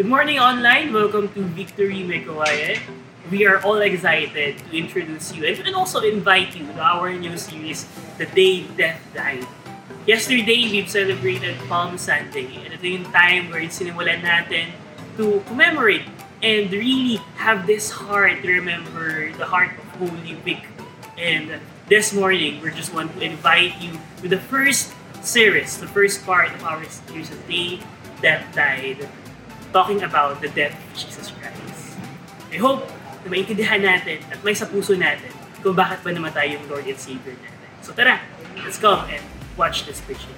[0.00, 0.96] Good morning online.
[0.96, 2.80] Welcome to Victory Mekawaye.
[3.30, 7.84] We are all excited to introduce you and, also invite you to our new series,
[8.16, 9.44] The Day Death Died.
[10.08, 14.72] Yesterday, we've celebrated Palm Sunday and ito yung time where sinimulan natin
[15.20, 16.08] to commemorate
[16.40, 20.64] and really have this heart to remember the heart of Holy Week.
[21.20, 21.60] And
[21.92, 26.48] this morning, we just want to invite you to the first series, the first part
[26.56, 27.70] of our series, The Day
[28.24, 29.04] Death Died,
[29.70, 31.98] talking about the death of Jesus Christ.
[32.50, 32.86] I hope
[33.22, 36.98] na maintindihan natin at may sa puso natin kung bakit ba namatay yung Lord and
[36.98, 37.68] Savior natin.
[37.84, 38.20] So tara,
[38.64, 39.22] let's go and
[39.54, 40.36] watch this preaching.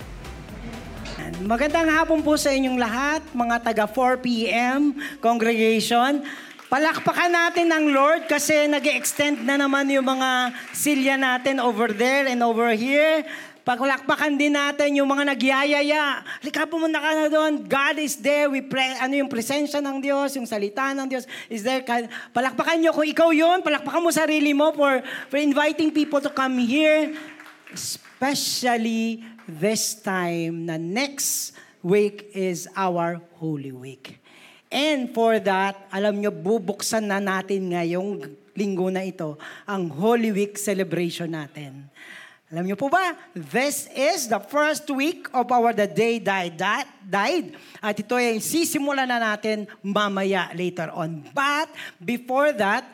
[1.42, 4.94] Magandang hapon po sa inyong lahat, mga taga 4 p.m.
[5.18, 6.22] congregation.
[6.72, 12.24] Palakpakan natin ng Lord kasi nag extend na naman yung mga silya natin over there
[12.24, 13.26] and over here.
[13.62, 16.26] Pagpalakpakan din natin yung mga nagyayaya.
[16.42, 17.62] Halika pumunta ka na doon.
[17.62, 18.50] God is there.
[18.50, 21.86] We pray, ano yung presensya ng Diyos, yung salita ng Diyos is there.
[22.34, 22.90] Palakpakan nyo.
[22.90, 24.98] Kung ikaw yun, palakpakan mo sarili mo for,
[25.30, 27.14] for inviting people to come here.
[27.70, 31.54] Especially this time na next
[31.86, 34.18] week is our Holy Week.
[34.72, 38.26] And for that, alam nyo, bubuksan na natin ngayong
[38.58, 39.36] linggo na ito
[39.68, 41.91] ang Holy Week celebration natin.
[42.52, 46.60] Alam niyo po ba, this is the first week of our The Day Died.
[47.00, 47.56] Died.
[47.80, 51.24] At ito ay sisimulan na natin mamaya later on.
[51.32, 52.84] But before that,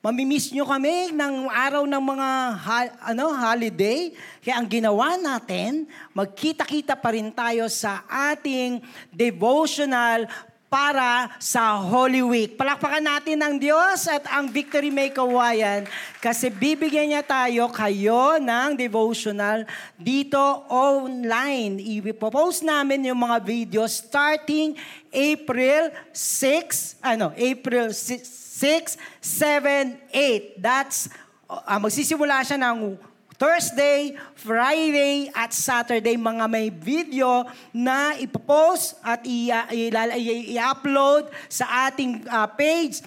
[0.00, 4.16] mamimiss nyo kami ng araw ng mga ha- ano, holiday.
[4.40, 5.84] Kaya ang ginawa natin,
[6.16, 8.80] magkita-kita pa rin tayo sa ating
[9.12, 10.24] devotional
[10.66, 12.58] para sa Holy Week.
[12.58, 15.86] Palakpakan natin ang Diyos at ang Victory May Kawayan
[16.18, 19.62] kasi bibigyan niya tayo kayo ng devotional
[19.94, 21.78] dito online.
[21.78, 24.74] I-post namin yung mga video starting
[25.14, 30.58] April 6, ano, April 6, 7, 8.
[30.58, 31.06] That's,
[31.46, 32.98] uh, magsisimula siya ng
[33.36, 43.04] Thursday, Friday, at Saturday, mga may video na ipopost at i-upload sa ating uh, page.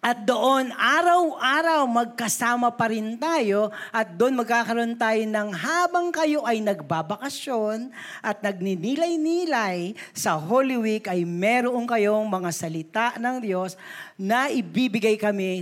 [0.00, 6.64] At doon, araw-araw, magkasama pa rin tayo at doon magkakaroon tayo ng habang kayo ay
[6.64, 7.92] nagbabakasyon
[8.24, 13.76] at nagninilay-nilay sa Holy Week ay meron kayong mga salita ng Diyos
[14.16, 15.60] na ibibigay kami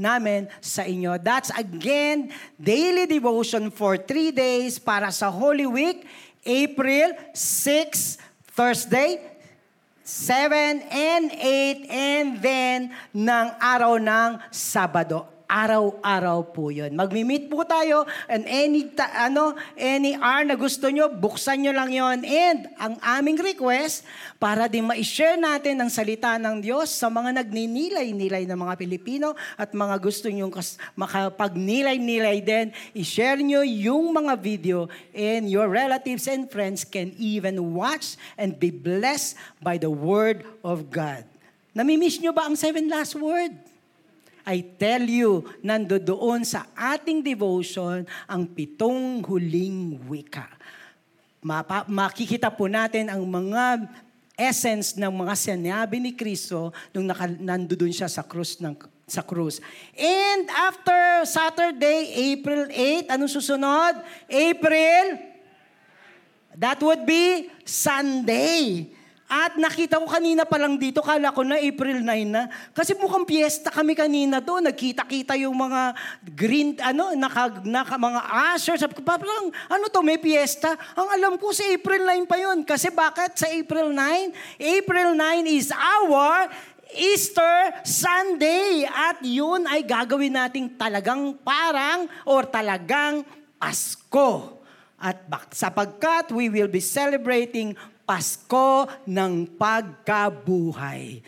[0.00, 1.20] namin sa inyo.
[1.20, 6.08] That's again, daily devotion for three days para sa Holy Week,
[6.42, 8.16] April 6,
[8.56, 9.20] Thursday,
[10.00, 12.78] 7 and 8 and then
[13.14, 15.39] ng araw ng Sabado.
[15.50, 16.94] Araw-araw po yun.
[16.94, 21.90] Magmi-meet po tayo and any, ta- ano, any hour na gusto nyo, buksan nyo lang
[21.90, 24.06] yon And ang aming request,
[24.38, 29.74] para din ma-share natin ang salita ng Diyos sa mga nagninilay-nilay ng mga Pilipino at
[29.74, 30.54] mga gusto nyo
[30.94, 38.14] makapagnilay-nilay din, i-share nyo yung mga video and your relatives and friends can even watch
[38.38, 41.26] and be blessed by the Word of God.
[41.74, 43.69] Namimiss nyo ba ang seven last word?
[44.46, 50.48] I tell you, nandoon sa ating devotion ang pitong huling wika.
[51.40, 53.88] Mapa, makikita po natin ang mga
[54.36, 58.76] essence ng mga sinabi ni Kristo nung naka, nandoon siya sa krus ng
[59.10, 59.58] sa krus.
[59.98, 63.98] And after Saturday, April 8, anong susunod?
[64.30, 65.30] April
[66.58, 68.90] That would be Sunday.
[69.30, 72.50] At nakita ko kanina pa lang dito, kala ko na April 9 na.
[72.74, 74.66] Kasi mukhang piyesta kami kanina doon.
[74.66, 75.94] Nagkita-kita yung mga
[76.34, 78.20] green, ano, naka, naka, mga
[78.58, 78.82] ushers.
[79.06, 80.74] Parang, ano to, may piyesta?
[80.98, 82.66] Ang alam ko, sa April 9 pa yun.
[82.66, 84.58] Kasi bakit sa April 9?
[84.82, 86.50] April 9 is our
[86.90, 88.82] Easter Sunday.
[88.90, 93.22] At yun ay gagawin nating talagang parang or talagang
[93.60, 94.58] Pasko.
[95.00, 95.22] At
[95.54, 97.72] sapagkat we will be celebrating
[98.10, 101.22] Pasko ng pagkabuhay.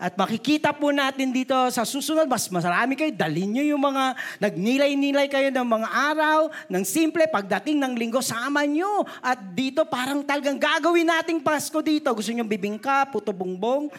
[0.00, 5.28] At makikita po natin dito sa susunod, mas marami kayo, dalhin nyo yung mga nagnilay-nilay
[5.28, 9.04] kayo ng mga araw, ng simple, pagdating ng linggo, sama nyo.
[9.20, 12.08] At dito parang talagang gagawin nating Pasko dito.
[12.16, 13.92] Gusto nyo bibingka, puto bongbong,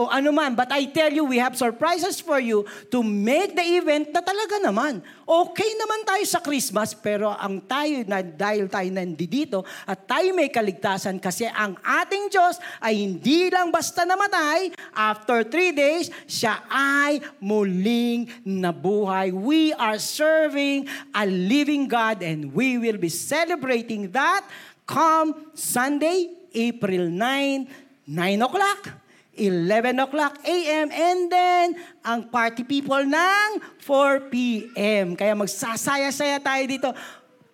[0.00, 0.56] o ano man.
[0.56, 4.56] But I tell you, we have surprises for you to make the event na talaga
[4.64, 5.04] naman.
[5.28, 10.48] Okay naman tayo sa Christmas, pero ang tayo, na, dahil tayo nandito at tayo may
[10.48, 17.20] kaligtasan kasi ang ating Diyos ay hindi lang basta namatay, after three days, siya ay
[17.36, 19.36] muling nabuhay.
[19.36, 24.48] We are serving a living God and we will be celebrating that
[24.88, 28.99] come Sunday, April 9, 9 o'clock
[29.40, 30.92] 11 o'clock a.m.
[30.92, 31.66] And then,
[32.04, 33.48] ang party people ng
[33.80, 35.16] 4 p.m.
[35.16, 36.88] Kaya magsasaya-saya tayo dito.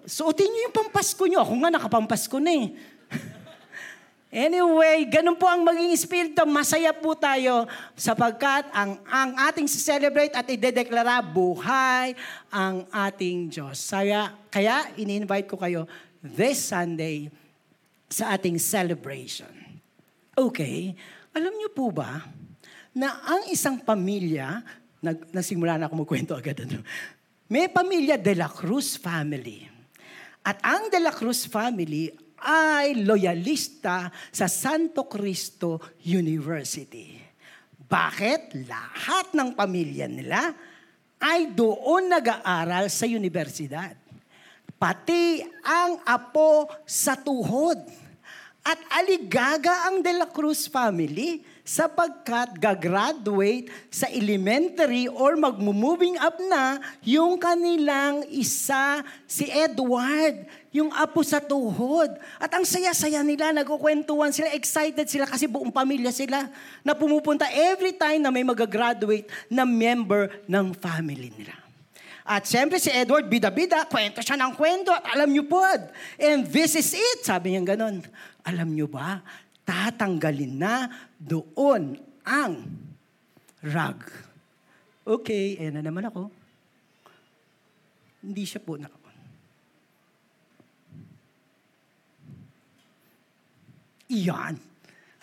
[0.02, 1.46] Suotin niyo yung pampasko niyo.
[1.46, 2.66] Ako nga nakapampasko na eh.
[4.36, 6.44] Anyway, ganun po ang maging espiritu.
[6.44, 7.64] Masaya po tayo
[7.96, 12.12] sapagkat ang, ang ating celebrate at idedeklara buhay
[12.52, 13.80] ang ating Diyos.
[13.88, 15.88] Kaya, kaya ini-invite ko kayo
[16.20, 17.32] this Sunday
[18.12, 19.48] sa ating celebration.
[20.36, 20.92] Okay,
[21.36, 22.24] alam niyo po ba
[22.96, 24.64] na ang isang pamilya,
[25.04, 26.80] nag, nasimula na ako magkwento agad, ano?
[27.52, 29.68] may pamilya De La Cruz family.
[30.40, 32.08] At ang De La Cruz family
[32.40, 35.76] ay loyalista sa Santo Cristo
[36.08, 37.20] University.
[37.84, 38.64] Bakit?
[38.64, 40.56] Lahat ng pamilya nila
[41.20, 43.92] ay doon nag-aaral sa universidad.
[44.80, 48.05] Pati ang apo sa tuhod.
[48.66, 56.82] At aligaga ang De La Cruz family sapagkat gagraduate sa elementary or magmo-moving up na
[57.06, 62.10] yung kanilang isa, si Edward, yung apo sa tuhod.
[62.42, 66.50] At ang saya-saya nila, nagkukwentuhan sila, excited sila kasi buong pamilya sila
[66.82, 71.54] na pumupunta every time na may magagraduate na member ng family nila.
[72.26, 75.62] At siyempre si Edward, bida-bida, kwento siya ng kwento at alam niyo po,
[76.18, 78.02] and this is it, sabi niya ganun.
[78.46, 79.20] Alam niyo ba,
[79.66, 80.86] tatanggalin na
[81.18, 82.62] doon ang
[83.66, 83.98] rug.
[85.06, 86.30] Okay, eh na naman ako.
[88.22, 89.06] Hindi siya po naka
[94.06, 94.54] Iyan.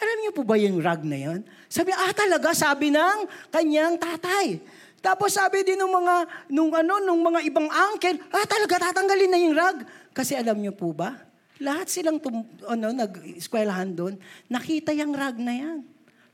[0.04, 1.40] Alam niyo po ba yung rug na yon?
[1.72, 4.60] Sabi, ah talaga, sabi ng kanyang tatay.
[5.00, 6.16] Tapos sabi din ng mga,
[6.52, 9.78] nung ano, nung mga ibang uncle, ah talaga, tatanggalin na yung rug.
[10.12, 11.16] Kasi alam niyo po ba,
[11.62, 14.14] lahat silang tum, ano, nag-eskwelahan doon,
[14.50, 15.80] nakita yung rug na yan.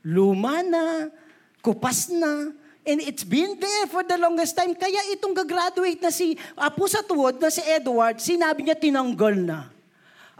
[0.00, 1.12] Luma na,
[1.60, 2.52] kupas na,
[2.88, 4.72] and it's been there for the longest time.
[4.72, 9.68] Kaya itong gagraduate na si Apo sa tuwod, na si Edward, sinabi niya tinanggal na.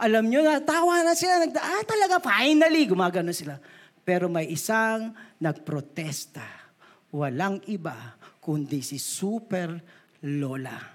[0.01, 1.45] Alam nyo, natawa na sila.
[1.45, 3.61] Nagda, ah, talaga, finally, gumagano sila.
[4.01, 6.41] Pero may isang nagprotesta.
[7.13, 9.77] Walang iba, kundi si Super
[10.25, 10.90] Lola.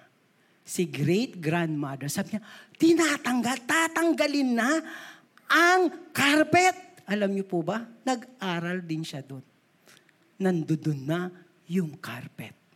[0.67, 2.11] Si great grandmother.
[2.11, 2.43] Sabi niya,
[2.75, 4.71] tinatanggal, tatanggalin na
[5.47, 7.07] ang carpet.
[7.07, 7.87] Alam niyo po ba?
[8.03, 9.47] Nag-aral din siya doon.
[10.43, 11.31] Nandudun na
[11.71, 12.67] yung carpet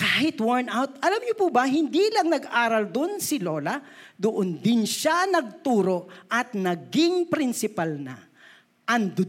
[0.00, 0.96] kahit worn out.
[1.04, 3.76] Alam niyo po ba, hindi lang nag-aral doon si Lola,
[4.16, 8.16] doon din siya nagturo at naging principal na.
[8.88, 9.22] Ando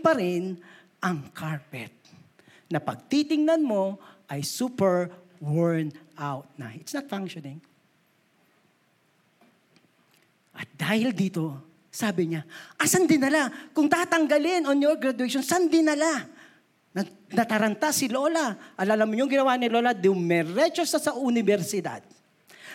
[0.00, 0.56] pa rin
[1.04, 1.92] ang carpet
[2.72, 4.00] na pagtitingnan mo
[4.32, 5.12] ay super
[5.44, 6.72] worn out na.
[6.72, 7.60] It's not functioning.
[10.56, 11.60] At dahil dito,
[11.92, 12.42] sabi niya,
[12.80, 13.52] asan dinala?
[13.76, 16.24] Kung tatanggalin on your graduation, saan dinala?
[17.34, 18.54] Nataranta si Lola.
[18.78, 19.90] Alam mo yung ginawa ni Lola?
[19.90, 22.00] Dumiretso sa sa universidad.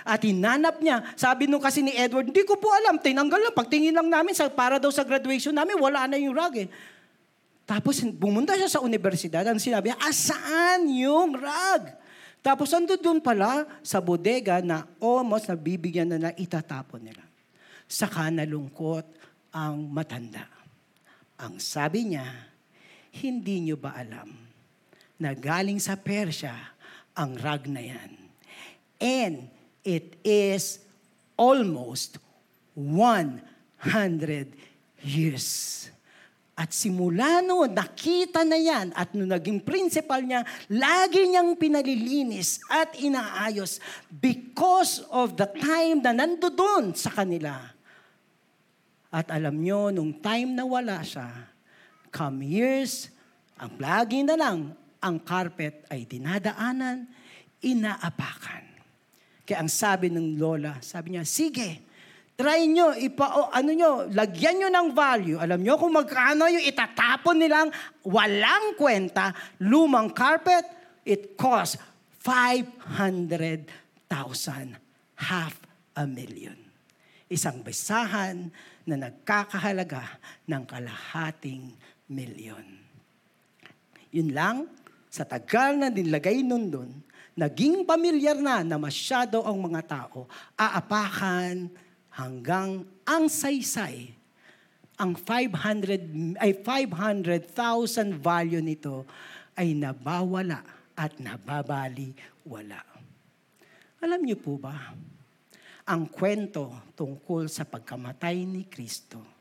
[0.03, 1.03] At hinanap niya.
[1.15, 2.99] Sabi nung kasi ni Edward, hindi ko po alam.
[2.99, 3.55] Tinanggal lang.
[3.55, 6.67] Pagtingin lang namin, sa, para daw sa graduation namin, wala na yung rug eh.
[7.63, 9.45] Tapos bumunta siya sa universidad.
[9.47, 11.83] Ang sinabi niya, asaan yung rug?
[12.39, 17.23] Tapos ando doon pala sa bodega na almost nabibigyan na na itatapon nila.
[17.89, 19.03] Saka nalungkot
[19.51, 20.47] ang matanda.
[21.39, 22.27] Ang sabi niya,
[23.19, 24.29] hindi nyo ba alam
[25.19, 26.55] na galing sa Persya
[27.17, 28.11] ang rag na yan?
[28.99, 29.51] And
[29.83, 30.79] it is
[31.39, 32.19] almost
[32.75, 33.43] 100
[35.03, 35.47] years.
[36.59, 38.91] At simula noon, nakita na yan.
[38.91, 43.79] At nung naging principal niya, lagi niyang pinalilinis at inaayos
[44.11, 47.55] because of the time na nandoon sa kanila.
[49.07, 51.31] At alam nyo, nung time na wala siya,
[52.11, 53.07] come years,
[53.55, 57.07] ang lagi na lang, ang carpet ay dinadaanan,
[57.63, 58.67] inaapakan.
[59.47, 61.87] Kaya ang sabi ng lola, sabi niya, sige,
[62.39, 65.35] try nyo, ipa, o, ano nyo, lagyan nyo ng value.
[65.35, 67.67] Alam nyo kung magkano yung itatapon nilang
[68.07, 70.63] walang kwenta, lumang carpet,
[71.03, 71.75] it costs
[72.23, 73.67] 500,000,
[75.19, 75.59] half
[75.99, 76.55] a million.
[77.27, 78.47] Isang basahan
[78.87, 80.07] na nagkakahalaga
[80.47, 81.75] ng kalahating
[82.07, 82.63] milyon.
[84.15, 84.71] Yun lang,
[85.11, 86.91] sa tagal na nilagay nun doon,
[87.35, 90.23] naging pamilyar na na masyado ang mga tao,
[90.55, 91.88] aapakan
[92.19, 94.11] hanggang ang saysay,
[94.99, 99.07] ang 500, ay 500,000 value nito
[99.55, 100.59] ay nabawala
[100.99, 102.11] at nababali
[102.43, 102.83] wala.
[104.03, 104.91] Alam niyo po ba,
[105.87, 109.39] ang kwento tungkol sa pagkamatay ni Kristo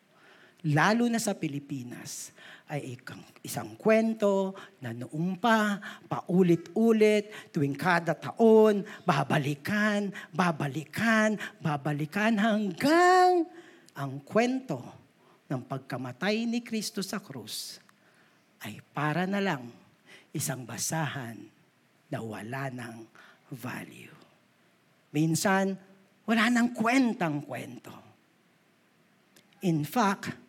[0.67, 2.35] lalo na sa Pilipinas,
[2.69, 3.01] ay
[3.41, 4.53] isang kwento
[4.85, 13.49] na noong pa, paulit-ulit, tuwing kada taon, babalikan, babalikan, babalikan hanggang
[13.97, 14.85] ang kwento
[15.49, 17.81] ng pagkamatay ni Kristo sa krus
[18.63, 19.65] ay para na lang
[20.37, 21.41] isang basahan
[22.13, 22.97] na wala ng
[23.49, 24.13] value.
[25.17, 25.73] Minsan,
[26.29, 27.97] wala nang kwentang kwento.
[29.65, 30.48] In fact,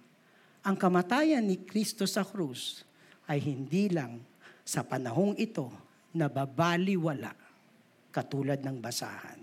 [0.69, 2.85] ang kamatayan ni Kristo sa krus
[3.25, 4.21] ay hindi lang
[4.61, 5.65] sa panahong ito
[6.13, 7.33] nababaliwala
[8.13, 9.41] katulad ng basahan.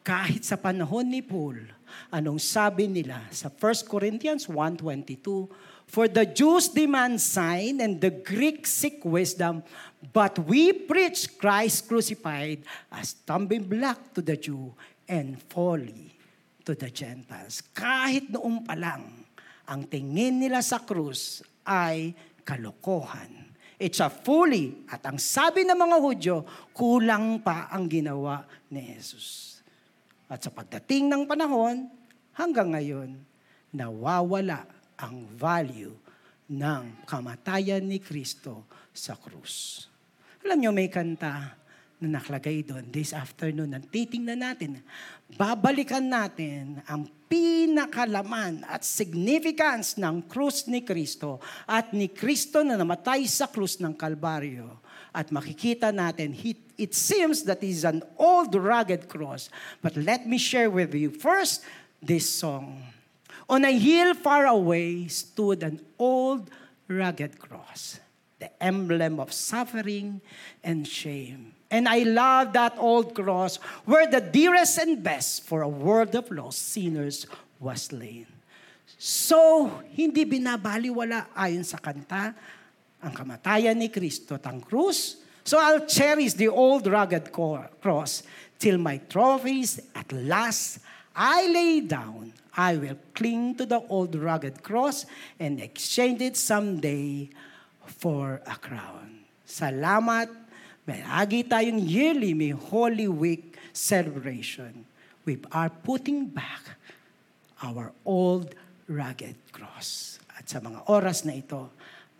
[0.00, 1.60] Kahit sa panahon ni Paul,
[2.08, 5.44] anong sabi nila sa 1 Corinthians 1.22,
[5.92, 9.60] For the Jews demand sign and the Greeks seek wisdom,
[10.16, 14.72] but we preach Christ crucified as stumbling block to the Jew
[15.04, 16.16] and folly
[16.64, 17.60] to the Gentiles.
[17.76, 19.25] Kahit noong pa lang,
[19.66, 22.14] ang tingin nila sa krus ay
[22.46, 23.46] kalokohan.
[23.76, 24.86] It's a folly.
[24.88, 26.36] At ang sabi ng mga Hudyo,
[26.72, 29.60] kulang pa ang ginawa ni Jesus.
[30.30, 31.92] At sa pagdating ng panahon,
[32.32, 33.20] hanggang ngayon,
[33.76, 34.64] nawawala
[34.96, 35.92] ang value
[36.48, 38.64] ng kamatayan ni Kristo
[38.96, 39.86] sa krus.
[40.46, 41.58] Alam niyo, may kanta
[41.96, 44.84] na nakalagay doon this afternoon na titingnan natin.
[45.32, 53.24] Babalikan natin ang pinakalaman at significance ng krus ni Kristo at ni Kristo na namatay
[53.24, 54.84] sa krus ng Kalbaryo.
[55.16, 56.36] At makikita natin,
[56.76, 59.48] it seems that is an old rugged cross.
[59.80, 61.64] But let me share with you first
[62.04, 62.84] this song.
[63.48, 66.52] On a hill far away stood an old
[66.92, 67.96] rugged cross,
[68.36, 70.20] the emblem of suffering
[70.60, 71.55] and shame.
[71.70, 76.30] And I love that old cross where the dearest and best for a world of
[76.30, 77.26] lost sinners
[77.58, 78.30] was laid.
[78.96, 82.32] So, hindi binabaliwala ayon sa kanta
[83.02, 85.20] ang kamatayan ni Kristo at ang krus.
[85.46, 88.26] So I'll cherish the old rugged cross
[88.58, 90.82] till my trophies at last
[91.14, 92.34] I lay down.
[92.56, 95.06] I will cling to the old rugged cross
[95.38, 97.30] and exchange it someday
[97.84, 99.28] for a crown.
[99.46, 100.28] Salamat
[100.86, 104.86] may agi tayong yearly may Holy Week celebration.
[105.26, 106.78] We are putting back
[107.60, 108.54] our old
[108.86, 110.22] rugged cross.
[110.38, 111.68] At sa mga oras na ito,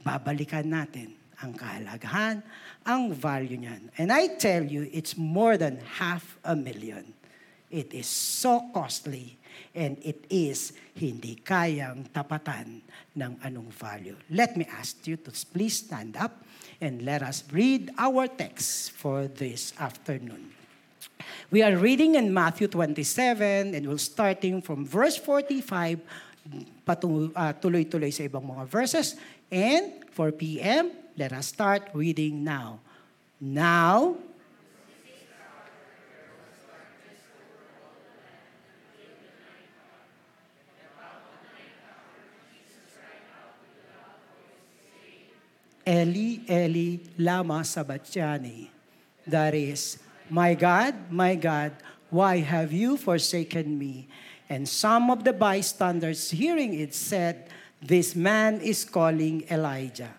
[0.02, 2.42] babalikan natin ang kahalagahan,
[2.82, 3.92] ang value niyan.
[4.00, 7.14] And I tell you, it's more than half a million.
[7.70, 9.38] It is so costly
[9.74, 12.80] and it is hindi kayang tapatan
[13.12, 14.16] ng anong value.
[14.30, 16.44] Let me ask you to please stand up
[16.80, 20.52] and let us read our text for this afternoon.
[21.50, 26.00] We are reading in Matthew 27 and we're starting from verse 45
[26.86, 29.18] uh, tuloy-tuloy sa ibang mga verses.
[29.50, 32.82] And 4 p.m., let us start reading now.
[33.40, 34.16] Now,
[45.86, 48.70] Eli, Eli, lama sabachthani.
[49.26, 51.72] That is, My God, my God,
[52.10, 54.08] why have you forsaken me?
[54.48, 57.48] And some of the bystanders hearing it said,
[57.80, 60.14] This man is calling Elijah.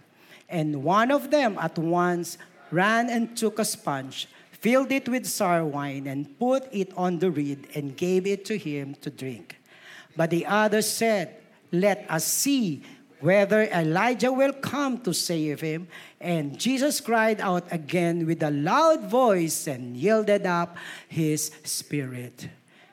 [0.47, 2.37] And one of them at once
[2.71, 7.31] ran and took a sponge, filled it with sour wine, and put it on the
[7.31, 9.59] reed and gave it to him to drink.
[10.15, 11.35] But the other said,
[11.71, 12.83] Let us see
[13.19, 15.87] whether Elijah will come to save him.
[16.19, 22.49] And Jesus cried out again with a loud voice and yielded up his spirit.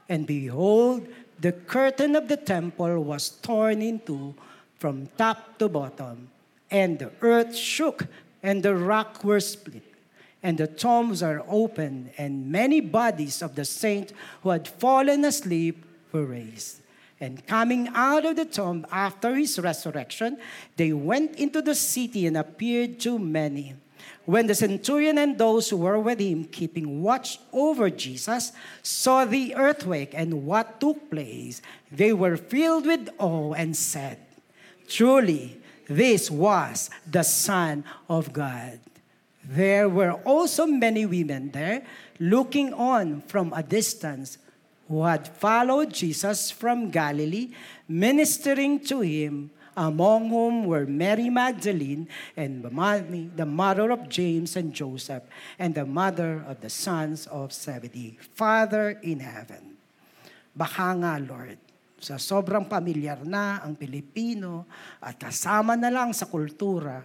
[0.08, 1.06] And behold,
[1.40, 4.34] the curtain of the temple was torn in two
[4.78, 6.28] from top to bottom,
[6.70, 8.06] and the earth shook,
[8.42, 9.82] and the rock were split.
[10.42, 14.12] And the tombs are opened, and many bodies of the saints
[14.42, 16.83] who had fallen asleep were raised.
[17.20, 20.38] And coming out of the tomb after his resurrection,
[20.76, 23.74] they went into the city and appeared to many.
[24.26, 28.52] When the centurion and those who were with him, keeping watch over Jesus,
[28.82, 31.60] saw the earthquake and what took place,
[31.92, 34.18] they were filled with awe and said,
[34.88, 38.80] Truly, this was the Son of God.
[39.44, 41.84] There were also many women there,
[42.18, 44.38] looking on from a distance
[44.88, 47.52] who had followed Jesus from Galilee,
[47.88, 52.06] ministering to him, among whom were Mary Magdalene
[52.38, 55.24] and the mother of James and Joseph,
[55.58, 59.74] and the mother of the sons of Zebedee, Father in heaven.
[60.54, 61.58] Baka nga, Lord,
[61.98, 64.68] sa sobrang pamilyar na ang Pilipino
[65.02, 67.02] at kasama na lang sa kultura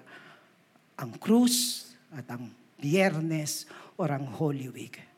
[1.00, 3.64] ang krus at ang biyernes
[3.96, 5.09] o ang Holy Week.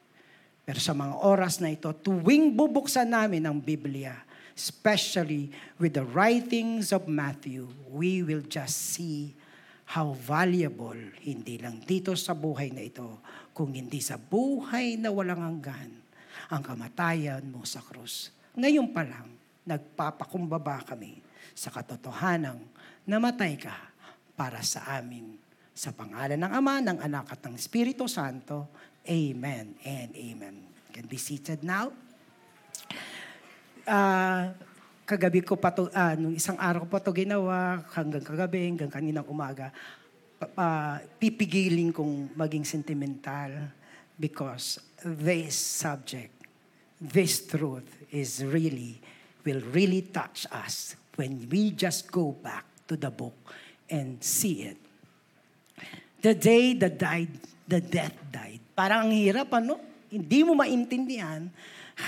[0.72, 4.16] Pero sa mga oras na ito, tuwing bubuksan namin ang Biblia,
[4.56, 9.36] especially with the writings of Matthew, we will just see
[9.92, 10.96] how valuable,
[11.28, 13.20] hindi lang dito sa buhay na ito,
[13.52, 15.92] kung hindi sa buhay na walang hanggan,
[16.48, 18.32] ang kamatayan mo sa krus.
[18.56, 19.28] Ngayon pa lang,
[19.68, 21.20] nagpapakumbaba kami
[21.52, 22.64] sa katotohanang
[23.04, 23.76] namatay ka
[24.40, 25.36] para sa amin.
[25.76, 28.72] Sa pangalan ng Ama, ng Anak at ng Espiritu Santo,
[29.10, 30.56] Amen and Amen.
[30.94, 31.92] Can be seated now
[33.88, 34.52] uh,
[35.06, 38.92] kagabi ko pa to, uh, nung isang araw ko pa to ginawa, hanggang kagabi, hanggang
[38.92, 39.72] kaninang umaga,
[40.58, 43.72] uh, pipigilin kong maging sentimental
[44.18, 46.34] because this subject,
[47.02, 49.02] this truth is really,
[49.46, 53.36] will really touch us when we just go back to the book
[53.90, 54.80] and see it.
[56.22, 57.34] The day that died,
[57.66, 58.61] the death died.
[58.82, 59.78] Parang ang hirap, ano?
[60.10, 61.54] Hindi mo maintindihan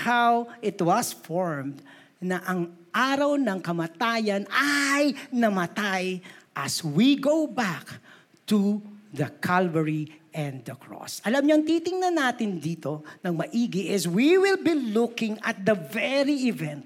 [0.02, 1.78] how it was formed
[2.18, 6.18] na ang araw ng kamatayan ay namatay
[6.50, 7.86] as we go back
[8.42, 8.82] to
[9.14, 11.22] the Calvary and the cross.
[11.22, 15.78] Alam niyo, ang titingnan natin dito ng maigi is we will be looking at the
[15.78, 16.82] very event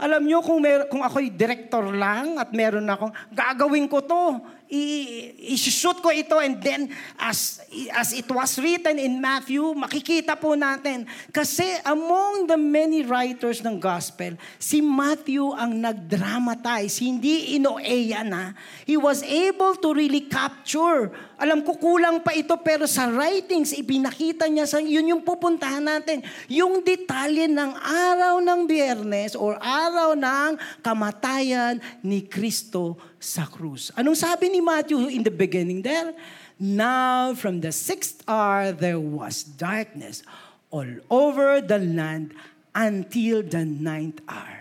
[0.00, 5.98] alam niyo kung, mer- kung ako'y director lang at meron akong, gagawin ko to i-shoot
[5.98, 6.86] ko ito and then
[7.18, 7.58] as,
[7.90, 11.10] as it was written in Matthew, makikita po natin.
[11.34, 18.54] Kasi among the many writers ng gospel, si Matthew ang nag-dramatize, hindi inoeya na.
[18.86, 21.10] He was able to really capture.
[21.34, 26.22] Alam ko kulang pa ito pero sa writings, ipinakita niya sa yun yung pupuntahan natin.
[26.46, 33.92] Yung detalye ng araw ng biyernes or araw ng kamatayan ni Kristo sa krus.
[34.00, 36.16] Anong sabi ni Matthew in the beginning there?
[36.56, 40.24] Now from the sixth hour there was darkness
[40.72, 42.32] all over the land
[42.72, 44.56] until the ninth hour.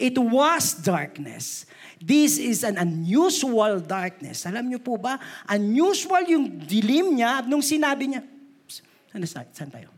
[0.00, 1.68] It was darkness.
[2.00, 4.48] This is an unusual darkness.
[4.48, 8.24] Alam niyo po ba, unusual yung dilim niya nung sinabi niya,
[9.12, 9.92] ano sa, saan tayo?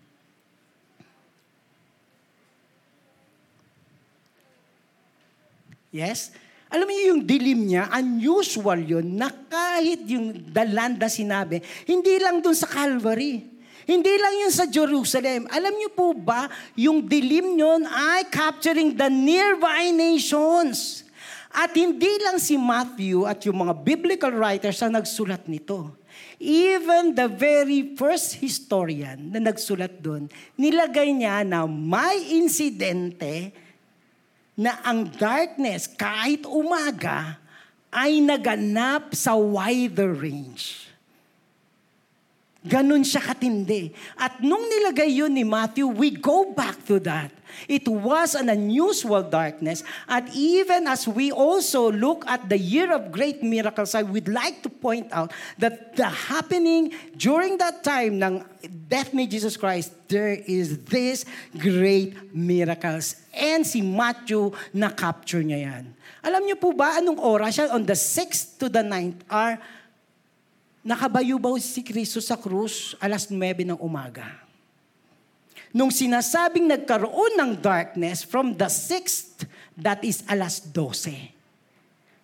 [5.93, 6.33] Yes?
[6.73, 12.57] Alam mo yung dilim niya, unusual yun, na kahit yung dalanda sinabi, hindi lang dun
[12.57, 13.45] sa Calvary.
[13.85, 15.45] Hindi lang yun sa Jerusalem.
[15.53, 21.05] Alam niyo po ba, yung dilim yun ay capturing the nearby nations.
[21.53, 25.93] At hindi lang si Matthew at yung mga biblical writers ang nagsulat nito.
[26.41, 33.53] Even the very first historian na nagsulat doon, nilagay niya na may insidente
[34.62, 37.42] na ang darkness kahit umaga
[37.90, 40.87] ay naganap sa wider range.
[42.62, 43.90] Ganon siya katindi.
[44.14, 47.35] At nung nilagay yun ni Matthew, we go back to that.
[47.69, 49.85] It was an unusual darkness.
[50.09, 54.62] At even as we also look at the year of great miracles, I would like
[54.62, 58.45] to point out that the happening during that time ng
[58.88, 61.25] death ni Jesus Christ, there is this
[61.57, 63.17] great miracles.
[63.33, 65.85] And si Matthew, na-capture niya yan.
[66.23, 67.75] Alam niyo po ba anong oras siya?
[67.75, 69.59] On the 6th to the 9th hour,
[70.83, 73.38] nakabayubaw si Kristo sa krus alas 9
[73.75, 74.43] ng umaga.
[75.73, 81.33] Nung sinasabing nagkaroon ng darkness from the 6th, that is alas 12,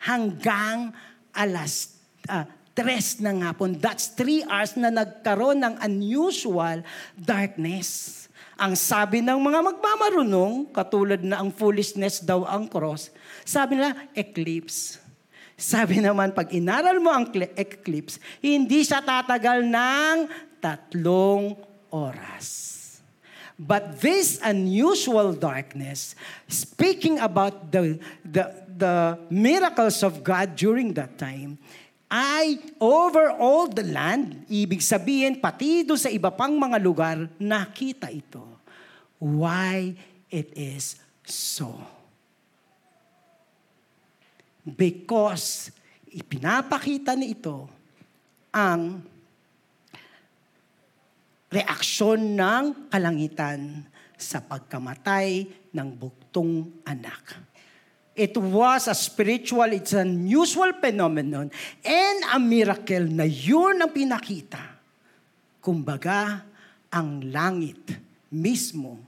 [0.05, 0.93] hanggang
[1.33, 1.97] alas
[2.29, 2.45] uh,
[2.77, 3.75] 3 ng hapon.
[3.81, 6.85] That's 3 hours na nagkaroon ng unusual
[7.17, 8.29] darkness.
[8.61, 13.09] Ang sabi ng mga magmamarunong, katulad na ang foolishness daw ang cross,
[13.49, 15.01] sabi nila, eclipse.
[15.59, 20.17] Sabi naman, pag inaral mo ang eclipse, hindi siya tatagal ng
[20.63, 21.59] tatlong
[21.91, 22.68] oras.
[23.59, 26.15] But this unusual darkness,
[26.47, 31.59] speaking about the, the, the miracles of God during that time,
[32.07, 34.47] ay over all the land.
[34.47, 38.47] Ibig sabihin, pati doon sa iba pang mga lugar, nakita ito.
[39.19, 39.99] Why
[40.31, 41.99] it is so
[44.77, 45.73] because
[46.09, 47.69] ipinapakita ni ito
[48.53, 49.01] ang
[51.49, 57.39] reaksyon ng kalangitan sa pagkamatay ng buktong anak.
[58.19, 61.55] It was a spiritual, it's an unusual phenomenon
[61.87, 64.59] and a miracle na yun ang pinakita.
[65.63, 66.43] Kumbaga,
[66.91, 67.95] ang langit
[68.27, 68.99] mismo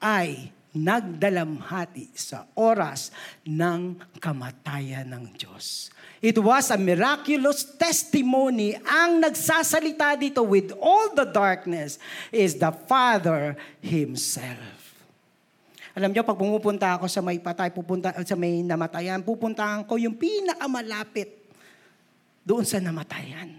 [0.00, 3.12] ay nagdalamhati sa oras
[3.44, 5.92] ng kamatayan ng Diyos.
[6.22, 8.78] It was a miraculous testimony.
[8.86, 11.98] Ang nagsasalita dito with all the darkness
[12.30, 14.78] is the Father Himself.
[15.98, 20.14] Alam niyo, pag pumupunta ako sa may patay, pupunta sa may namatayan, pupuntahan ko yung
[20.14, 21.42] pinakamalapit
[22.46, 23.58] doon sa namatayan.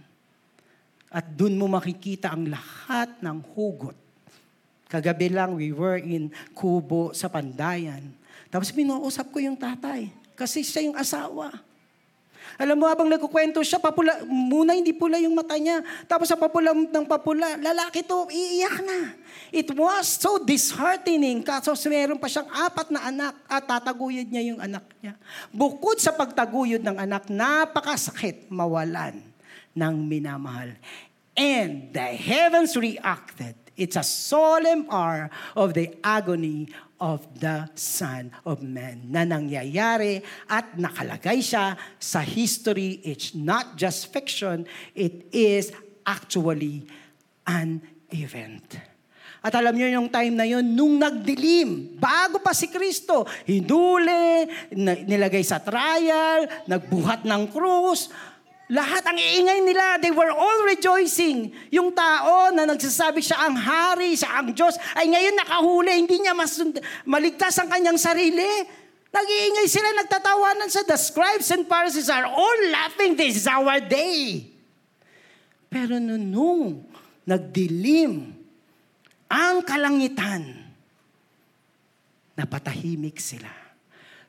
[1.11, 3.93] At doon mo makikita ang lahat ng hugot.
[4.87, 8.15] Kagabi lang, we were in Kubo sa Pandayan.
[8.47, 10.07] Tapos pinuusap ko yung tatay.
[10.33, 11.72] Kasi siya yung asawa.
[12.57, 15.81] Alam mo, habang nagkukwento siya, papula, muna hindi pula yung mata niya.
[16.05, 19.17] Tapos sa papula ng papula, lalaki to, iiyak na.
[19.49, 21.41] It was so disheartening.
[21.41, 25.17] Kaso meron pa siyang apat na anak at tataguyod niya yung anak niya.
[25.49, 29.21] Bukod sa pagtaguyod ng anak, napakasakit mawalan
[29.73, 30.77] ng minamahal.
[31.33, 33.57] And the heavens reacted.
[33.73, 36.69] It's a solemn hour of the agony
[37.01, 43.01] of the Son of Man na nangyayari at nakalagay siya sa history.
[43.03, 45.73] It's not just fiction, it is
[46.05, 46.87] actually
[47.47, 48.79] an event.
[49.43, 54.47] At alam niyo yung time na yun, nung nagdilim, bago pa si Kristo, hinuli,
[55.03, 58.07] nilagay sa trial, nagbuhat ng krus,
[58.71, 61.51] lahat ang iingay nila, they were all rejoicing.
[61.67, 66.31] Yung tao na nagsasabi siya ang hari, siya ang Diyos, ay ngayon nakahuli, hindi niya
[66.31, 68.47] masund- maligtas ang kanyang sarili.
[69.11, 74.47] Nag-iingay sila, nagtatawanan sa the scribes and Pharisees are all laughing, this is our day.
[75.67, 76.63] Pero nung, nung
[77.27, 78.31] nagdilim
[79.27, 80.71] ang kalangitan,
[82.33, 83.62] napatahimik sila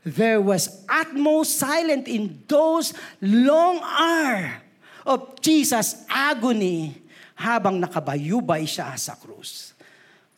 [0.04, 2.92] there was utmost silence in those
[3.24, 4.60] long hour
[5.08, 7.00] of Jesus' agony
[7.40, 9.72] habang nakabayubay siya sa krus.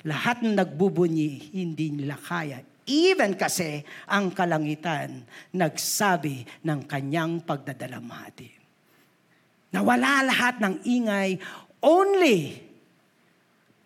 [0.06, 2.62] Lahat ng nagbubunyi, hindi nila kaya.
[2.86, 8.54] Even kasi ang kalangitan nagsabi ng kanyang pagdadalamhati.
[9.74, 11.42] Nawala lahat ng ingay,
[11.82, 12.62] only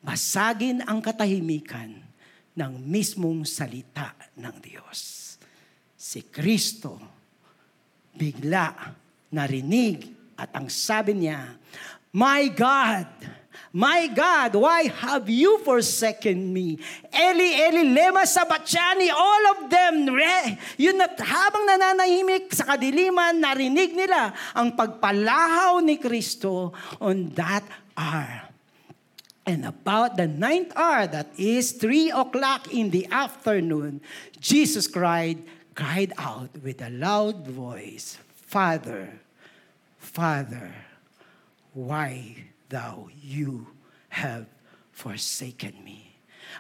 [0.05, 1.97] basagin ang katahimikan
[2.53, 5.20] ng mismong salita ng Diyos
[6.11, 6.99] si Kristo
[8.19, 8.75] bigla
[9.31, 11.55] narinig at ang sabi niya,
[12.11, 13.07] My God,
[13.71, 16.75] My God, why have you forsaken me?
[17.15, 23.95] Eli, Eli, lema sabatyani, all of them, re, yun na, habang nananahimik sa kadiliman, narinig
[23.95, 27.63] nila ang pagpalahaw ni Kristo on that
[27.95, 28.51] hour.
[29.47, 34.03] And about the ninth hour, that is three o'clock in the afternoon,
[34.43, 35.39] Jesus cried,
[35.75, 39.09] cried out with a loud voice, Father,
[39.99, 40.75] Father,
[41.73, 42.35] why
[42.69, 43.67] thou you
[44.11, 44.47] have
[44.91, 46.11] forsaken me?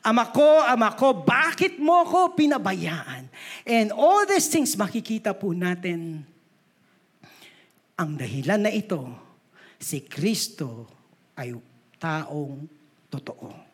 [0.07, 3.27] Ama ko, ama ko, bakit mo ko pinabayaan?
[3.67, 6.25] And all these things makikita po natin
[7.99, 9.13] ang dahilan na ito,
[9.77, 10.89] si Kristo
[11.37, 11.53] ay
[12.01, 12.65] taong
[13.13, 13.70] totoo.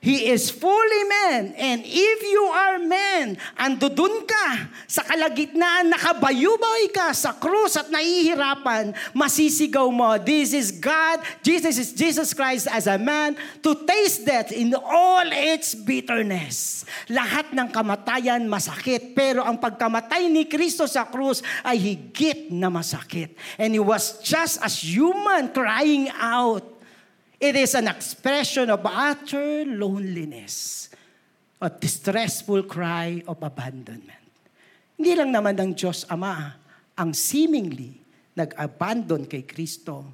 [0.00, 1.52] He is fully man.
[1.60, 8.96] And if you are man, andudun ka sa kalagitnaan, nakabayubay ka sa krus at nahihirapan,
[9.12, 14.56] masisigaw mo, this is God, Jesus is Jesus Christ as a man to taste death
[14.56, 16.88] in all its bitterness.
[17.12, 23.36] Lahat ng kamatayan masakit, pero ang pagkamatay ni Kristo sa krus ay higit na masakit.
[23.60, 26.69] And he was just as human crying out
[27.40, 30.86] It is an expression of utter loneliness,
[31.56, 34.28] a distressful cry of abandonment.
[35.00, 36.52] Hindi lang naman ng Diyos Ama
[37.00, 37.96] ang seemingly
[38.36, 40.04] nag-abandon kay Kristo,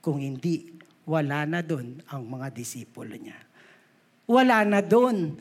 [0.00, 0.72] kung hindi,
[1.04, 3.36] wala na doon ang mga disipulo niya.
[4.24, 5.36] Wala na doon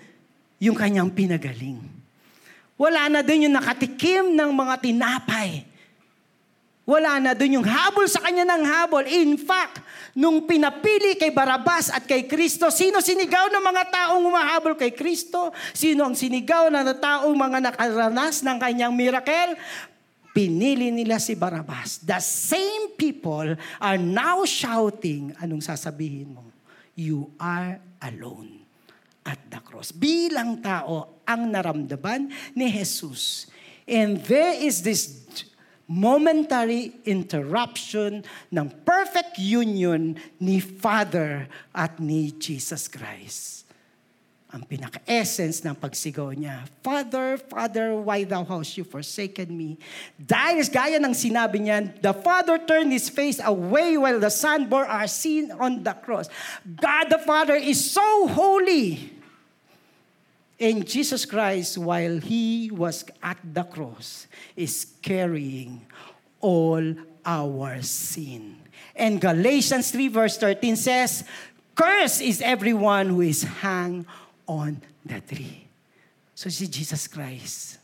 [0.60, 1.80] yung kanyang pinagaling.
[2.76, 5.64] Wala na doon yung nakatikim ng mga tinapay
[6.86, 9.02] wala na doon yung habol sa kanya ng habol.
[9.10, 9.82] In fact,
[10.14, 15.50] nung pinapili kay Barabas at kay Kristo, sino sinigaw ng mga taong umahabol kay Kristo?
[15.74, 19.58] Sino ang sinigaw ng taong mga nakaranas ng kanyang miracle?
[20.30, 22.06] Pinili nila si Barabas.
[22.06, 26.46] The same people are now shouting, anong sasabihin mo?
[26.94, 28.62] You are alone
[29.26, 29.90] at the cross.
[29.90, 33.50] Bilang tao ang naramdaman ni Jesus.
[33.90, 35.26] And there is this
[35.86, 43.66] momentary interruption ng perfect union ni Father at ni Jesus Christ.
[44.56, 49.76] Ang pinaka-essence ng pagsigaw niya, Father, Father, why thou hast you forsaken me?
[50.16, 54.88] Dahil gaya ng sinabi niya, the Father turned His face away while the Son bore
[54.88, 56.32] our sin on the cross.
[56.64, 59.15] God the Father is so holy
[60.60, 65.86] And Jesus Christ, while he was at the cross, is carrying
[66.40, 68.56] all our sin.
[68.96, 71.24] And Galatians 3 verse 13 says,
[71.76, 74.06] Curse is everyone who is hung
[74.48, 75.68] on the tree.
[76.34, 77.80] So si Jesus Christ,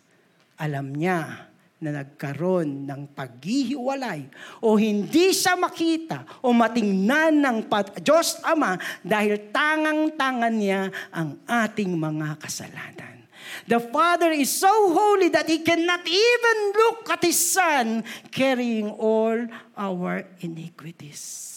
[0.55, 1.50] alam niya
[1.82, 4.30] na nagkaroon ng paghihiwalay
[4.62, 7.58] o hindi siya makita o matingnan ng
[8.06, 13.26] Diyos Ama dahil tangang-tangan niya ang ating mga kasalanan.
[13.65, 19.50] The Father is so holy that He cannot even look at His Son carrying all
[19.74, 21.50] our iniquities.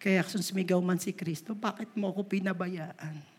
[0.00, 3.37] Kaya kung sumigaw man si Kristo, bakit mo ako pinabayaan?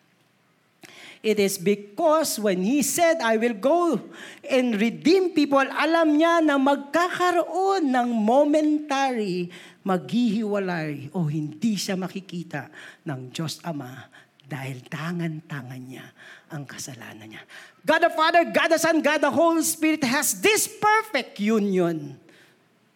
[1.20, 4.00] It is because when He said, I will go
[4.48, 9.52] and redeem people, alam niya na magkakaroon ng momentary
[9.84, 12.72] maghihiwalay o hindi siya makikita
[13.04, 14.08] ng Diyos Ama
[14.50, 16.08] dahil tangan-tangan niya
[16.50, 17.44] ang kasalanan niya.
[17.84, 22.18] God the Father, God the Son, God the Holy Spirit has this perfect union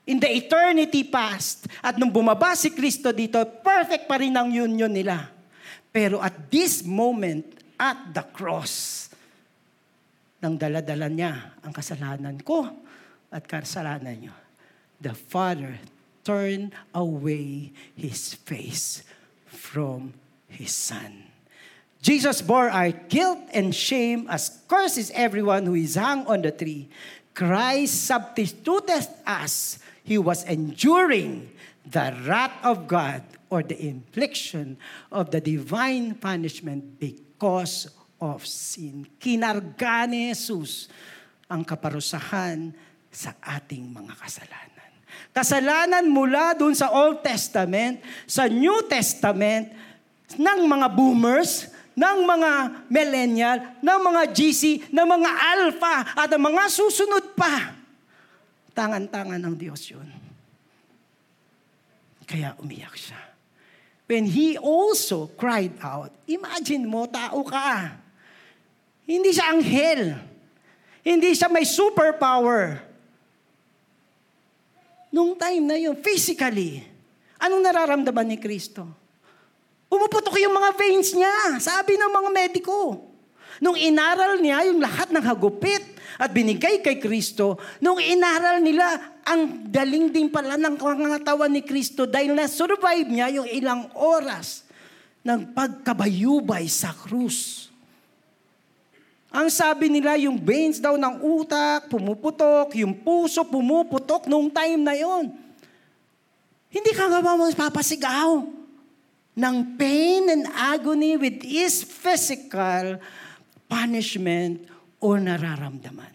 [0.08, 1.70] in the eternity past.
[1.80, 5.30] At nung bumaba si Kristo dito, perfect pa rin ang union nila.
[5.94, 9.12] Pero at this moment, at the cross,
[10.40, 12.64] nang daladala niya ang kasalanan ko
[13.28, 14.36] at kasalanan niyo,
[15.04, 15.76] the Father
[16.24, 19.04] turned away His face
[19.52, 20.16] from
[20.48, 21.28] His Son.
[22.00, 26.88] Jesus bore our guilt and shame as curses everyone who is hung on the tree.
[27.36, 31.50] Christ substituted us he was enduring
[31.88, 34.78] the wrath of God or the infliction
[35.12, 37.33] of the divine punishment because
[38.18, 39.06] of sin.
[39.20, 40.90] Kinarga ni Jesus
[41.48, 42.74] ang kaparusahan
[43.14, 44.92] sa ating mga kasalanan.
[45.34, 49.70] Kasalanan mula dun sa Old Testament, sa New Testament,
[50.34, 52.52] ng mga boomers, ng mga
[52.90, 57.84] millennial, ng mga GC, ng mga alpha, at ng mga susunod pa
[58.74, 60.10] Tangan-tangan ng Diyos yun.
[62.26, 63.22] Kaya umiyak siya.
[64.04, 67.96] When he also cried out, imagine mo, tao ka.
[69.08, 70.20] Hindi siya anghel.
[71.04, 72.84] Hindi siya may superpower.
[75.14, 76.84] Nung time na yun, physically,
[77.38, 78.88] anong nararamdaman ni Kristo?
[79.88, 83.13] Pumuputok yung mga veins niya, sabi ng mga mediko.
[83.64, 88.86] Nung inaral niya yung lahat ng hagupit, at binigay kay Kristo, nung inaral nila,
[89.24, 94.68] ang daling din pala ng pangangatawan ni Kristo dahil na-survive niya yung ilang oras
[95.24, 97.72] ng pagkabayubay sa krus.
[99.34, 104.94] Ang sabi nila, yung veins daw ng utak, pumuputok, yung puso pumuputok nung time na
[104.94, 105.34] yon.
[106.70, 108.46] Hindi ka nga ba papasigaw
[109.34, 113.02] ng pain and agony with his physical
[113.74, 114.70] punishment
[115.02, 116.14] o nararamdaman.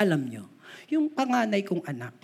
[0.00, 0.44] Alam nyo,
[0.88, 2.16] yung panganay kong anak,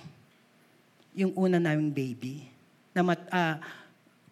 [1.12, 2.48] yung una naming baby,
[2.96, 3.60] na mat, uh,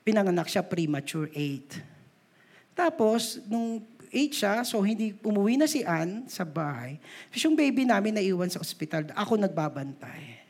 [0.00, 2.72] pinanganak siya premature 8.
[2.72, 6.96] Tapos, nung 8 siya, so hindi umuwi na si Ann sa bahay.
[7.28, 10.40] Tapos yung baby namin naiwan sa ospital, ako nagbabantay.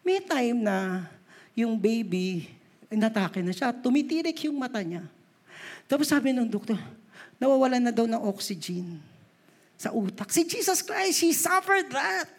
[0.00, 1.04] May time na
[1.52, 2.48] yung baby,
[2.88, 5.04] inatake na siya, tumitirik yung mata niya.
[5.84, 6.80] Tapos sabi ng doktor,
[7.44, 9.04] nawawalan na daw ng oxygen
[9.76, 10.32] sa utak.
[10.32, 12.32] Si Jesus Christ, He suffered that.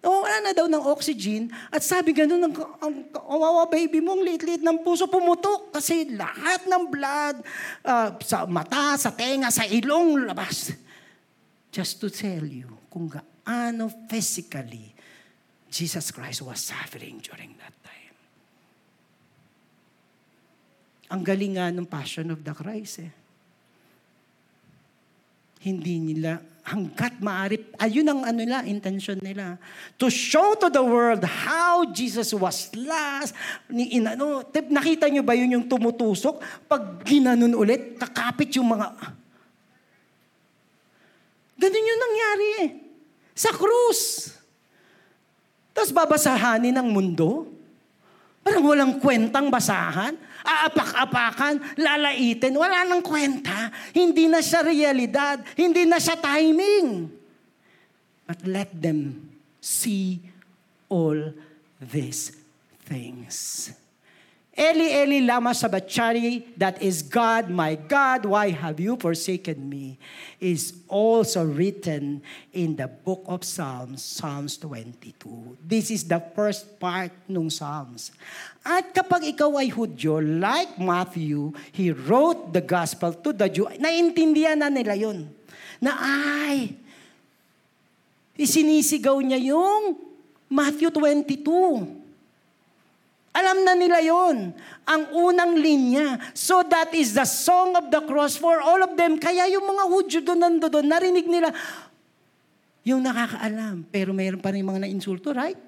[0.00, 4.62] Nawawala na daw ng oxygen at sabi ganun, ang, ang kawawa baby mo, ang liit-liit
[4.62, 7.42] ng puso, pumutok kasi lahat ng blood
[7.82, 10.78] uh, sa mata, sa tenga, sa ilong labas.
[11.74, 14.94] Just to tell you kung gaano physically
[15.66, 18.16] Jesus Christ was suffering during that time.
[21.10, 23.25] Ang galing nga ng Passion of the Christ eh
[25.66, 29.54] hindi nila hanggat maaari, ayun ang ano nila, intention nila.
[30.02, 33.34] To show to the world how Jesus was last.
[33.70, 36.42] Ni, in, ano, nakita nyo ba yun yung tumutusok?
[36.66, 38.94] Pag ginanon ulit, kakapit yung mga...
[41.54, 42.68] Ganun yung nangyari eh.
[43.38, 44.34] Sa krus.
[45.70, 47.46] Tapos babasahanin ng mundo.
[48.42, 52.54] Parang walang kwentang basahan aapak-apakan, lalaitin.
[52.54, 53.74] Wala nang kwenta.
[53.90, 55.42] Hindi na siya realidad.
[55.58, 57.10] Hindi na siya timing.
[58.26, 60.22] But let them see
[60.86, 61.34] all
[61.82, 62.30] these
[62.86, 63.70] things.
[64.56, 70.00] Eli, Eli, lama sabachari, that is God, my God, why have you forsaken me,
[70.40, 72.24] is also written
[72.56, 75.60] in the book of Psalms, Psalms 22.
[75.60, 78.16] This is the first part ng Psalms.
[78.64, 84.56] At kapag ikaw ay Hudyo, like Matthew, he wrote the gospel to the Jew, naintindihan
[84.56, 85.28] na nila yun.
[85.84, 86.72] Na ay,
[88.40, 90.00] isinisigaw niya yung
[90.48, 92.05] Matthew 22.
[93.36, 94.56] Alam na nila yon
[94.88, 96.16] ang unang linya.
[96.32, 99.20] So that is the song of the cross for all of them.
[99.20, 101.52] Kaya yung mga Hudyo doon nando doon, narinig nila,
[102.80, 103.84] yung nakakaalam.
[103.92, 105.60] Pero mayroon pa rin mga na-insulto, right?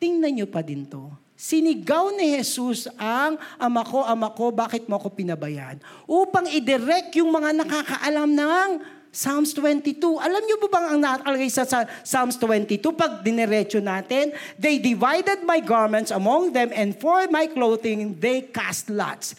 [0.00, 1.12] Tingnan nyo pa din to.
[1.38, 5.78] Sinigaw ni Jesus ang, Ama ko, Ama ko, bakit mo ako pinabayaan?
[6.08, 8.70] Upang i-direct yung mga nakakaalam ng
[9.18, 9.98] Psalms 22.
[9.98, 12.78] Alam niyo po bang ang nakalagay sa, sa Psalms 22?
[12.94, 18.86] Pag dinerecho natin, They divided my garments among them and for my clothing they cast
[18.86, 19.34] lots.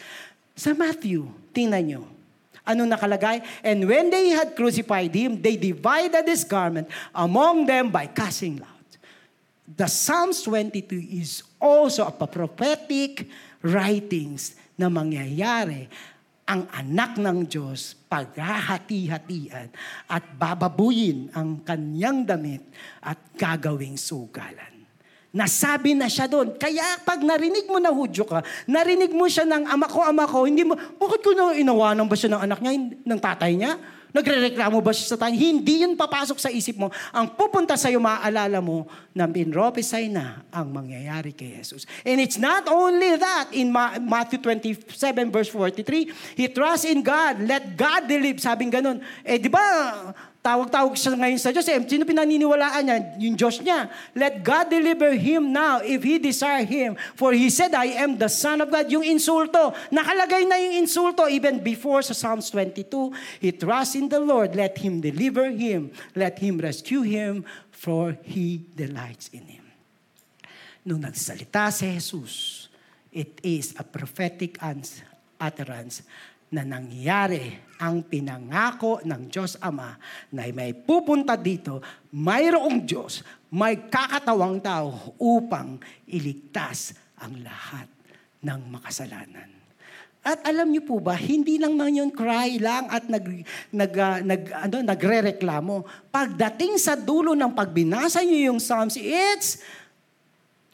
[0.52, 2.04] Sa Matthew, tingnan niyo.
[2.60, 3.40] Ano nakalagay?
[3.64, 9.00] And when they had crucified him, they divided his garment among them by casting lots.
[9.64, 13.24] The Psalms 22 is also a prophetic
[13.64, 15.88] writings na mangyayari
[16.50, 19.70] ang anak ng Diyos paghahati-hatian
[20.10, 22.66] at bababuyin ang kanyang damit
[22.98, 24.82] at gagawing sugalan.
[25.30, 26.58] Nasabi na siya doon.
[26.58, 30.42] Kaya pag narinig mo na hudyo ka, narinig mo siya ng ama ko, ama ko,
[30.42, 33.78] hindi mo, bakit ko na inawanan ba siya ng anak niya, ng tatay niya?
[34.10, 35.34] Nagre-reklamo ba siya sa tayo?
[35.34, 36.90] Hindi yun papasok sa isip mo.
[37.14, 41.86] Ang pupunta sa'yo, maaalala mo na pinropisay na ang mangyayari kay Jesus.
[42.02, 43.54] And it's not only that.
[43.54, 43.70] In
[44.06, 44.86] Matthew 27
[45.30, 47.42] verse 43, He trusts in God.
[47.42, 48.42] Let God deliver.
[48.42, 48.98] Sabing ganun.
[49.22, 49.62] Eh, di ba,
[50.40, 51.68] Tawag-tawag siya ngayon sa Diyos.
[51.68, 52.96] Eh, sino pinaniniwalaan niya?
[53.20, 53.92] Yung Diyos niya.
[54.16, 56.96] Let God deliver him now if he desire him.
[57.12, 58.88] For he said, I am the Son of God.
[58.88, 59.76] Yung insulto.
[59.92, 63.44] Nakalagay na yung insulto even before sa Psalms 22.
[63.44, 64.56] He trusts in the Lord.
[64.56, 65.92] Let him deliver him.
[66.16, 69.64] Let him rescue him for he delights in him.
[70.88, 72.72] Nung nagsalita si Jesus,
[73.12, 74.56] it is a prophetic
[75.36, 76.00] utterance
[76.48, 79.96] na nangyari ang pinangako ng Diyos Ama
[80.36, 81.80] na may pupunta dito,
[82.12, 87.88] mayroong Diyos, may kakatawang tao upang iligtas ang lahat
[88.44, 89.60] ng makasalanan.
[90.20, 93.24] At alam niyo po ba, hindi lang man yun cry lang at nag,
[93.72, 95.88] nag, uh, nag, ano, nagre-reklamo.
[96.12, 99.64] Pagdating sa dulo ng pagbinasa niyo yung Psalms, it's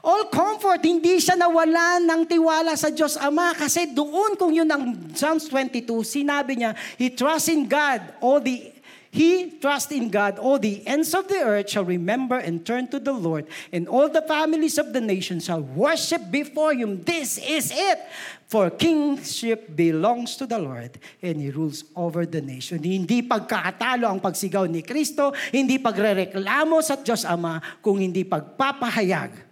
[0.06, 4.94] All comfort, hindi siya nawala ng tiwala sa Diyos Ama kasi doon kung yun ang
[5.10, 8.70] Psalms 22, sinabi niya, He trusts in God, all the
[9.16, 13.00] He trusts in God, all the ends of the earth shall remember and turn to
[13.00, 17.00] the Lord, and all the families of the nations shall worship before Him.
[17.00, 17.98] This is it.
[18.46, 22.84] For kingship belongs to the Lord, and He rules over the nation.
[22.84, 29.45] Hindi pagkakatalo ang pagsigaw ni Kristo, hindi pagrereklamo sa Diyos Ama, kung hindi pagpapahayag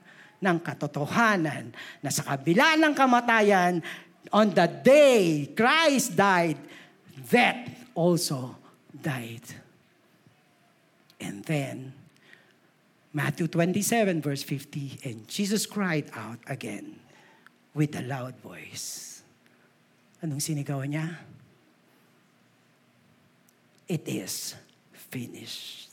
[0.45, 1.73] ng katotohanan
[2.05, 3.81] na sa kabila ng kamatayan,
[4.29, 6.61] on the day Christ died,
[7.17, 8.61] death also
[8.93, 9.45] died.
[11.17, 11.97] And then,
[13.15, 17.01] Matthew 27 verse 50, and Jesus cried out again
[17.73, 19.23] with a loud voice.
[20.21, 21.15] Anong sinigaw niya?
[23.89, 24.57] It is
[24.93, 25.93] finished.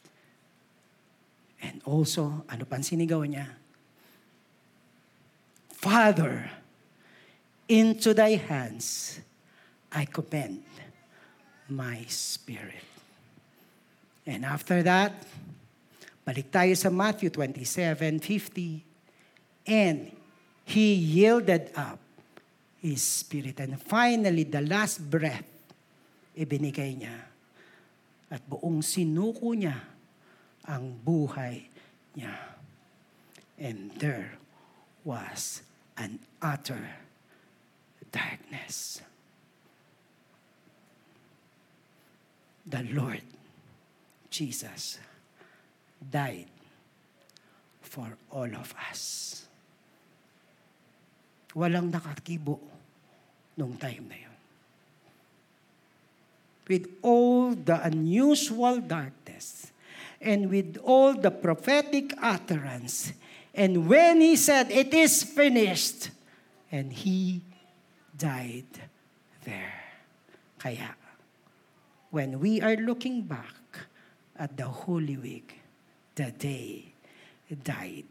[1.61, 3.60] And also, ano pang sinigaw niya?
[5.81, 6.45] Father,
[7.65, 9.17] into thy hands
[9.89, 10.61] I commend
[11.65, 12.85] my spirit.
[14.29, 15.25] And after that,
[16.21, 18.85] balik tayo sa Matthew 27, 50.
[19.65, 20.13] And
[20.69, 21.97] he yielded up
[22.77, 23.57] his spirit.
[23.57, 25.49] And finally, the last breath,
[26.37, 27.17] ibinigay niya.
[28.29, 29.81] At buong sinuko niya
[30.69, 31.65] ang buhay
[32.13, 32.37] niya.
[33.57, 34.37] And there
[35.01, 35.65] was
[36.01, 36.81] an utter
[38.11, 39.01] darkness.
[42.65, 43.21] The Lord
[44.33, 44.97] Jesus
[46.01, 46.49] died
[47.85, 49.45] for all of us.
[51.53, 52.57] Walang nakakibo
[53.57, 54.37] nung time na yun.
[56.65, 59.69] With all the unusual darkness
[60.17, 63.13] and with all the prophetic utterance
[63.53, 66.09] And when he said, It is finished,
[66.71, 67.41] and he
[68.15, 68.71] died
[69.43, 69.75] there.
[70.57, 70.95] Kaya,
[72.11, 73.87] when we are looking back
[74.37, 75.59] at the Holy Week,
[76.15, 76.93] the day
[77.63, 78.07] died,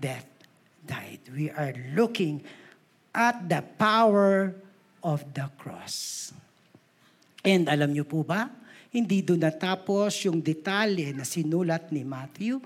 [0.00, 0.26] death
[0.84, 1.20] died.
[1.32, 2.44] We are looking
[3.14, 4.52] at the power
[5.00, 6.30] of the cross.
[7.46, 8.50] And alam niyo po ba,
[8.90, 12.58] hindi doon natapos yung detalye na sinulat ni Matthew.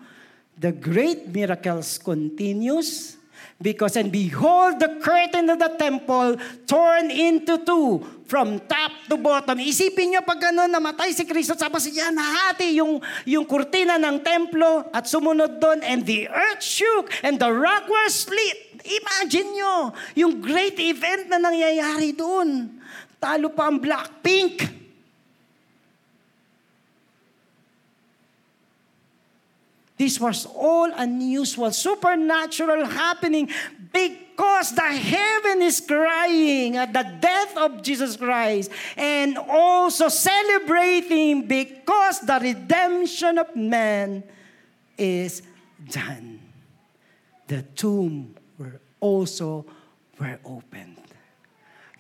[0.61, 3.17] The great miracles continues
[3.57, 6.37] because and behold the curtain of the temple
[6.69, 9.57] torn into two from top to bottom.
[9.57, 14.85] Isipin niyo pag gano'n namatay si Kristo tapos yan nahati yung, yung kurtina ng templo
[14.93, 18.85] at sumunod doon and the earth shook and the rock was split.
[18.85, 22.69] Imagine nyo yung great event na nangyayari doon.
[23.17, 24.80] Talo pa ang Blackpink.
[30.01, 33.53] This was all unusual, supernatural happening
[33.93, 42.25] because the heaven is crying at the death of Jesus Christ and also celebrating because
[42.25, 44.25] the redemption of man
[44.97, 45.45] is
[45.85, 46.41] done.
[47.45, 49.69] The tomb were also
[50.17, 50.97] were opened.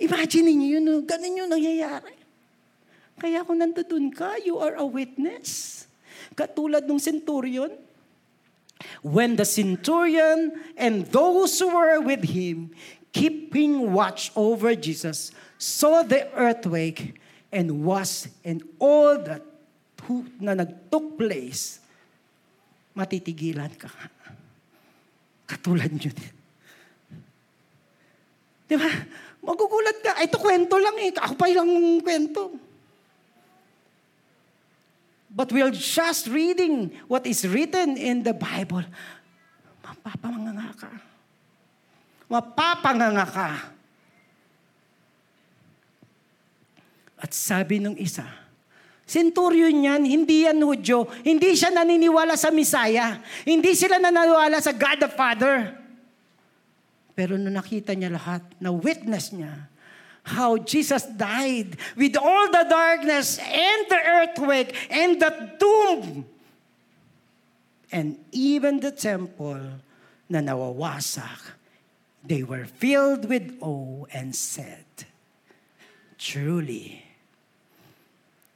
[0.01, 2.17] Imagine niyo yun, ganun yung nangyayari.
[3.21, 5.85] Kaya kung nandoon ka, you are a witness.
[6.33, 7.90] Katulad ng centurion,
[9.03, 12.73] When the centurion and those who were with him,
[13.13, 17.21] keeping watch over Jesus, saw the earthquake
[17.53, 19.45] and was and all that
[20.41, 21.79] na nag-took place,
[22.97, 23.87] matitigilan ka.
[25.47, 26.17] Katulad din.
[28.67, 28.91] Di ba?
[29.43, 30.13] Magugulat ka.
[30.19, 31.11] Ito kwento lang eh.
[31.15, 31.71] Ako pa lang
[32.03, 32.55] kwento.
[35.31, 38.83] But we're just reading what is written in the Bible.
[39.87, 40.91] Mapapanganga ka.
[42.27, 43.51] Mapapanganga ka.
[47.21, 48.27] At sabi ng isa,
[49.07, 51.07] Centurion yan, hindi yan Hudyo.
[51.27, 53.19] Hindi siya naniniwala sa Misaya.
[53.43, 55.75] Hindi sila naniniwala sa God the Father.
[57.15, 59.70] Pero nung nakita niya lahat, na witness niya,
[60.31, 66.25] how Jesus died with all the darkness and the earthquake and the tomb
[67.91, 69.83] and even the temple
[70.31, 71.59] na nawawasak.
[72.23, 74.87] They were filled with awe and said,
[76.21, 77.03] Truly,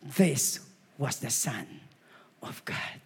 [0.04, 0.60] this
[1.00, 1.80] was the Son
[2.44, 3.00] of God.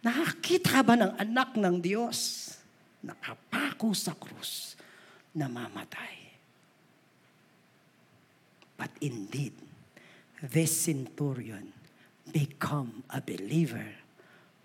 [0.00, 2.56] Nakakita ba ng anak ng Diyos?
[3.04, 4.80] Nakapako sa krus,
[5.36, 6.19] namamatay.
[8.80, 9.52] But indeed,
[10.40, 11.68] this centurion
[12.32, 13.92] become a believer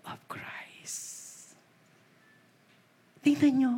[0.08, 1.52] of Christ.
[3.20, 3.74] Tingnan nyo,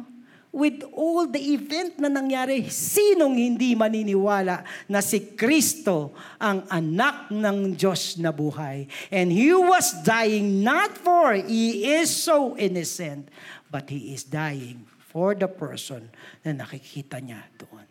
[0.54, 7.74] with all the event na nangyari, sinong hindi maniniwala na si Kristo ang anak ng
[7.74, 8.86] Diyos na buhay?
[9.10, 13.26] And He was dying not for He is so innocent,
[13.74, 16.14] but He is dying for the person
[16.46, 17.90] na nakikita niya doon.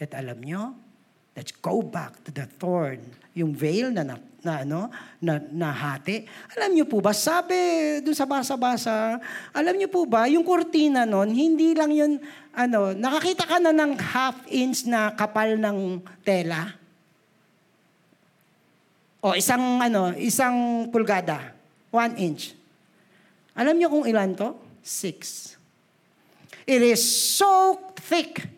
[0.00, 0.85] At alam nyo,
[1.36, 2.96] Let's go back to the thorn,
[3.36, 4.88] yung veil na, na, na ano,
[5.20, 6.24] na nahati.
[6.56, 7.52] Alam niyo po ba, sabi
[8.00, 9.20] doon sa basa-basa,
[9.52, 12.16] alam niyo po ba, yung kurtina noon, hindi lang yun,
[12.56, 16.72] ano, nakakita ka na ng half inch na kapal ng tela?
[19.20, 21.52] O isang, ano, isang pulgada,
[21.92, 22.56] one inch.
[23.52, 24.56] Alam niyo kung ilan to?
[24.80, 25.52] Six.
[26.64, 27.04] It is
[27.36, 27.76] so
[28.08, 28.55] thick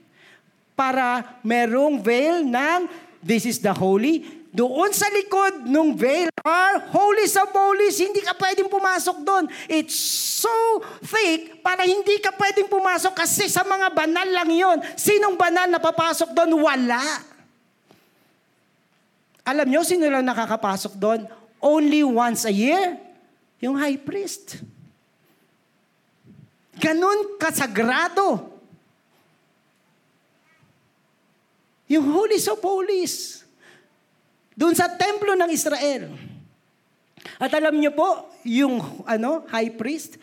[0.78, 2.86] para merong veil ng
[3.18, 4.22] this is the holy.
[4.54, 7.98] Doon sa likod ng veil are holy of holies.
[7.98, 9.44] Hindi ka pwedeng pumasok doon.
[9.66, 9.98] It's
[10.38, 14.78] so thick para hindi ka pwedeng pumasok kasi sa mga banal lang yon.
[14.94, 16.62] Sinong banal na papasok doon?
[16.62, 17.02] Wala.
[19.44, 21.20] Alam nyo, sino lang nakakapasok doon?
[21.58, 22.96] Only once a year?
[23.58, 24.62] Yung high priest.
[26.78, 28.57] Ganon kasagrado
[31.88, 33.44] Yung Holies of Holies.
[34.52, 36.12] Doon sa templo ng Israel.
[37.40, 40.20] At alam niyo po, yung ano, high priest,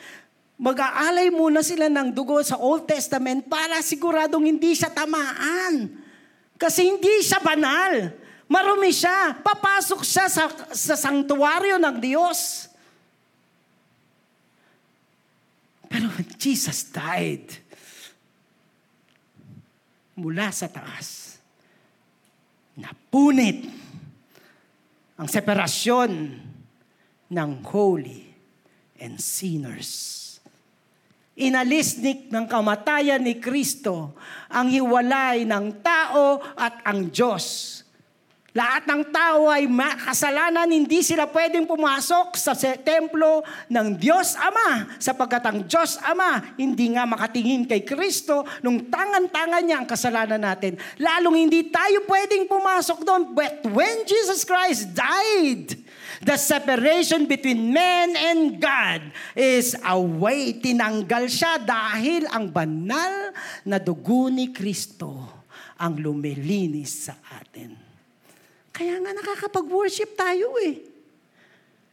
[0.55, 5.89] mag-aalay muna sila ng dugo sa Old Testament para siguradong hindi siya tamaan.
[6.55, 8.13] Kasi hindi siya banal.
[8.45, 9.36] Marumi siya.
[9.41, 12.70] Papasok siya sa, sa sanktuaryo ng Diyos.
[15.95, 17.47] Pero Jesus died,
[20.11, 21.25] mula sa taas,
[22.76, 23.68] napunit
[25.16, 26.12] ang separasyon
[27.32, 28.28] ng holy
[29.00, 30.24] and sinners.
[31.36, 34.16] Inalis ni ng kamatayan ni Kristo
[34.48, 37.75] ang hiwalay ng tao at ang Diyos.
[38.56, 45.43] Lahat ng tao ay makasalanan, hindi sila pwedeng pumasok sa templo ng Diyos Ama sapagkat
[45.43, 50.80] ang Diyos Ama hindi nga makatingin kay Kristo nung tangan-tangan niya ang kasalanan natin.
[50.95, 53.36] Lalong hindi tayo pwedeng pumasok doon.
[53.36, 55.76] But when Jesus Christ died,
[56.24, 59.03] the separation between man and God
[59.36, 60.64] is away.
[60.64, 63.36] Tinanggal siya dahil ang banal
[63.68, 65.43] na dugo ni Kristo
[65.76, 67.85] ang lumilinis sa atin.
[68.76, 70.84] Kaya nga nakakapag-worship tayo eh.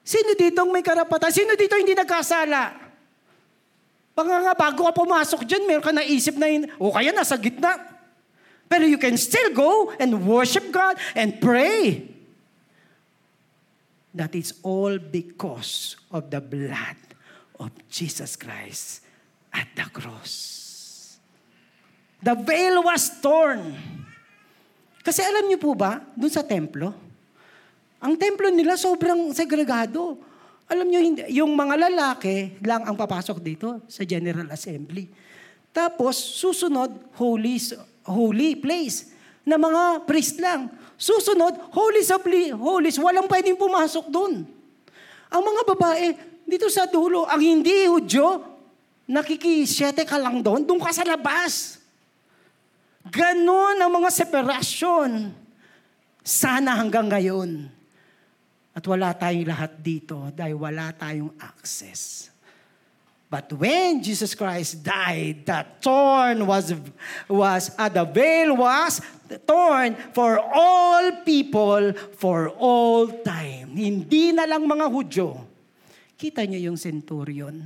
[0.03, 1.30] Sino dito may karapatan?
[1.30, 2.74] Sino dito hindi nagkasala?
[4.18, 7.78] Baka nga bago ka pumasok dyan, meron ka naisip na yun, o kaya nasa gitna.
[8.66, 12.09] Pero you can still go and worship God and pray.
[14.12, 16.99] That is all because of the blood
[17.57, 19.07] of Jesus Christ
[19.55, 21.16] at the cross.
[22.20, 23.78] The veil was torn.
[25.03, 26.94] Kasi alam niyo po ba, dun sa templo,
[28.03, 30.18] ang templo nila sobrang segregado.
[30.66, 35.07] Alam niyo, hindi, yung mga lalaki lang ang papasok dito sa General Assembly.
[35.74, 37.59] Tapos, susunod, holy,
[38.07, 39.14] holy place
[39.46, 40.70] na mga priest lang.
[40.98, 42.22] Susunod, holy of
[42.59, 44.46] holies, walang pwedeng pumasok doon.
[45.32, 46.07] Ang mga babae,
[46.46, 48.38] dito sa dulo, ang hindi Hudyo,
[49.11, 51.82] nakikisyete ka lang doon, doon ka sa labas.
[53.11, 55.34] Ganon ang mga separasyon.
[56.22, 57.66] Sana hanggang ngayon.
[58.72, 62.32] At wala tayong lahat dito dahil wala tayong access.
[63.32, 66.76] But when Jesus Christ died, the thorn was,
[67.32, 69.00] was uh, the veil was
[69.48, 73.72] torn for all people for all time.
[73.72, 75.48] Hindi na lang mga Hudyo.
[76.12, 77.57] Kita niyo yung centurion.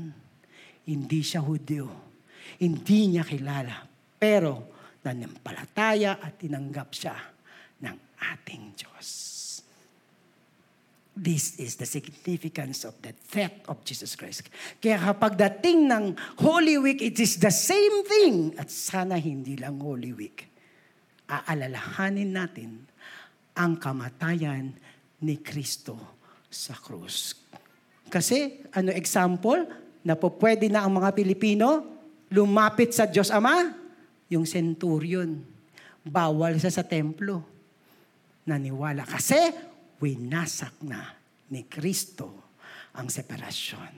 [0.87, 1.91] Hindi siya Hudyo.
[2.62, 3.91] Hindi niya kilala.
[4.22, 4.76] Pero
[5.07, 7.14] nanampalataya at tinanggap siya
[7.86, 9.09] ng ating Diyos.
[11.16, 14.52] This is the significance of the death of Jesus Christ.
[14.84, 16.04] Kaya kapag dating ng
[16.44, 18.52] Holy Week, it is the same thing.
[18.61, 20.44] At sana hindi lang Holy Week.
[21.24, 22.84] Aalalahanin natin
[23.57, 24.76] ang kamatayan
[25.24, 25.96] ni Kristo
[26.52, 27.32] sa krus.
[28.12, 29.64] Kasi, ano example,
[30.04, 31.96] na po pwede na ang mga Pilipino
[32.28, 33.86] lumapit sa Diyos Ama?
[34.31, 35.43] Yung centurion.
[36.07, 37.43] Bawal siya sa templo.
[38.47, 39.03] Naniwala.
[39.07, 39.39] Kasi
[39.99, 41.14] winasak na
[41.51, 42.55] ni Kristo
[42.95, 43.95] ang separasyon.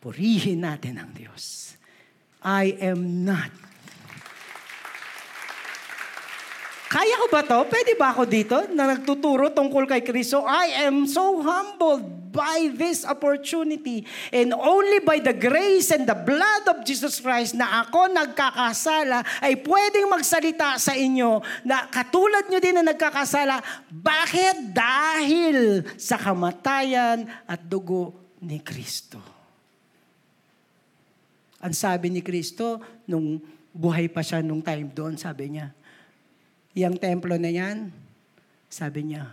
[0.00, 1.74] Purihin natin ang Diyos.
[2.44, 3.50] I am not
[6.96, 7.60] Kaya ko ba to?
[7.68, 10.48] Pwede ba ako dito na nagtuturo tungkol kay Kristo?
[10.48, 16.64] I am so humbled by this opportunity and only by the grace and the blood
[16.72, 22.80] of Jesus Christ na ako nagkakasala ay pwedeng magsalita sa inyo na katulad nyo din
[22.80, 23.60] na nagkakasala.
[23.92, 24.72] Bakit?
[24.72, 29.20] Dahil sa kamatayan at dugo ni Kristo.
[31.60, 33.36] Ang sabi ni Kristo, nung
[33.76, 35.75] buhay pa siya nung time doon, sabi niya,
[36.76, 37.88] yung templo na yan,
[38.68, 39.32] sabi niya,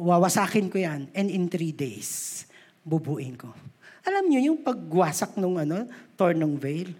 [0.00, 2.42] wawasakin ko yan and in three days,
[2.80, 3.52] bubuin ko.
[4.08, 5.84] Alam niyo yung pagwasak ng ano,
[6.16, 6.96] torn ng veil?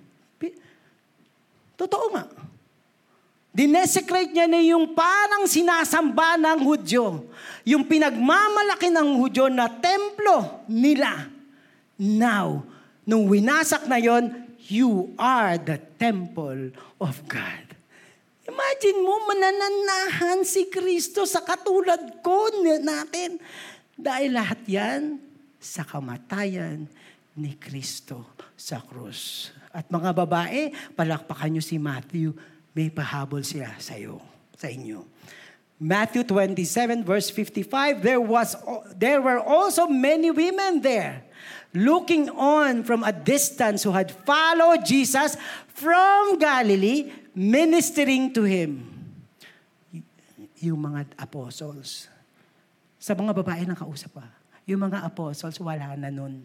[1.78, 2.26] Totoo nga.
[3.54, 7.22] Dinesecrate niya na yung parang sinasamba ng Hudyo.
[7.62, 11.30] Yung pinagmamalaki ng Hudyo na templo nila.
[11.96, 12.66] Now,
[13.06, 14.30] nung winasak na yon,
[14.66, 17.67] you are the temple of God.
[18.48, 23.36] Imagine mo, manananahan si Kristo sa katulad ko natin.
[23.92, 25.20] Dahil lahat yan
[25.60, 26.88] sa kamatayan
[27.36, 28.24] ni Kristo
[28.56, 29.52] sa krus.
[29.68, 32.32] At mga babae, palakpakan nyo si Matthew.
[32.72, 34.16] May pahabol siya sa iyo,
[34.56, 35.04] sa inyo.
[35.78, 38.58] Matthew 27 verse 55, there was
[38.98, 41.22] there were also many women there
[41.70, 45.38] looking on from a distance who had followed Jesus
[45.70, 48.82] from Galilee ministering to Him.
[50.58, 52.10] Yung mga apostles.
[52.98, 54.26] Sa mga babae na kausap pa.
[54.66, 56.42] Yung mga apostles, wala na nun.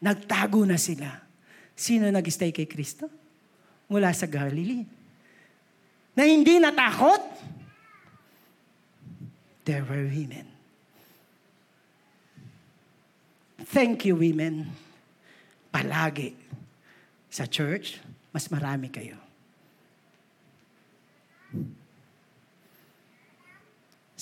[0.00, 1.20] Nagtago na sila.
[1.76, 3.12] Sino nag-stay kay Kristo?
[3.92, 4.88] Mula sa Galilee.
[6.16, 7.20] Na hindi natakot?
[9.68, 10.48] There were women.
[13.70, 14.74] Thank you, women.
[15.70, 16.34] Palagi.
[17.30, 18.02] Sa church,
[18.34, 19.21] mas marami kayo.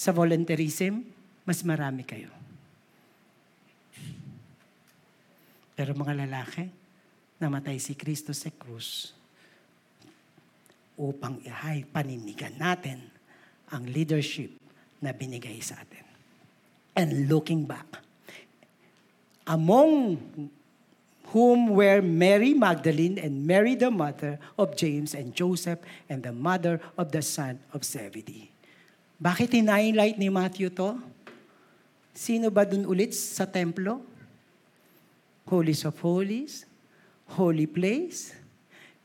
[0.00, 1.04] Sa volunteerism,
[1.44, 2.32] mas marami kayo.
[5.76, 6.64] Pero mga lalaki,
[7.36, 9.12] namatay si Kristo sa krus
[10.96, 13.00] upang ihay paninigan natin
[13.68, 14.56] ang leadership
[15.04, 16.04] na binigay sa atin.
[16.96, 18.00] And looking back,
[19.48, 20.20] among
[21.32, 26.80] whom were Mary Magdalene and Mary the mother of James and Joseph and the mother
[26.96, 28.49] of the son of Zebedee.
[29.20, 30.96] Bakit hinighlight ni Matthew to?
[32.16, 34.00] Sino ba dun ulit sa templo?
[35.44, 36.64] Holies of Holies,
[37.36, 38.32] Holy Place,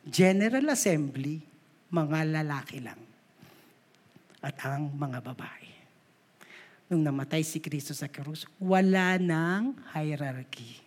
[0.07, 1.43] General Assembly,
[1.91, 3.01] mga lalaki lang.
[4.39, 5.69] At ang mga babae.
[6.87, 10.79] Nung namatay si Kristo sa krus, wala nang hierarchy.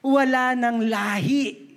[0.00, 1.71] Wala nang lahi.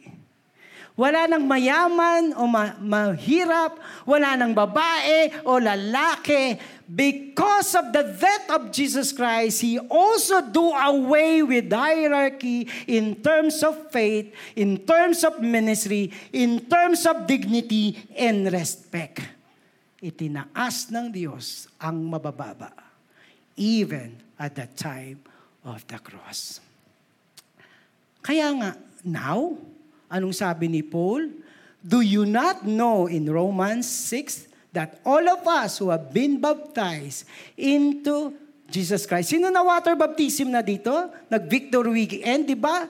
[0.96, 3.76] Wala nang mayaman o ma- mahirap.
[4.08, 6.56] Wala nang babae o lalaki.
[6.88, 13.60] Because of the death of Jesus Christ, He also do away with hierarchy in terms
[13.60, 19.20] of faith, in terms of ministry, in terms of dignity and respect.
[20.00, 22.72] Itinaas ng Diyos ang mabababa,
[23.60, 25.20] even at the time
[25.66, 26.62] of the cross.
[28.22, 28.72] Kaya nga,
[29.02, 29.58] now,
[30.12, 31.32] anong sabi ni Paul?
[31.86, 37.30] Do you not know in Romans 6 that all of us who have been baptized
[37.56, 38.34] into
[38.70, 39.30] Jesus Christ.
[39.30, 40.92] Sino na water baptism na dito?
[41.30, 42.90] Nag-victor weekend, di ba?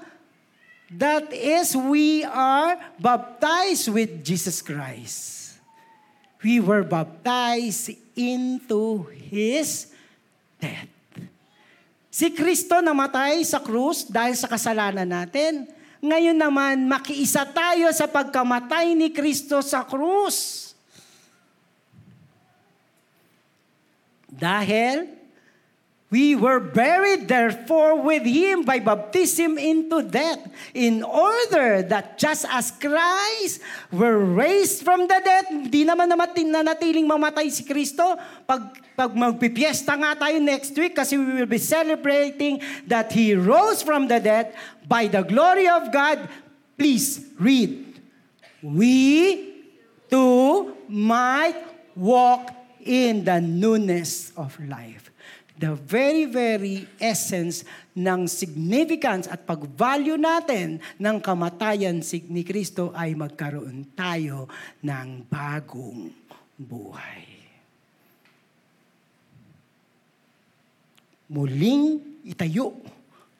[0.96, 5.58] That is, we are baptized with Jesus Christ.
[6.46, 9.92] We were baptized into His
[10.62, 10.94] death.
[12.16, 15.68] Si Kristo namatay sa krus dahil sa kasalanan natin.
[16.06, 20.70] Ngayon naman, makiisa tayo sa pagkamatay ni Kristo sa krus.
[24.30, 25.25] Dahil
[26.16, 30.40] we were buried therefore with Him by baptism into death,
[30.72, 33.60] in order that just as Christ
[33.92, 38.16] were raised from the dead, hindi naman namatin na natiling mamatay si Kristo.
[38.48, 43.84] Pag, pag magpipiesta nga tayo next week kasi we will be celebrating that He rose
[43.84, 44.56] from the dead
[44.88, 46.32] by the glory of God.
[46.80, 47.84] Please read.
[48.64, 49.52] We
[50.08, 51.60] too might
[51.92, 55.05] walk in the newness of life.
[55.56, 57.64] The very, very essence
[57.96, 64.52] ng significance at pag-value natin ng kamatayan ni Kristo ay magkaroon tayo
[64.84, 66.12] ng bagong
[66.60, 67.24] buhay.
[71.32, 72.76] Muling itayo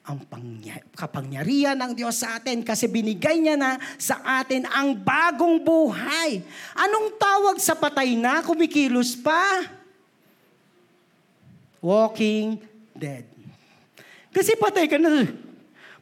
[0.06, 5.60] ang pangya- kapangyarihan ng Diyos sa atin kasi binigay niya na sa atin ang bagong
[5.60, 6.40] buhay.
[6.78, 9.75] Anong tawag sa patay na kumikilos pa?
[11.86, 12.58] Walking
[12.98, 13.22] dead.
[14.34, 15.22] Kasi patay ka na.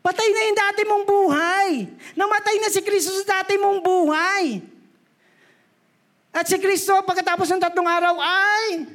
[0.01, 1.69] Patay na yung dati mong buhay.
[2.17, 4.65] Namatay na si Kristo sa dati mong buhay.
[6.33, 8.89] At si Kristo pagkatapos ng tatlong araw ay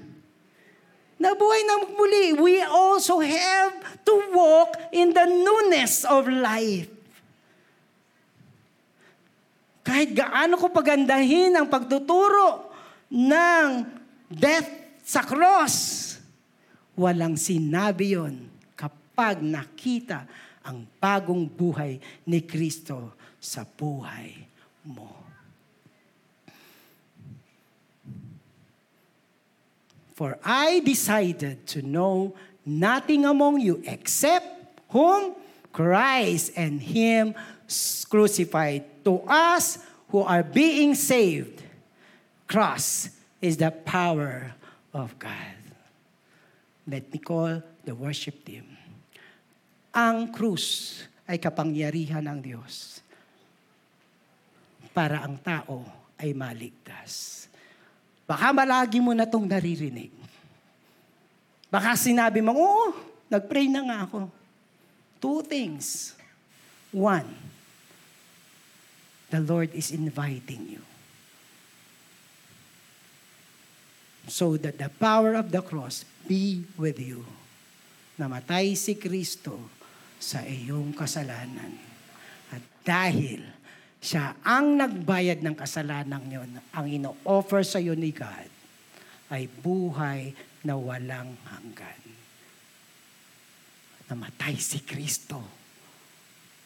[1.21, 2.25] nabuhay na muli.
[2.41, 6.89] We also have to walk in the newness of life.
[9.85, 12.65] Kahit gaano ko pagandahin ang pagtuturo
[13.13, 13.85] ng
[14.29, 14.69] death
[15.05, 16.08] sa cross,
[16.99, 20.27] walang sinabi yon kapag nakita
[20.67, 24.35] ang bagong buhay ni Kristo sa buhay
[24.83, 25.15] mo.
[30.19, 32.35] For I decided to know
[32.67, 34.51] nothing among you except
[34.91, 35.39] whom?
[35.71, 37.31] Christ and Him
[38.09, 38.83] crucified.
[39.05, 39.79] To us
[40.09, 41.63] who are being saved,
[42.51, 44.51] cross is the power
[44.91, 45.58] of God.
[46.89, 48.65] Let call the worship team.
[49.93, 50.97] Ang krus
[51.29, 53.05] ay kapangyarihan ng Diyos
[54.89, 55.85] para ang tao
[56.17, 57.45] ay maligtas.
[58.25, 60.09] Baka malagi mo na itong naririnig.
[61.69, 62.97] Baka sinabi mo, oo,
[63.29, 64.25] nag-pray na nga ako.
[65.21, 66.17] Two things.
[66.89, 67.29] One,
[69.29, 70.88] the Lord is inviting you.
[74.29, 77.25] So that the power of the cross be with you.
[78.21, 79.57] Namatay si Kristo
[80.21, 81.73] sa iyong kasalanan.
[82.53, 83.41] At dahil
[83.97, 88.51] siya ang nagbayad ng kasalanan yon, ang ino-offer sa iyo ni God
[89.33, 92.01] ay buhay na walang hanggan.
[94.09, 95.41] Namatay si Kristo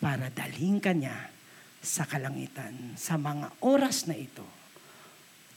[0.03, 1.31] para dalhin ka niya
[1.83, 4.47] sa kalangitan sa mga oras na ito.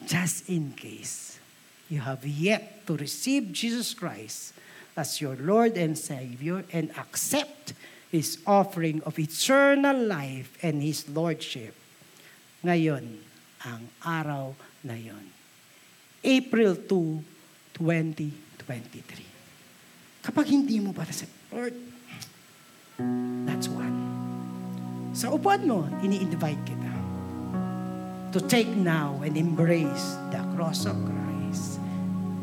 [0.02, 1.35] Just in case
[1.88, 4.52] you have yet to receive Jesus Christ
[4.96, 7.74] as your Lord and Savior and accept
[8.10, 11.74] His offering of eternal life and His Lordship.
[12.64, 13.18] Ngayon,
[13.66, 15.22] ang araw na yon.
[16.24, 20.26] April 2, 2023.
[20.26, 21.22] Kapag hindi mo para sa
[21.54, 21.74] Lord,
[23.46, 23.94] that's one.
[25.14, 26.92] Sa upuan mo, ini-invite kita
[28.34, 31.25] to take now and embrace the cross of Christ.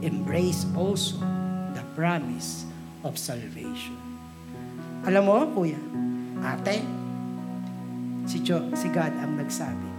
[0.03, 1.15] Embrace also
[1.71, 2.67] the promise
[3.07, 3.95] of salvation.
[5.07, 5.79] Alam mo, kuya,
[6.43, 6.83] ate,
[8.27, 9.89] si, jo, si God ang nagsabi,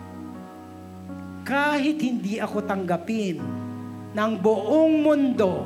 [1.49, 3.41] kahit hindi ako tanggapin
[4.13, 5.65] ng buong mundo,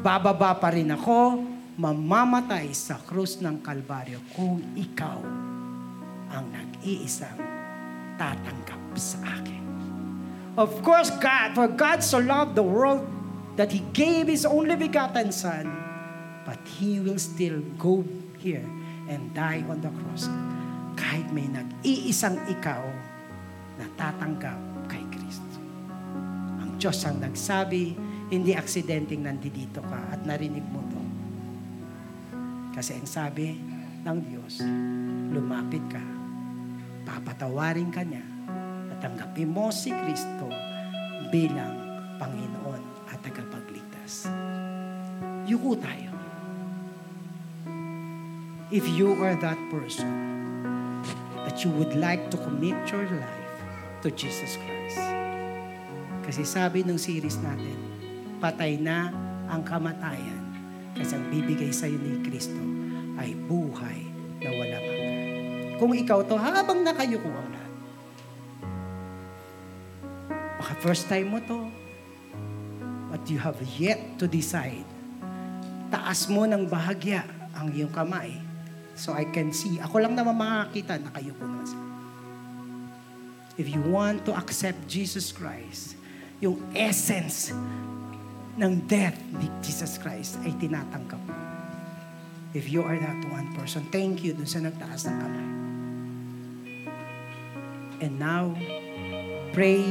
[0.00, 1.44] bababa pa rin ako,
[1.76, 5.20] mamamatay sa krus ng Kalbaryo kung ikaw
[6.32, 7.40] ang nag-iisang
[8.16, 9.62] tatanggap sa akin.
[10.56, 13.13] Of course, God, for God so loved the world
[13.56, 15.70] that He gave His only begotten Son,
[16.42, 18.02] but He will still go
[18.38, 18.64] here
[19.08, 20.28] and die on the cross.
[20.94, 22.82] Kahit may nag-iisang ikaw
[23.78, 25.58] na tatanggap kay Kristo.
[26.62, 27.94] Ang Diyos ang nagsabi,
[28.30, 31.02] hindi aksidenteng nandito ka at narinig mo to.
[32.74, 33.54] Kasi ang sabi
[34.02, 34.62] ng Diyos,
[35.30, 36.02] lumapit ka,
[37.06, 38.22] papatawarin ka niya,
[38.94, 40.50] at tanggapin mo si Kristo
[41.30, 41.74] bilang
[42.18, 42.63] Panginoon
[44.04, 44.28] tagapagligtas.
[45.48, 46.12] Yuko tayo.
[48.72, 50.08] If you are that person
[51.44, 53.52] that you would like to commit your life
[54.02, 55.00] to Jesus Christ.
[56.24, 57.76] Kasi sabi ng series natin,
[58.40, 59.12] patay na
[59.52, 60.40] ang kamatayan
[60.96, 62.56] kasi ang bibigay sa iyo ni Kristo
[63.20, 64.00] ay buhay
[64.40, 65.22] na walang hanggan.
[65.76, 67.72] Kung ikaw to, habang nakayuko ang lahat.
[70.58, 71.68] Baka first time mo to,
[73.28, 74.84] you have yet to decide.
[75.88, 78.36] Taas mo ng bahagya ang iyong kamay.
[78.94, 79.78] So I can see.
[79.82, 81.82] Ako lang naman makakita, nakayuko naman siya.
[83.54, 85.94] If you want to accept Jesus Christ,
[86.42, 87.54] yung essence
[88.58, 91.34] ng death ni Jesus Christ ay tinatanggap mo.
[92.54, 95.48] If you are that one person, thank you dun sa nagtaas ng kamay.
[98.02, 98.54] And now,
[99.54, 99.82] pray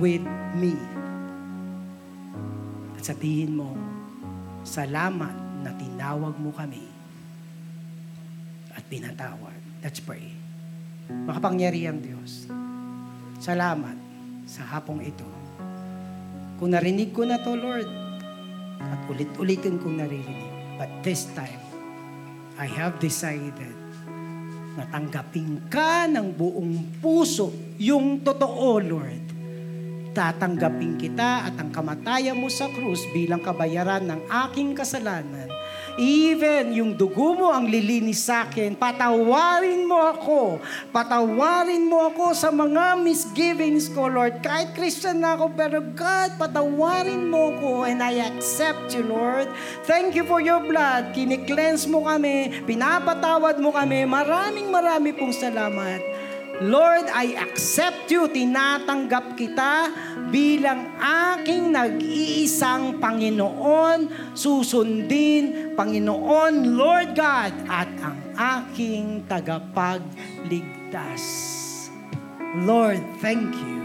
[0.00, 0.24] with
[0.56, 0.99] me.
[3.10, 3.74] Sabihin mo,
[4.62, 5.34] salamat
[5.66, 6.86] na tinawag mo kami
[8.70, 9.58] at pinatawad.
[9.82, 10.30] Let's pray.
[11.26, 12.46] Makapangyarihan Diyos,
[13.42, 13.98] salamat
[14.46, 15.26] sa hapong ito.
[16.62, 17.90] Kung narinig ko na to, Lord,
[18.78, 21.58] at ulit-ulitin kong naririnig, but this time,
[22.62, 23.74] I have decided
[24.78, 29.29] na tanggapin ka ng buong puso yung totoo, Lord.
[30.10, 35.46] Tatanggapin kita at ang kamatayan mo sa krus bilang kabayaran ng aking kasalanan.
[35.98, 40.62] Even yung dugo mo ang lilinis sa akin, patawarin mo ako.
[40.94, 44.38] Patawarin mo ako sa mga misgivings ko, Lord.
[44.40, 49.50] Kahit Christian na ako, pero God, patawarin mo ako and I accept you, Lord.
[49.86, 51.12] Thank you for your blood.
[51.12, 54.06] Kinikleanse mo kami, pinapatawad mo kami.
[54.06, 56.09] Maraming marami pong salamat.
[56.60, 58.28] Lord, I accept you.
[58.28, 59.88] Tinatanggap kita
[60.28, 64.12] bilang aking nag-iisang Panginoon.
[64.36, 71.24] Susundin, Panginoon, Lord God, at ang aking tagapagligtas.
[72.60, 73.80] Lord, thank you.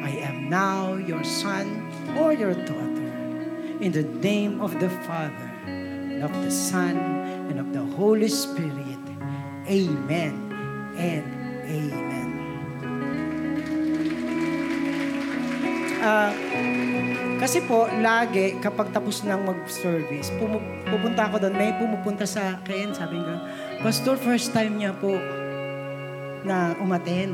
[0.00, 1.84] I am now your son
[2.16, 3.12] or your daughter.
[3.84, 6.96] In the name of the Father, and of the Son,
[7.52, 8.96] and of the Holy Spirit.
[9.68, 10.44] Amen
[10.96, 11.33] and
[11.64, 12.28] Amen.
[16.04, 16.36] Ah,
[17.40, 22.92] kasi po, lagi, kapag tapos nang mag-service, pumu- pupunta ako doon, may pumupunta sa akin,
[22.92, 23.40] sabi nga,
[23.80, 25.16] Pastor, first time niya po
[26.44, 27.32] na umaten.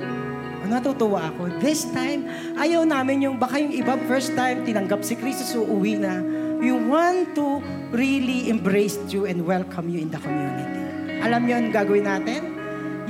[0.70, 1.50] Natutuwa ako.
[1.58, 5.98] This time, ayaw namin yung, baka yung iba first time, tinanggap si Kristo, so uwi
[5.98, 6.22] na.
[6.62, 7.58] We want to
[7.90, 10.62] really embrace you and welcome you in the community.
[11.26, 12.59] Alam niyo ang gagawin natin?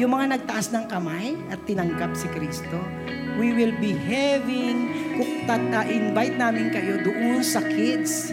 [0.01, 2.81] Yung mga nagtaas ng kamay at tinanggap si Kristo,
[3.37, 4.89] we will be having,
[5.21, 5.61] kuktat,
[5.93, 8.33] invite namin kayo doon sa kids.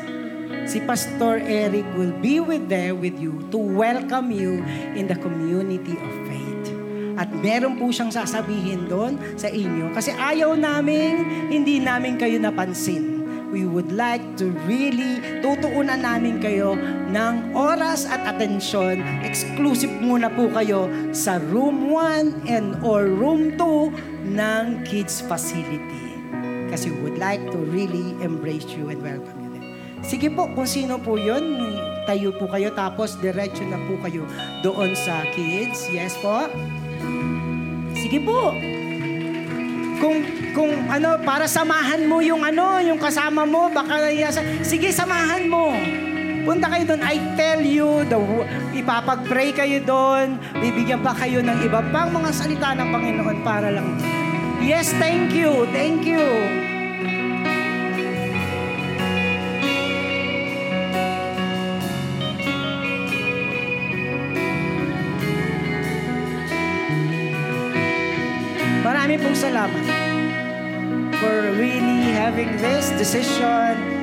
[0.63, 4.63] Si Pastor Eric will be with there with you to welcome you
[4.95, 6.71] in the community of faith.
[7.19, 13.16] At meron po siyang sasabihin doon sa inyo kasi ayaw namin, hindi namin kayo napansin
[13.57, 16.77] we would like to really tutuunan namin kayo
[17.09, 19.01] ng oras at atensyon.
[19.25, 26.13] Exclusive muna po kayo sa room 1 and or room 2 ng kids facility.
[26.69, 29.67] Kasi we would like to really embrace you and welcome you there.
[30.05, 31.57] Sige po, kung sino po yun,
[32.05, 34.21] tayo po kayo tapos diretso na po kayo
[34.61, 35.89] doon sa kids.
[35.89, 36.45] Yes po?
[37.97, 38.53] Sige po.
[39.97, 40.17] Kung
[40.53, 44.09] kung ano para samahan mo yung ano, yung kasama mo, baka
[44.65, 45.73] sige samahan mo.
[46.47, 47.03] Punta kayo doon.
[47.03, 48.15] I tell you, the,
[48.79, 50.39] ipapag-pray kayo doon.
[50.55, 53.99] Bibigyan pa kayo ng iba pang mga salita ng Panginoon para lang.
[54.63, 55.67] Yes, thank you.
[55.75, 56.66] Thank you.
[72.37, 73.97] Having this decision.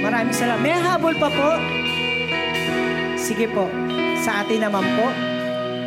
[0.00, 0.60] Maraming salamat.
[0.64, 1.50] May habol pa po.
[3.14, 3.68] Sige po.
[4.20, 5.06] Sa atin naman po,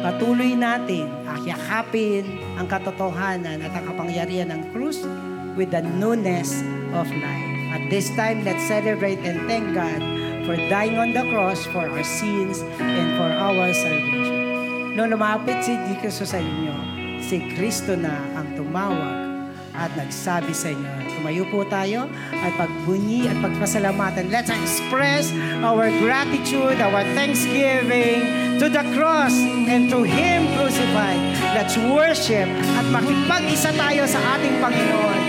[0.03, 2.27] patuloy natin akyakapin
[2.59, 5.07] ang katotohanan at ang kapangyarihan ng krus
[5.55, 6.59] with the newness
[6.91, 7.49] of life.
[7.73, 10.03] At this time, let's celebrate and thank God
[10.43, 14.93] for dying on the cross for our sins and for our salvation.
[14.93, 16.75] Nung lumapit si Kristo sa inyo,
[17.23, 23.39] si Kristo na ang tumawag at nagsabi sa inyo, tumayo po tayo at pagbunyi at
[23.39, 24.27] pagpasalamatan.
[24.27, 25.31] Let's express
[25.63, 29.31] our gratitude, our thanksgiving to the cross
[29.71, 31.23] and to Him crucified.
[31.55, 35.19] Let's worship at makipag-isa tayo sa ating Panginoon.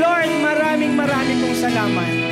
[0.00, 2.23] Lord, maraming maraming kong salamat.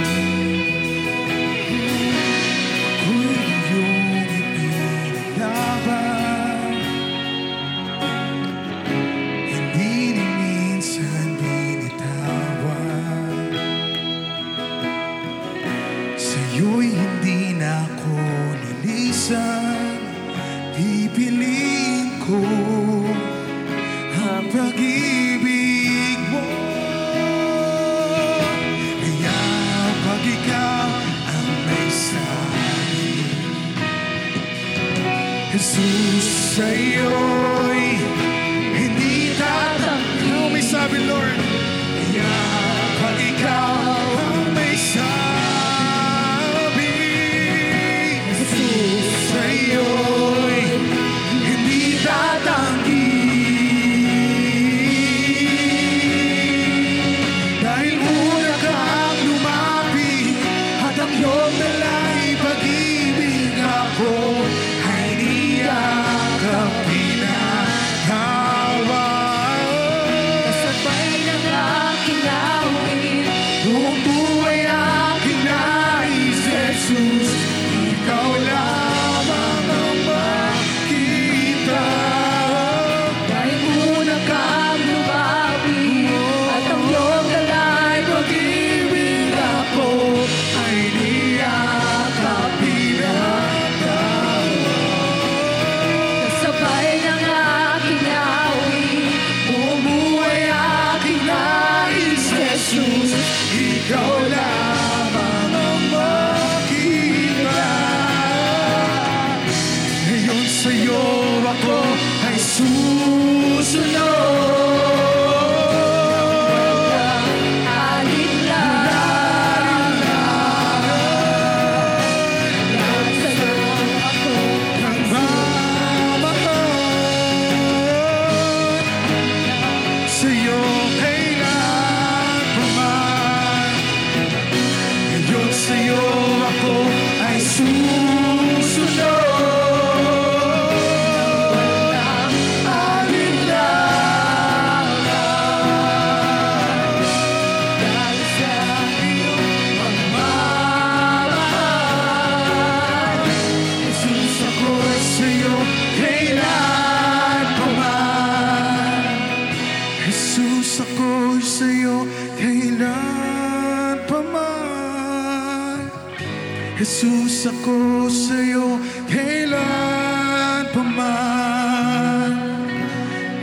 [166.73, 172.33] Jesus ako sa'yo kailan pa man.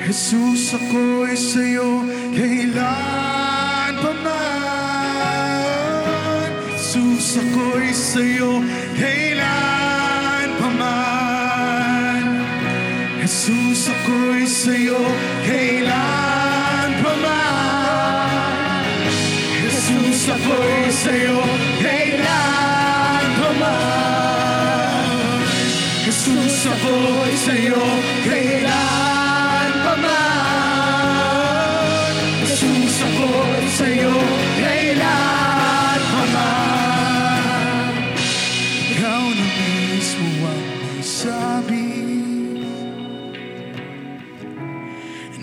[0.09, 5.30] Jesus ako'y sa'yo kailan pa man.
[6.73, 8.65] Jesus ako'y sa'yo
[8.97, 12.25] kailan pa man.
[13.21, 15.05] Jesus ako'y sa'yo
[15.45, 18.73] kailan pa man.
[19.69, 21.68] Jesus ako'y sa'yo kailan
[27.10, 27.82] ako'y sa'yo
[28.22, 32.14] kailan pa man.
[32.45, 34.14] Jesus, ako'y sa'yo
[34.62, 37.93] kailan pa man.
[38.93, 41.89] Ikaw na mismo ang may sabi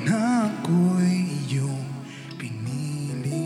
[0.06, 1.90] na ako'y iyong
[2.38, 3.42] pinili.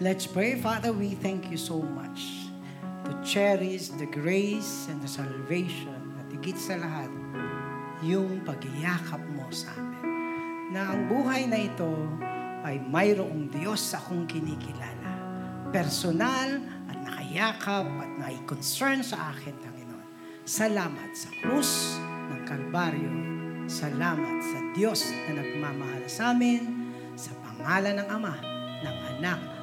[0.00, 0.56] Let's pray.
[0.56, 2.25] Father, we thank you so much
[3.36, 7.12] cherish the grace and the salvation at higit sa lahat,
[8.00, 10.08] yung pagiyakap mo sa amin.
[10.72, 11.92] Na ang buhay na ito
[12.64, 15.12] ay mayroong Diyos akong kinikilala.
[15.68, 20.08] Personal at nakayakap at nai-concern sa akin, Panginoon.
[20.48, 22.00] Salamat sa krus
[22.32, 23.12] ng Kalbaryo.
[23.68, 28.34] Salamat sa Diyos na nagmamahal sa amin sa pangalan ng Ama,
[28.80, 29.55] ng Anak,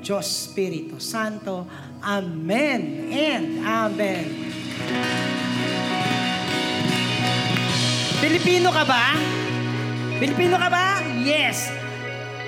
[0.00, 1.66] Diyos Espiritu Santo.
[2.02, 4.26] Amen and Amen.
[8.18, 9.14] Pilipino ka ba?
[10.18, 10.98] Pilipino ka ba?
[11.22, 11.70] Yes.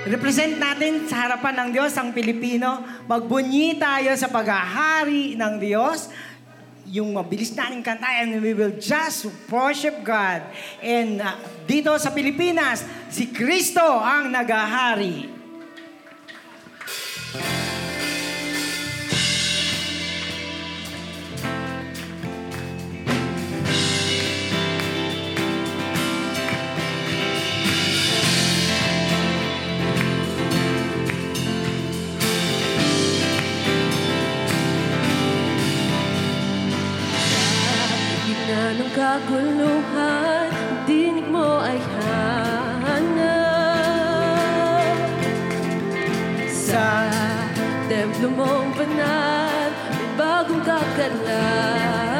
[0.02, 2.82] Represent natin sa harapan ng Diyos ang Pilipino.
[3.06, 6.10] Magbunyi tayo sa paghahari ng Diyos.
[6.90, 10.42] Yung mabilis natin kanta and we will just worship God.
[10.82, 11.38] And uh,
[11.70, 12.82] dito sa Pilipinas,
[13.12, 15.39] si Kristo ang nagahari.
[38.90, 40.39] Kaguluhan,
[48.10, 52.19] templo mong banal, may bagong kakalakal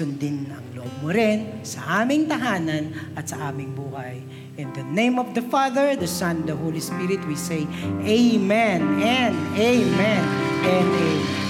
[0.00, 4.24] Sundin ang loob mo rin sa aming tahanan at sa aming buhay.
[4.56, 7.68] In the name of the Father, the Son, the Holy Spirit, we say
[8.08, 10.24] Amen and Amen
[10.64, 11.49] and Amen.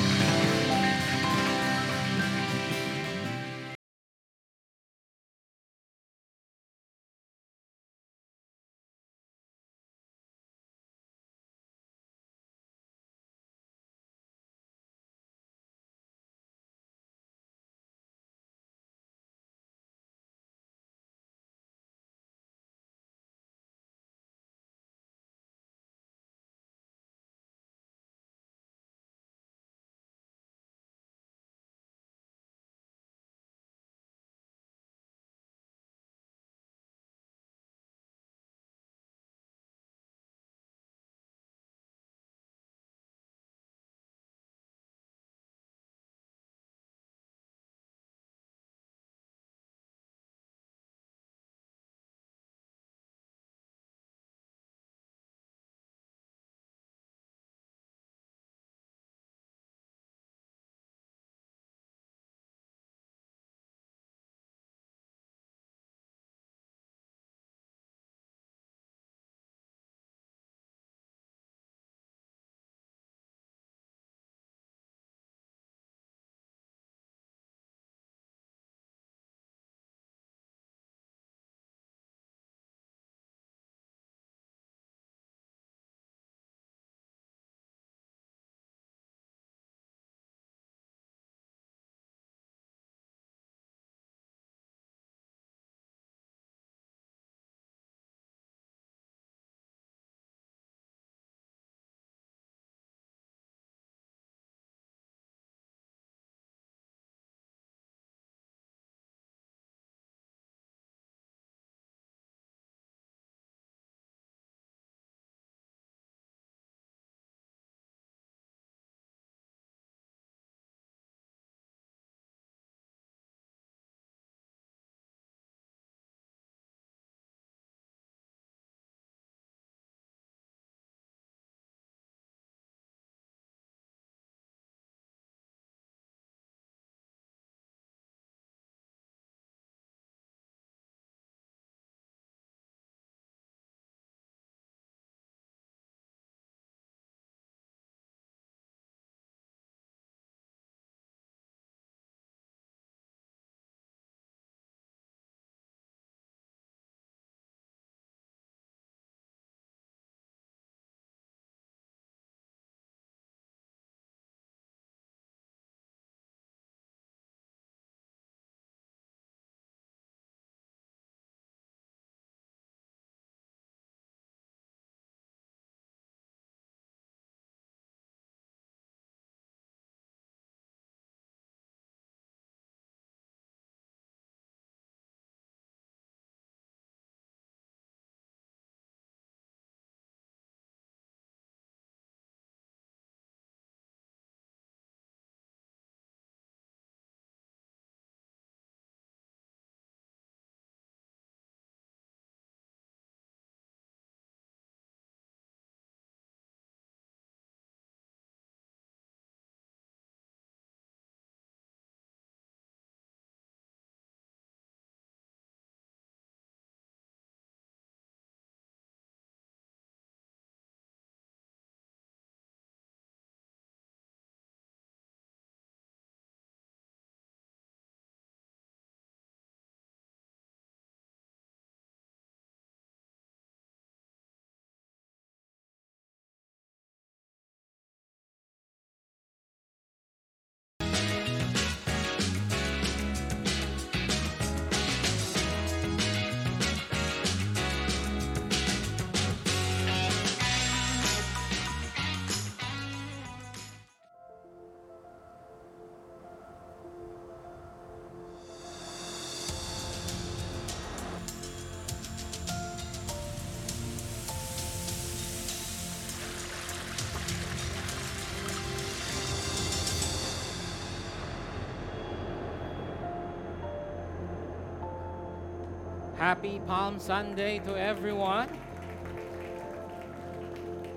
[276.21, 278.45] Happy Palm Sunday to everyone.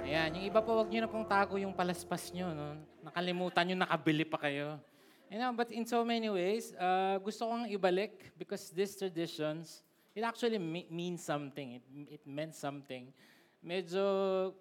[0.03, 2.51] Ayan, yung iba po, wag nyo na pong tago yung palaspas nyo.
[2.51, 2.75] No?
[3.07, 4.83] Nakalimutan nyo, nakabili pa kayo.
[5.31, 10.27] You know, but in so many ways, uh, gusto kong ibalik because these traditions, it
[10.27, 11.79] actually me- means something.
[11.79, 13.07] It, it meant something.
[13.63, 14.03] Medyo,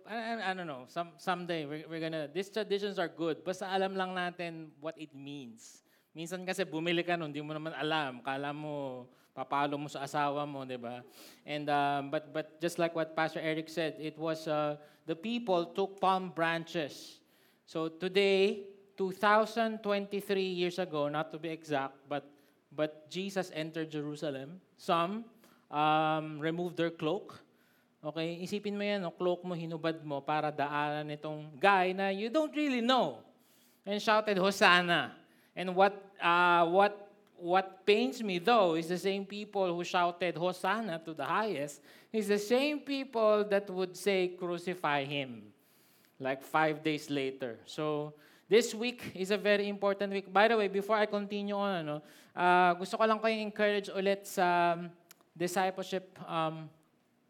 [0.06, 3.42] I, I- don't know, some, someday we're, we're gonna, these traditions are good.
[3.42, 5.82] Basta alam lang natin what it means.
[6.14, 8.22] Minsan kasi bumili ka nun, hindi mo naman alam.
[8.22, 11.00] Kala mo, papalo mo sa asawa mo, di ba?
[11.48, 14.76] And, um, but, but just like what Pastor Eric said, it was, uh,
[15.08, 17.18] the people took palm branches.
[17.64, 19.80] So today, 2023
[20.40, 22.28] years ago, not to be exact, but,
[22.70, 24.60] but Jesus entered Jerusalem.
[24.76, 25.24] Some
[25.72, 27.40] um, removed their cloak.
[28.02, 29.14] Okay, isipin mo yan, no?
[29.14, 33.22] cloak mo, hinubad mo para daanan itong guy na you don't really know.
[33.86, 35.14] And shouted, Hosanna.
[35.54, 37.01] And what, uh, what,
[37.42, 41.82] what pains me though is the same people who shouted, Hosanna to the highest,
[42.12, 45.42] is the same people that would say, crucify him
[46.20, 47.58] like five days later.
[47.66, 48.14] So,
[48.48, 50.32] this week is a very important week.
[50.32, 52.02] By the way, before I continue on, ano,
[52.36, 54.92] uh, gusto ko lang kayong encourage ulit sa um,
[55.34, 56.70] discipleship um,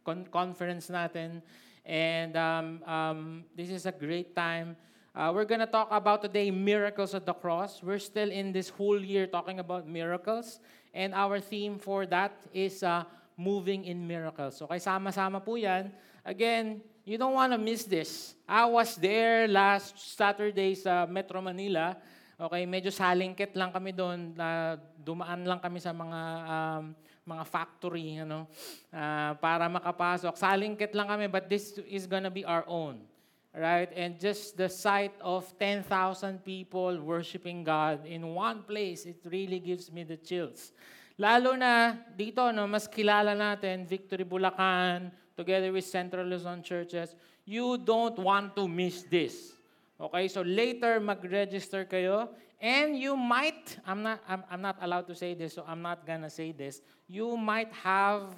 [0.04, 1.40] con- conference natin.
[1.86, 3.18] And um, um,
[3.56, 4.76] this is a great time.
[5.12, 7.84] Uh, we're going to talk about today miracles at the cross.
[7.84, 10.56] We're still in this whole year talking about miracles.
[10.96, 13.04] And our theme for that is uh,
[13.36, 14.56] moving in miracles.
[14.56, 15.92] So, kay sama-sama po yan.
[16.24, 18.32] Again, you don't want to miss this.
[18.48, 21.92] I was there last Saturday sa Metro Manila.
[22.40, 24.32] Okay, medyo salingkit lang kami doon.
[24.32, 28.48] na dumaan lang kami sa mga um, mga factory, ano,
[28.90, 30.34] ah, para makapasok.
[30.34, 33.11] Salingkit lang kami, but this is gonna be our own.
[33.54, 33.92] Right?
[33.94, 39.92] And just the sight of 10,000 people worshiping God in one place, it really gives
[39.92, 40.72] me the chills.
[41.18, 47.14] Lalo na dito, no, mas kilala natin, Victory Bulacan, together with Central Luzon churches,
[47.44, 49.52] you don't want to miss this.
[50.00, 55.14] Okay, so later mag-register kayo and you might, I'm not, I'm, I'm not allowed to
[55.14, 58.34] say this, so I'm not gonna say this, you might have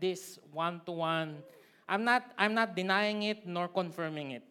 [0.00, 1.36] this one-to-one.
[1.88, 4.44] I'm not, I'm not denying it nor confirming it.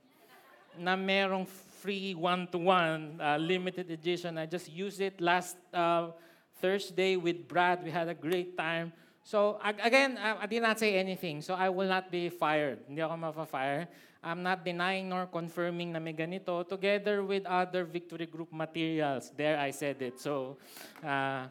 [0.73, 4.38] Na merong free one-to-one uh, limited edition.
[4.38, 6.09] I just used it last uh,
[6.57, 7.85] Thursday with Brad.
[7.85, 8.91] We had a great time.
[9.22, 11.41] So ag- again, uh, I did not say anything.
[11.45, 12.81] So I will not be fired.
[12.89, 13.88] Hindi ako mafa-fire.
[14.23, 19.30] I'm not denying nor confirming na may ganito together with other Victory Group materials.
[19.38, 20.19] There, I said it.
[20.19, 20.57] So,
[21.05, 21.45] uh,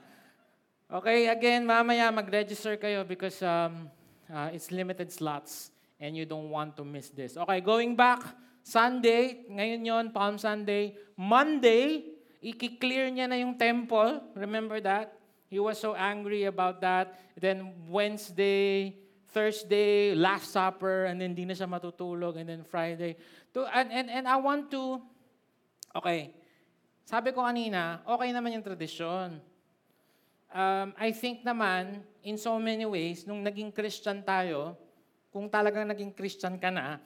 [0.91, 3.87] okay, again, mamaya mag-register kayo because um,
[4.27, 7.37] uh, it's limited slots and you don't want to miss this.
[7.37, 8.23] Okay, going back,
[8.67, 10.99] Sunday, ngayon yon Palm Sunday.
[11.17, 12.13] Monday,
[12.43, 14.21] i-clear niya na yung temple.
[14.35, 15.17] Remember that?
[15.47, 17.15] He was so angry about that.
[17.39, 18.99] Then Wednesday,
[19.31, 22.37] Thursday, Last Supper, and then hindi na siya matutulog.
[22.37, 23.17] And then Friday.
[23.55, 24.99] To, and, and, and I want to,
[25.95, 26.35] okay,
[27.07, 29.39] sabi ko kanina, okay naman yung tradisyon.
[30.51, 34.75] Um, I think naman, in so many ways, nung naging Christian tayo,
[35.37, 36.97] kung talagang naging Christian ka na,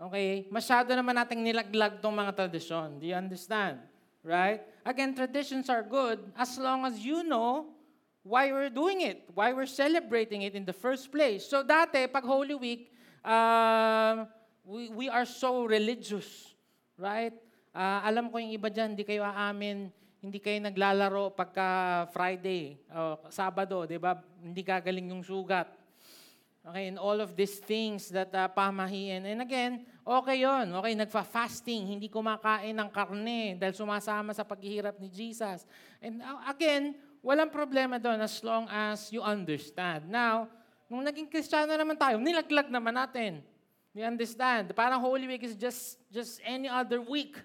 [0.00, 2.96] okay, masyado naman nating nilaglag tong mga tradisyon.
[2.96, 3.84] Do you understand?
[4.24, 4.64] Right?
[4.88, 7.76] Again, traditions are good as long as you know
[8.24, 11.44] why we're doing it, why we're celebrating it in the first place.
[11.44, 12.88] So dati, pag Holy Week,
[13.20, 14.24] um,
[14.64, 16.56] we, we are so religious,
[16.96, 17.36] right?
[17.76, 23.22] Ah, alam ko yung iba dyan, hindi kayo aamin, hindi kayo naglalaro pagka Friday, o
[23.30, 24.18] Sabado, di ba?
[24.42, 25.77] Hindi gagaling yung sugat.
[26.68, 29.24] Okay, and all of these things that uh, pamahiin.
[29.24, 30.68] And again, okay yon.
[30.76, 35.64] Okay, nagfa-fasting, hindi kumakain ng karne dahil sumasama sa paghihirap ni Jesus.
[36.04, 36.92] And uh, again,
[37.24, 40.12] walang problema doon as long as you understand.
[40.12, 40.52] Now,
[40.92, 43.40] nung naging Kristiyano naman tayo, nilaglag naman natin.
[43.96, 44.68] You understand?
[44.76, 47.40] Parang Holy Week is just, just any other week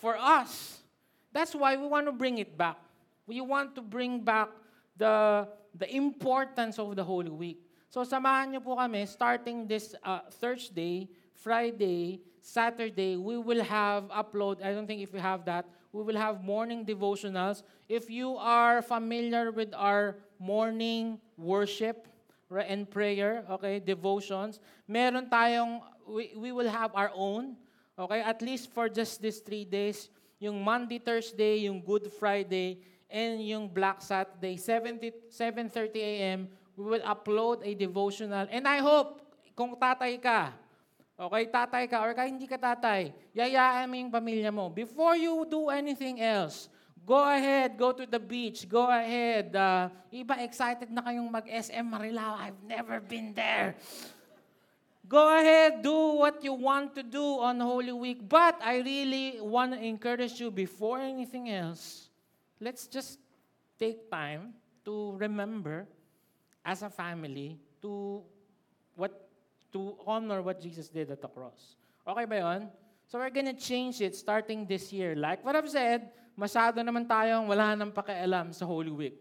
[0.00, 0.80] for us.
[1.28, 2.80] That's why we want to bring it back.
[3.28, 4.48] We want to bring back
[4.96, 5.44] the,
[5.76, 7.60] the importance of the Holy Week.
[7.90, 14.62] So samahan niyo po kami, starting this uh, Thursday, Friday, Saturday, we will have upload,
[14.62, 17.66] I don't think if we have that, we will have morning devotionals.
[17.90, 22.06] If you are familiar with our morning worship
[22.46, 27.58] and prayer, okay, devotions, meron tayong, we, we will have our own,
[27.98, 33.42] okay, at least for just these three days, yung Monday, Thursday, yung Good Friday, and
[33.42, 36.40] yung Black Saturday, 7:30 7.30 a.m.,
[36.80, 38.48] we will upload a devotional.
[38.48, 39.20] And I hope,
[39.52, 40.56] kung tatay ka,
[41.20, 44.72] okay, tatay ka, or kahit hindi ka tatay, yayaan mo yung pamilya mo.
[44.72, 46.72] Before you do anything else,
[47.04, 49.52] go ahead, go to the beach, go ahead.
[49.52, 52.40] Uh, iba excited na kayong mag-SM Marilao.
[52.40, 53.76] I've never been there.
[55.04, 58.24] Go ahead, do what you want to do on Holy Week.
[58.24, 62.08] But I really want to encourage you before anything else,
[62.62, 63.18] let's just
[63.74, 64.54] take time
[64.86, 65.90] to remember
[66.64, 68.22] as a family to
[68.94, 69.28] what
[69.72, 71.76] to honor what Jesus did at the cross.
[72.04, 72.60] Okay ba 'yon?
[73.10, 75.18] So we're gonna change it starting this year.
[75.18, 79.18] Like what I've said, masyado naman tayong wala nang pakialam sa Holy Week.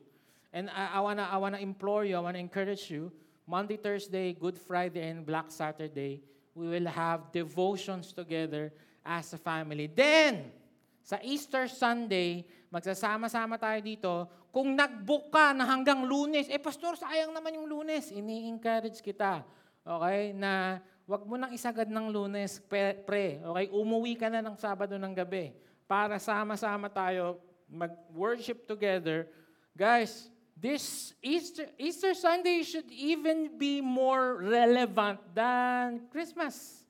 [0.53, 3.09] And I, I wanna I wanna implore you, I wanna encourage you,
[3.49, 6.21] Monday, Thursday, Good Friday, and Black Saturday,
[6.53, 8.69] we will have devotions together
[9.01, 9.89] as a family.
[9.89, 10.53] Then,
[11.01, 14.13] sa Easter Sunday, magsasama-sama tayo dito.
[14.49, 18.09] Kung nag-book ka na hanggang lunes, eh pastor, sayang naman yung lunes.
[18.09, 19.45] Ini-encourage kita.
[19.85, 20.33] Okay?
[20.33, 23.05] Na wag mo nang isagad ng lunes, pre.
[23.41, 23.69] okay?
[23.69, 25.53] Umuwi ka na ng Sabado ng gabi
[25.85, 27.37] para sama-sama tayo
[27.69, 29.29] mag-worship together.
[29.77, 36.81] Guys, this Easter, Easter Sunday should even be more relevant than Christmas.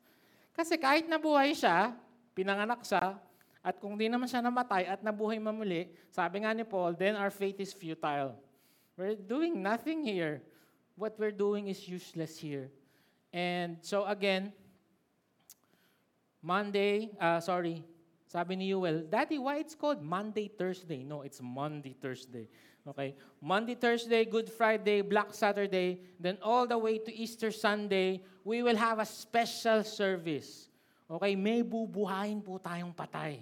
[0.55, 1.91] Kasi kahit nabuhay siya,
[2.31, 3.19] pinanganak siya,
[3.59, 7.31] at kung di naman siya namatay at nabuhay mamuli, sabi nga ni Paul, then our
[7.31, 8.35] faith is futile.
[8.95, 10.43] We're doing nothing here.
[10.95, 12.71] What we're doing is useless here.
[13.31, 14.51] And so again,
[16.41, 17.83] Monday, uh, sorry,
[18.27, 21.03] sabi ni Yuel, Daddy, why it's called Monday, Thursday?
[21.03, 22.47] No, it's Monday, Thursday.
[22.87, 23.15] Okay?
[23.41, 28.77] Monday, Thursday, Good Friday, Black Saturday, then all the way to Easter Sunday, we will
[28.77, 30.68] have a special service.
[31.09, 31.33] Okay?
[31.33, 33.41] May bubuhayin po tayong patay.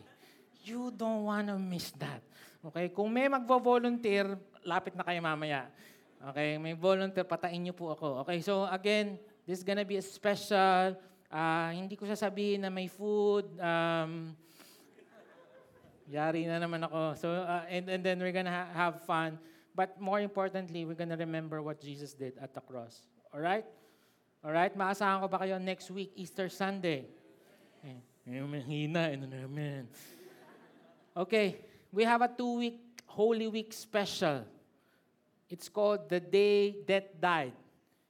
[0.63, 2.23] You don't wanna miss that.
[2.63, 2.87] Okay?
[2.95, 5.67] Kung may magvo-volunteer, lapit na kayo mamaya.
[6.31, 6.55] Okay?
[6.55, 8.23] May volunteer, patayin niyo po ako.
[8.23, 8.39] Okay?
[8.39, 10.95] So again, this is gonna be a special,
[11.27, 14.31] ah, hindi ko sasabihin na may food, um,
[16.07, 17.19] Yari na naman ako.
[17.19, 19.35] So, uh, and, and then we're gonna ha- have fun.
[19.75, 23.03] But more importantly, we're gonna remember what Jesus did at the cross.
[23.35, 23.67] Alright?
[24.39, 24.71] Alright?
[24.71, 27.11] Maasahan ko ba kayo next week, Easter Sunday?
[28.27, 29.07] Eh, mahina.
[29.15, 29.87] Ano naman?
[31.15, 31.63] Okay.
[31.95, 34.43] We have a two-week Holy Week special.
[35.47, 37.55] It's called The Day Death Died.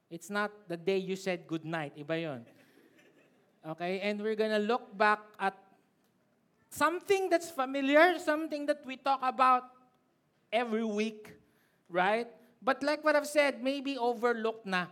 [0.10, 1.94] It's not the day you said good night.
[1.94, 2.42] Iba yon.
[3.62, 4.02] Okay?
[4.02, 5.54] And we're gonna look back at
[6.74, 9.70] something that's familiar, something that we talk about
[10.50, 11.38] every week,
[11.94, 12.26] right?
[12.58, 14.90] But like what I've said, maybe overlooked na.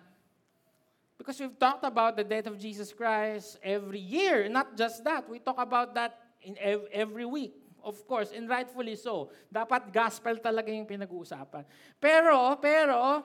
[1.16, 4.52] Because we've talked about the death of Jesus Christ every year.
[4.52, 7.56] Not just that, we talk about that in ev- every week.
[7.86, 9.30] Of course, and rightfully so.
[9.48, 11.64] Dapat gospel talaga yung pinag-uusapan.
[12.02, 13.22] Pero, pero,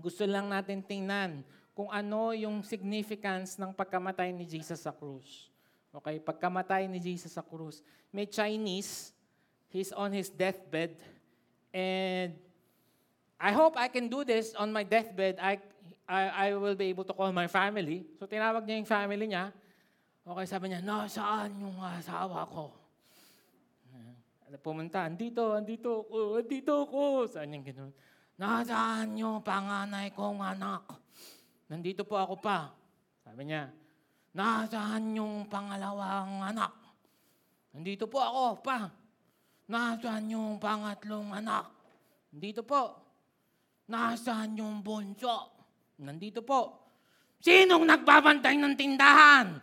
[0.00, 1.44] gusto lang natin tingnan
[1.76, 5.52] kung ano yung significance ng pagkamatay ni Jesus sa krus.
[5.94, 7.84] Okay, pagkamatay ni Jesus sa krus.
[8.10, 9.12] May Chinese,
[9.68, 10.96] he's on his deathbed,
[11.70, 12.34] and
[13.38, 15.38] I hope I can do this on my deathbed.
[15.38, 15.62] I,
[16.08, 18.08] I, I will be able to call my family.
[18.16, 19.52] So tinawag niya yung family niya.
[20.24, 22.72] Okay, sabi niya, nasaan yung asawa ko?
[24.56, 27.28] Pumunta, andito, andito ako, andito ako.
[27.28, 27.92] Saan yung ganun?
[28.40, 30.88] Nasaan yung panganay kong anak?
[31.68, 32.72] Nandito po ako pa.
[33.20, 33.68] Sabi niya,
[34.32, 36.72] nasaan yung pangalawang anak?
[37.76, 38.88] Nandito po ako pa.
[39.68, 41.68] Nasaan yung pangatlong anak?
[42.32, 42.96] Nandito po.
[43.84, 45.57] Nasaan yung bunso?
[45.98, 46.78] Nandito po.
[47.42, 49.58] Sinong nagbabantay ng tindahan?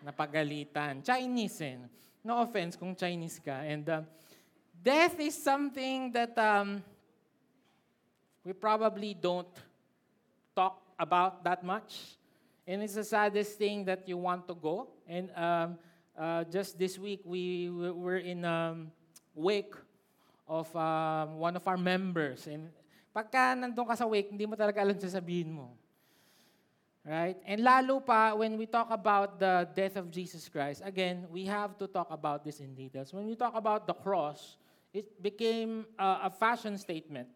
[0.00, 1.04] Napagalitan.
[1.04, 1.76] Chinese eh.
[2.24, 3.64] No offense kung Chinese ka.
[3.64, 4.02] And uh,
[4.80, 6.80] death is something that um,
[8.44, 9.48] we probably don't
[10.56, 12.16] talk about that much.
[12.66, 14.88] And it's the saddest thing that you want to go.
[15.08, 15.78] And um,
[16.16, 18.92] uh, just this week, we were in um,
[19.34, 19.72] wake
[20.48, 22.46] of um, one of our members.
[22.46, 22.68] And
[23.18, 25.74] pagka nandun ka sa wake, hindi mo talaga alam sasabihin mo.
[27.02, 27.34] Right?
[27.42, 31.74] And lalo pa, when we talk about the death of Jesus Christ, again, we have
[31.82, 33.10] to talk about this in details.
[33.10, 34.54] When we talk about the cross,
[34.94, 37.26] it became uh, a fashion statement.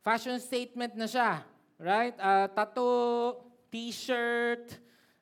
[0.00, 1.44] Fashion statement na siya.
[1.76, 2.16] Right?
[2.16, 4.72] Uh, tattoo, t-shirt,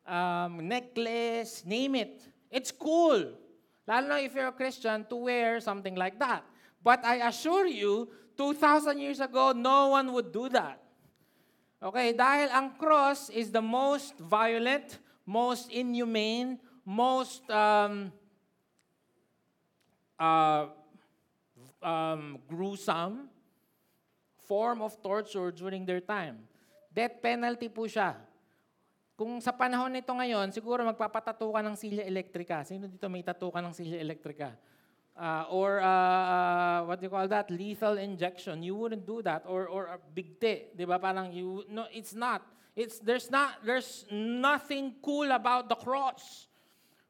[0.07, 2.23] um, necklace, name it.
[2.55, 3.35] It's cool.
[3.82, 6.45] Lalo na if you're a Christian to wear something like that.
[6.85, 10.78] But I assure you, 2,000 years ago, no one would do that.
[11.82, 18.15] Okay, dahil ang cross is the most violent, most inhumane, most um,
[20.19, 20.70] uh,
[21.82, 23.27] um, gruesome
[24.47, 26.43] form of torture during their time.
[26.94, 28.19] Death penalty po siya.
[29.19, 32.62] Kung sa panahon nito ngayon, siguro magpapatato ka ng silya elektrika.
[32.62, 34.55] Sino dito may tattoo ka ng silya elektrika?
[35.19, 37.51] Uh, or uh, what do you call that?
[37.51, 38.62] Lethal injection.
[38.62, 39.43] You wouldn't do that.
[39.51, 41.03] Or or a bigte, 'di ba?
[41.03, 42.47] Parang you no, it's not.
[42.78, 46.47] It's, there's, not, there's nothing cool about the cross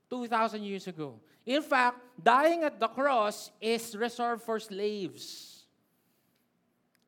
[0.08, 1.20] 2,000 years ago.
[1.44, 5.66] In fact, dying at the cross is reserved for slaves.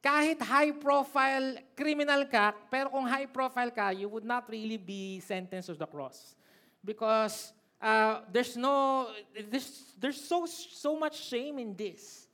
[0.05, 5.75] Kahit high-profile criminal ka, pero kung high-profile ka, you would not really be sentenced to
[5.75, 6.37] the cross.
[6.85, 9.09] Because uh, there's no,
[9.51, 12.27] there's, there's so, so much shame in this.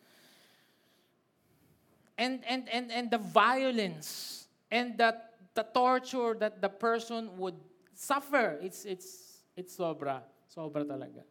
[2.19, 5.17] And, and, and, and the violence and the,
[5.55, 7.57] the torture that the person would
[7.95, 10.23] suffer, it's, it's, it's sobra.
[10.55, 11.23] Sobra talaga.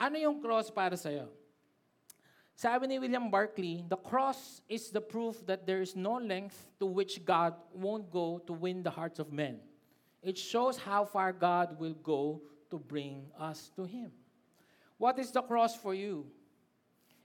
[0.00, 1.28] Ano yung cross para sa'yo?
[2.58, 6.86] Sabi ni William Barclay, the cross is the proof that there is no length to
[6.86, 9.60] which God won't go to win the hearts of men.
[10.22, 14.12] It shows how far God will go to bring us to Him.
[14.96, 16.26] What is the cross for you?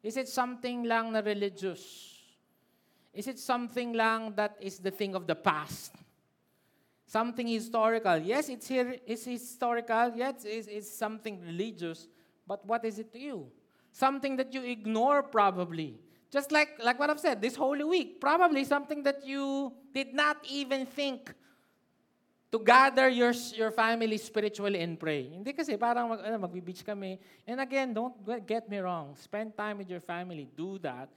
[0.01, 2.19] Is it something lang na religious?
[3.13, 5.93] Is it something lang that is the thing of the past?
[7.05, 8.17] Something historical.
[8.17, 10.11] Yes, it's, here, it's historical.
[10.15, 12.07] Yes, it's, it's something religious.
[12.47, 13.51] But what is it to you?
[13.91, 15.99] Something that you ignore probably.
[16.31, 20.37] Just like, like what I've said, this Holy Week, probably something that you did not
[20.49, 21.33] even think
[22.53, 25.25] to gather your, your family spiritually and pray.
[25.25, 27.17] Hindi kasi parang mag, ano, magbe-beach kami.
[27.49, 28.13] And again, don't
[28.45, 29.17] get me wrong.
[29.17, 30.45] Spend time with your family.
[30.45, 31.09] Do that.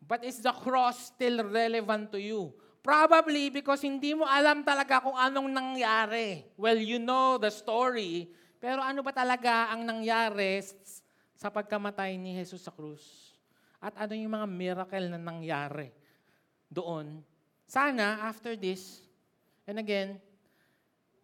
[0.00, 2.56] But is the cross still relevant to you?
[2.80, 6.48] Probably because hindi mo alam talaga kung anong nangyari.
[6.56, 10.64] Well, you know the story, pero ano ba talaga ang nangyari
[11.36, 13.36] sa pagkamatay ni Jesus sa krus?
[13.76, 15.92] At ano yung mga miracle na nangyari
[16.72, 17.20] doon?
[17.68, 19.05] Sana, after this,
[19.66, 20.20] and again,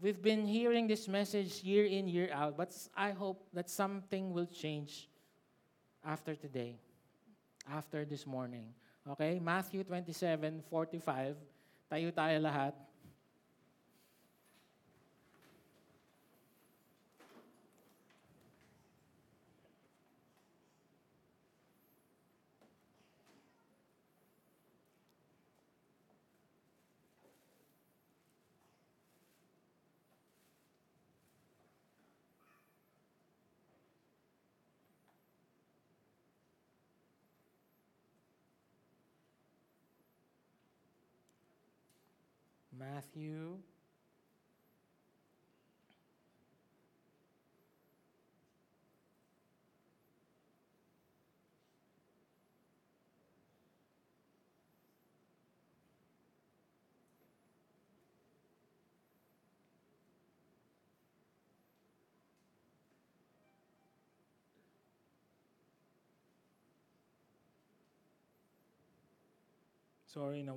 [0.01, 4.47] we've been hearing this message year in, year out, but I hope that something will
[4.47, 5.09] change
[6.05, 6.77] after today,
[7.70, 8.74] after this morning.
[9.09, 9.39] Okay?
[9.39, 11.36] Matthew 27, 45.
[11.90, 12.74] Tayo tayo lahat.
[42.93, 43.56] Matthew.
[70.12, 70.52] Sorry na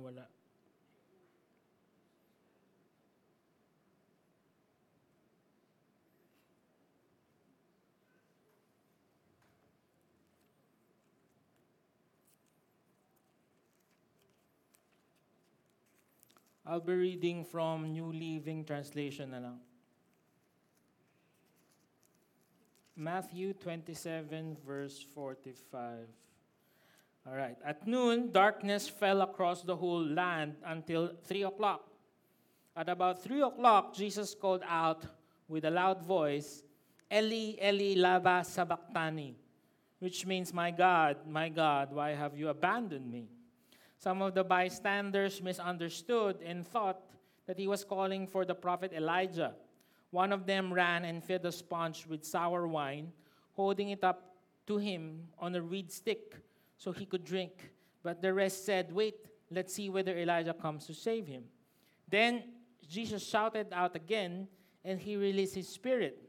[16.66, 19.58] I'll be reading from New Living Translation na lang.
[22.96, 26.10] Matthew 27, verse 45.
[27.28, 27.54] All right.
[27.64, 31.86] At noon, darkness fell across the whole land until 3 o'clock.
[32.74, 35.06] At about 3 o'clock, Jesus called out
[35.46, 36.64] with a loud voice,
[37.12, 39.36] Eli, Eli, lama sabachthani,
[40.00, 43.28] which means, My God, my God, why have you abandoned me?
[43.98, 47.00] Some of the bystanders misunderstood and thought
[47.46, 49.54] that he was calling for the prophet Elijah.
[50.10, 53.12] One of them ran and filled a sponge with sour wine,
[53.52, 54.36] holding it up
[54.66, 56.36] to him on a reed stick
[56.76, 57.70] so he could drink.
[58.02, 59.16] But the rest said, Wait,
[59.50, 61.44] let's see whether Elijah comes to save him.
[62.08, 62.44] Then
[62.88, 64.46] Jesus shouted out again,
[64.84, 66.22] and he released his spirit.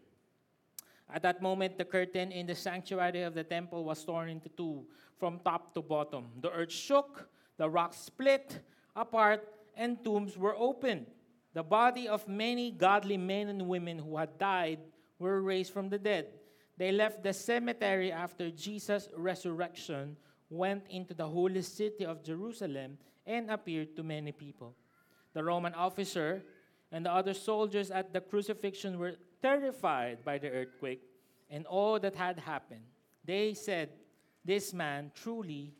[1.13, 4.85] At that moment, the curtain in the sanctuary of the temple was torn into two
[5.17, 6.25] from top to bottom.
[6.41, 8.59] The earth shook, the rocks split
[8.95, 11.07] apart, and tombs were opened.
[11.53, 14.79] The body of many godly men and women who had died
[15.19, 16.27] were raised from the dead.
[16.77, 20.17] They left the cemetery after Jesus' resurrection,
[20.49, 24.75] went into the holy city of Jerusalem, and appeared to many people.
[25.33, 26.43] The Roman officer
[26.91, 31.01] and the other soldiers at the crucifixion were terrified by the earthquake
[31.49, 32.85] and all that had happened.
[33.25, 33.89] They said,
[34.45, 35.73] This man truly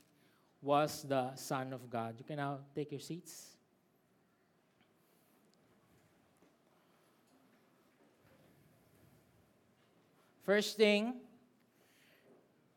[0.62, 2.16] was the Son of God.
[2.18, 3.56] You can now take your seats.
[10.44, 11.20] First thing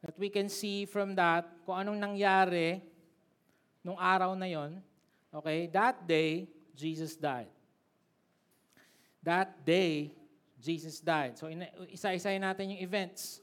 [0.02, 2.82] that we can see from that, kung anong nangyari
[3.84, 4.82] nung araw na yon,
[5.32, 7.48] okay, that day, Jesus died.
[9.22, 10.16] That day,
[10.60, 11.38] Jesus died.
[11.38, 11.48] So
[11.88, 13.40] isa-isayin natin yung events.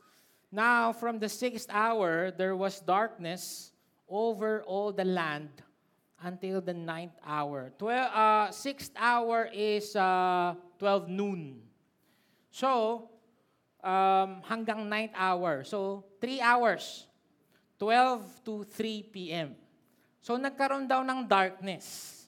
[0.52, 3.72] Now, from the sixth hour, there was darkness
[4.10, 5.50] over all the land
[6.24, 7.72] until the ninth hour.
[7.78, 11.62] Twelve, uh, sixth hour is uh, 12 noon.
[12.50, 13.10] So,
[13.84, 15.64] um, hanggang ninth hour.
[15.64, 17.06] So, three hours.
[17.78, 19.54] 12 to 3 p.m.
[20.26, 22.26] So, nagkaroon daw ng darkness.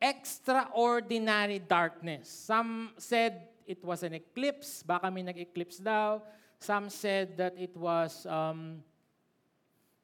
[0.00, 2.32] Extraordinary darkness.
[2.32, 4.80] Some said it was an eclipse.
[4.80, 6.24] Baka may nag-eclipse daw.
[6.56, 8.80] Some said that it was um,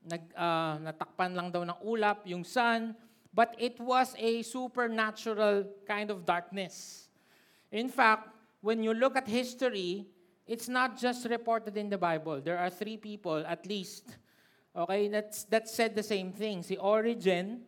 [0.06, 2.94] nag, ah, natakpan lang daw ng ulap yung sun.
[3.34, 7.06] But it was a supernatural kind of darkness.
[7.68, 10.08] In fact, when you look at history,
[10.46, 12.40] it's not just reported in the Bible.
[12.40, 14.16] There are three people at least,
[14.74, 16.62] okay, that's, that said the same thing.
[16.62, 17.60] Si Origen,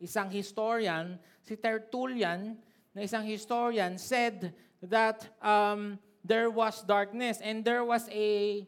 [0.00, 2.56] isang historian, si Tertullian,
[2.94, 8.62] na isang historian, said that um, there was darkness and there was a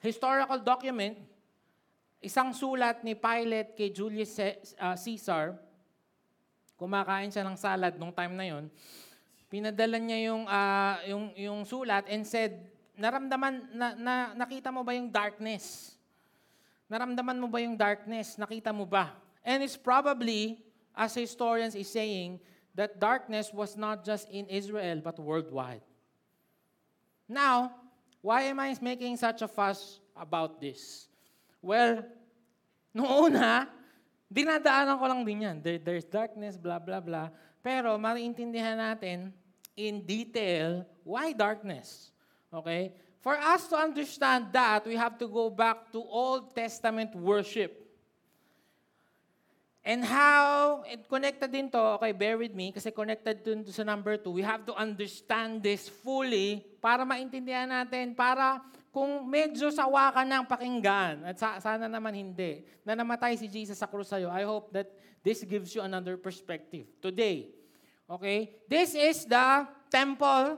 [0.00, 1.18] historical document,
[2.20, 5.56] isang sulat ni Pilate kay Julius uh, Caesar,
[6.76, 8.64] kumakain siya ng salad nung time na yon.
[9.46, 12.66] Pinadala niya yung, ah, yung, yung sulat and said,
[12.98, 15.94] naramdaman, na, na, nakita mo ba yung darkness?
[16.90, 18.36] Naramdaman mo ba yung darkness?
[18.36, 19.14] Nakita mo ba?
[19.46, 20.58] And it's probably,
[20.92, 22.42] as historians is saying,
[22.76, 25.80] that darkness was not just in Israel, but worldwide.
[27.24, 27.72] Now,
[28.20, 31.08] why am I making such a fuss about this?
[31.66, 32.06] Well,
[32.94, 33.66] noong una,
[34.30, 35.56] dinadaanan ko lang din yan.
[35.58, 37.34] There, there's darkness, blah, blah, blah.
[37.58, 39.34] Pero maintindihan natin
[39.74, 42.14] in detail why darkness.
[42.54, 42.94] Okay?
[43.18, 47.74] For us to understand that, we have to go back to Old Testament worship.
[49.82, 54.18] And how it connected din to, okay, bear with me, kasi connected dun sa number
[54.18, 58.62] two, we have to understand this fully para maintindihan natin, para
[58.96, 63.76] kung medyo sawa ka ng pakinggan, at sa- sana naman hindi, na namatay si Jesus
[63.76, 64.88] sa krus sa'yo, I hope that
[65.20, 67.52] this gives you another perspective today.
[68.08, 68.56] Okay?
[68.64, 70.56] This is the temple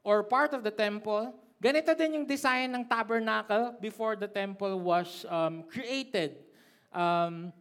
[0.00, 1.36] or part of the temple.
[1.60, 6.48] Ganito din yung design ng tabernacle before the temple was um, created
[6.96, 7.52] um,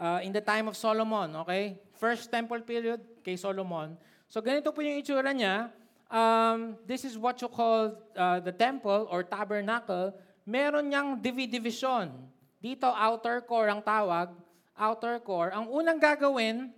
[0.00, 1.44] uh, in the time of Solomon.
[1.44, 1.76] Okay?
[2.00, 4.00] First temple period kay Solomon.
[4.32, 5.68] So ganito po yung itsura niya.
[6.06, 10.14] Um, this is what you call uh, the temple or tabernacle.
[10.46, 12.14] Meron niyang division.
[12.62, 14.30] Dito, outer core ang tawag.
[14.78, 15.50] Outer core.
[15.50, 16.70] Ang unang gagawin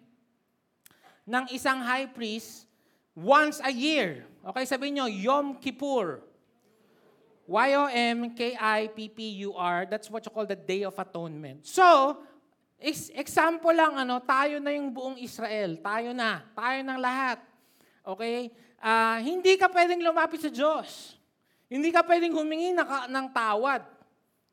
[1.28, 2.64] ng isang high priest
[3.12, 4.24] once a year.
[4.48, 6.24] Okay, sabihin nyo, Yom Kippur.
[7.48, 8.28] Y-O-M-K-I-P-P-U-R.
[9.88, 11.64] That's what you call the Day of Atonement.
[11.64, 12.20] So,
[12.76, 15.80] is example lang, ano, tayo na yung buong Israel.
[15.80, 16.44] Tayo na.
[16.52, 17.40] Tayo ng lahat.
[18.04, 18.52] Okay?
[18.78, 21.18] Ah, hindi ka pwedeng lumapit sa Diyos.
[21.66, 23.82] Hindi ka pwedeng humingi ng, ka- ng tawad.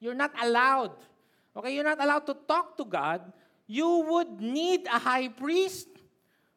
[0.01, 0.97] You're not allowed.
[1.55, 1.77] Okay?
[1.77, 3.21] You're not allowed to talk to God.
[3.69, 5.87] You would need a high priest.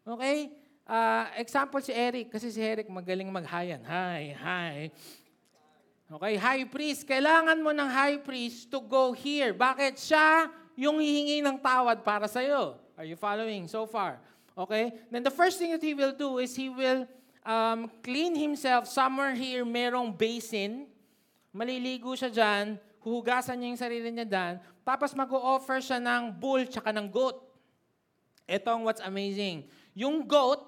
[0.02, 0.50] Okay?
[0.88, 2.32] Ah, example si Eric.
[2.32, 3.84] Kasi si Eric magaling maghayan.
[3.84, 4.76] Hi, hi.
[6.08, 7.04] Okay, high priest.
[7.04, 9.52] Kailangan mo ng high priest to go here.
[9.52, 10.00] Bakit?
[10.00, 12.80] Siya yung hihingi ng tawad para sa'yo.
[12.96, 14.16] Are you following so far?
[14.56, 14.96] Okay?
[15.12, 17.04] Then the first thing that he will do is he will
[17.48, 18.84] um, clean himself.
[18.84, 20.84] Somewhere here, merong basin.
[21.48, 22.76] Maliligo siya dyan.
[23.00, 24.52] Huhugasan niya yung sarili niya dyan.
[24.84, 27.40] Tapos mag-o-offer siya ng bull tsaka ng goat.
[28.44, 29.64] Ito ang what's amazing.
[29.96, 30.60] Yung goat,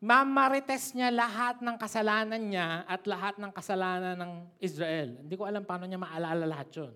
[0.00, 5.20] mamarites niya lahat ng kasalanan niya at lahat ng kasalanan ng Israel.
[5.20, 6.92] Hindi ko alam paano niya maalala lahat yun.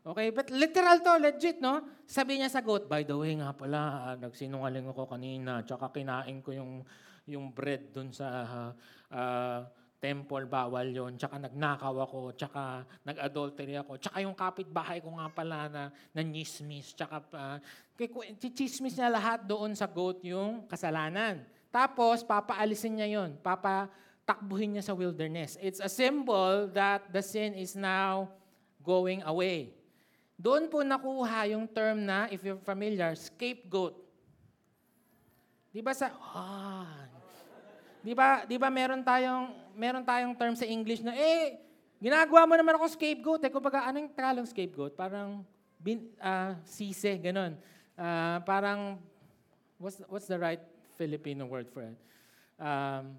[0.00, 1.84] Okay, but literal to, legit, no?
[2.08, 6.40] Sabi niya sa goat, by the way nga pala, ah, nagsinungaling ako kanina, tsaka kinain
[6.40, 6.80] ko yung,
[7.28, 8.28] yung bread dun sa
[9.10, 9.62] ah,
[10.00, 15.68] temple, bawal yon tsaka nagnakaw ako, tsaka nag-adultery ako, tsaka yung kapitbahay ko nga pala
[15.68, 15.82] na,
[16.16, 17.56] na nismis, tsaka uh,
[18.56, 21.44] chismis niya lahat doon sa goat yung kasalanan.
[21.68, 25.60] Tapos, papaalisin niya yon papatakbuhin niya sa wilderness.
[25.60, 28.32] It's a symbol that the sin is now
[28.80, 29.76] going away.
[30.40, 33.92] Doon po nakuha yung term na, if you're familiar, scapegoat.
[35.70, 37.09] Di ba sa, ah,
[38.00, 41.60] di ba, di ba meron tayong, meron tayong term sa English na, eh,
[42.00, 43.44] ginagawa mo naman ako scapegoat.
[43.44, 44.96] Eh, kumbaga, anong Tagalog scapegoat?
[44.96, 45.44] Parang,
[45.76, 47.56] bin, ah, sise, ganun.
[47.96, 48.96] Ah, parang,
[49.76, 50.62] what's, what's the right
[50.96, 51.96] Filipino word for it?
[52.60, 53.16] Um,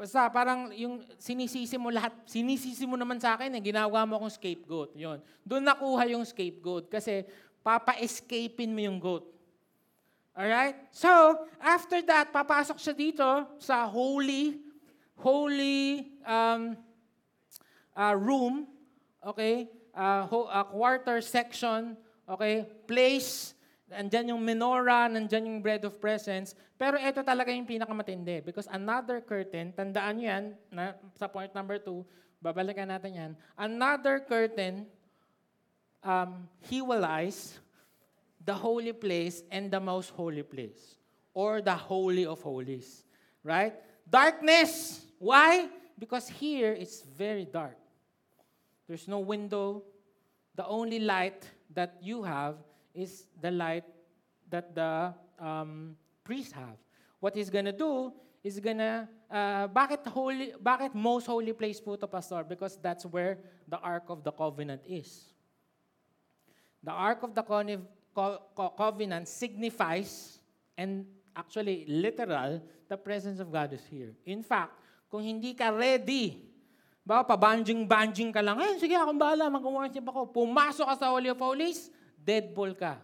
[0.00, 4.32] Basta parang yung sinisisi mo lahat, sinisisi mo naman sa akin, eh, ginawa mo akong
[4.32, 4.96] scapegoat.
[4.96, 5.20] Yon.
[5.44, 7.28] Doon nakuha yung scapegoat kasi
[7.60, 9.28] papa-escapein mo yung goat.
[10.30, 10.78] Alright?
[10.94, 13.28] So, after that, papasok siya dito
[13.58, 14.62] sa holy,
[15.18, 16.78] holy um,
[17.98, 18.70] uh, room,
[19.20, 19.66] okay?
[19.90, 21.98] Uh, ho- uh, quarter section,
[22.30, 22.62] okay?
[22.86, 23.58] Place,
[23.90, 26.54] nandyan yung menorah, nandyan yung bread of presence.
[26.78, 31.76] Pero ito talaga yung pinakamatindi because another curtain, tandaan nyo yan, na, sa point number
[31.82, 32.06] two,
[32.38, 34.86] babalikan natin yan, another curtain
[36.00, 37.60] um, he will eyes
[38.44, 40.96] the holy place and the most holy place,
[41.34, 43.04] or the holy of holies.
[43.44, 43.74] Right?
[44.08, 45.04] Darkness.
[45.18, 45.68] Why?
[45.98, 47.76] Because here it's very dark.
[48.88, 49.84] There's no window.
[50.56, 52.56] The only light that you have
[52.94, 53.84] is the light
[54.50, 56.76] that the um, priest have.
[57.20, 58.12] What he's gonna do
[58.42, 63.38] is gonna uh, bakit holy bakit most holy place po to pastor because that's where
[63.68, 65.30] the ark of the covenant is.
[66.82, 70.40] The Ark of the Cone- Co- Co- Covenant signifies,
[70.74, 72.60] and actually literal,
[72.90, 74.12] the presence of God is here.
[74.26, 74.74] In fact,
[75.06, 76.42] kung hindi ka ready,
[77.06, 80.30] ba pabanjing-banjing ka lang, eh, sige, akong bahala, mag-worship ako.
[80.30, 82.98] Pumasok ka sa Holy of Holies, dead ball ka.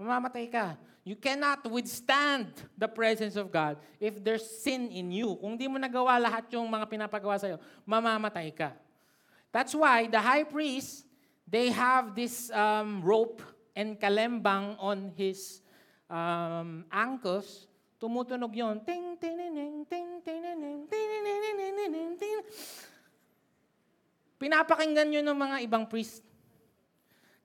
[0.00, 0.76] Mamamatay ka.
[1.02, 5.34] You cannot withstand the presence of God if there's sin in you.
[5.34, 8.70] Kung di mo nagawa lahat yung mga pinapagawa sa'yo, mamamatay ka.
[9.50, 11.04] That's why the high priest,
[11.44, 13.42] they have this um, rope
[13.72, 15.60] and kalembang on his
[16.08, 17.68] um, ankles.
[17.96, 18.82] Tumutunog yon.
[18.82, 22.38] Ting, ting, ting, ting, ting, ting, ting, ting.
[24.42, 26.26] Pinapakinggan yun ng mga ibang priest.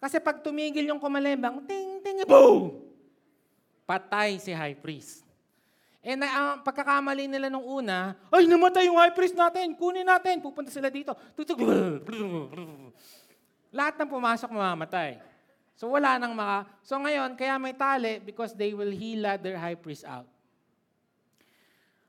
[0.02, 2.86] Kasi pag tumigil yung kumalembang, ting, ting, boom!
[3.86, 5.22] Patay si high priest.
[6.02, 10.42] Eh, na, ang pagkakamali nila nung una, ay, namatay yung high priest natin, kunin natin,
[10.42, 11.14] pupunta sila dito.
[13.70, 15.22] Lahat ng pumasok mamamatay.
[15.78, 16.66] So wala nang maka...
[16.82, 20.26] So ngayon, kaya may tali because they will hila their high priest out.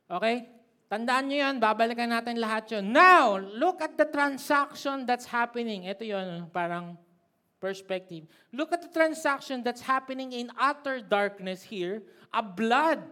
[0.08, 0.48] Okay?
[0.88, 2.88] Tandaan nyo yan, babalikan natin lahat yun.
[2.88, 5.84] Now, look at the transaction that's happening.
[5.84, 6.96] Ito yun, parang
[7.60, 8.24] perspective.
[8.56, 12.00] Look at the transaction that's happening in utter darkness here.
[12.32, 13.04] A blood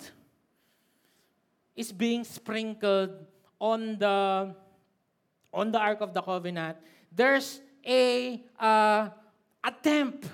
[1.77, 3.13] is being sprinkled
[3.61, 4.57] on the
[5.53, 6.81] on the Ark of the Covenant.
[7.13, 9.13] There's a uh,
[9.61, 10.33] attempt.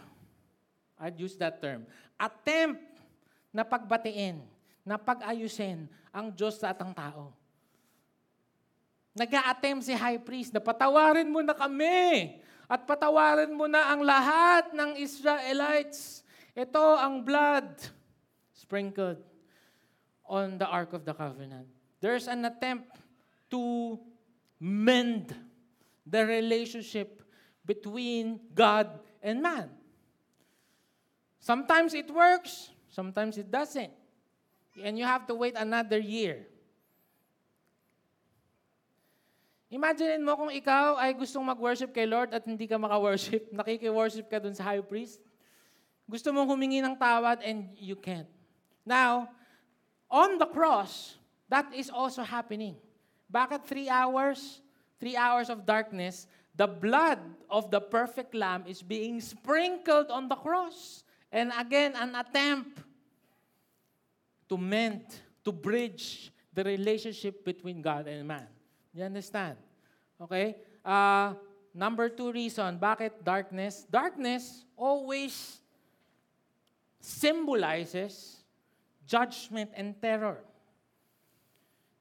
[1.02, 1.82] I'd use that term.
[2.14, 2.78] Attempt
[3.50, 4.38] na pagbatiin,
[4.86, 7.34] na pag-ayusin ang Diyos sa atang tao.
[9.12, 12.38] Nag-a-attempt si high priest na patawarin mo na kami
[12.70, 16.24] at patawarin mo na ang lahat ng Israelites.
[16.56, 17.68] Ito ang blood
[18.56, 19.20] sprinkled
[20.24, 21.68] on the Ark of the Covenant.
[22.00, 22.88] There's an attempt
[23.52, 24.00] to
[24.56, 25.36] mend
[26.08, 27.20] the relationship
[27.68, 28.88] between God
[29.20, 29.81] and man.
[31.42, 33.90] Sometimes it works, sometimes it doesn't.
[34.78, 36.46] And you have to wait another year.
[39.66, 44.38] Imagine mo kung ikaw ay gustong mag-worship kay Lord at hindi ka maka-worship, nakiki-worship ka
[44.38, 45.18] dun sa high priest.
[46.06, 48.30] Gusto mong humingi ng tawad and you can't.
[48.86, 49.26] Now,
[50.06, 51.18] on the cross,
[51.50, 52.78] that is also happening.
[53.26, 54.62] Bakit three hours?
[55.02, 57.18] Three hours of darkness, the blood
[57.50, 61.02] of the perfect lamb is being sprinkled on the cross.
[61.32, 62.78] And again, an attempt
[64.48, 65.00] to mend,
[65.42, 68.46] to bridge the relationship between God and man.
[68.92, 69.56] You understand?
[70.20, 70.56] Okay?
[70.84, 71.32] Uh,
[71.74, 73.86] number two reason, bakit darkness?
[73.90, 75.60] Darkness always
[77.00, 78.44] symbolizes
[79.06, 80.44] judgment and terror.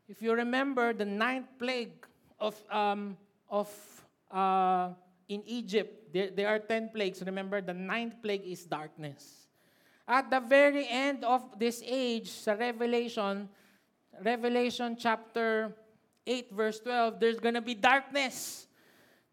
[0.10, 2.06] If you remember the ninth plague
[2.38, 3.16] of, um,
[3.50, 3.72] of
[4.30, 4.90] uh,
[5.32, 7.24] in Egypt, there, there are ten plagues.
[7.24, 9.48] Remember, the ninth plague is darkness.
[10.06, 13.48] At the very end of this age, sa Revelation,
[14.20, 15.72] Revelation chapter
[16.28, 18.68] 8, verse 12, there's going to be darkness.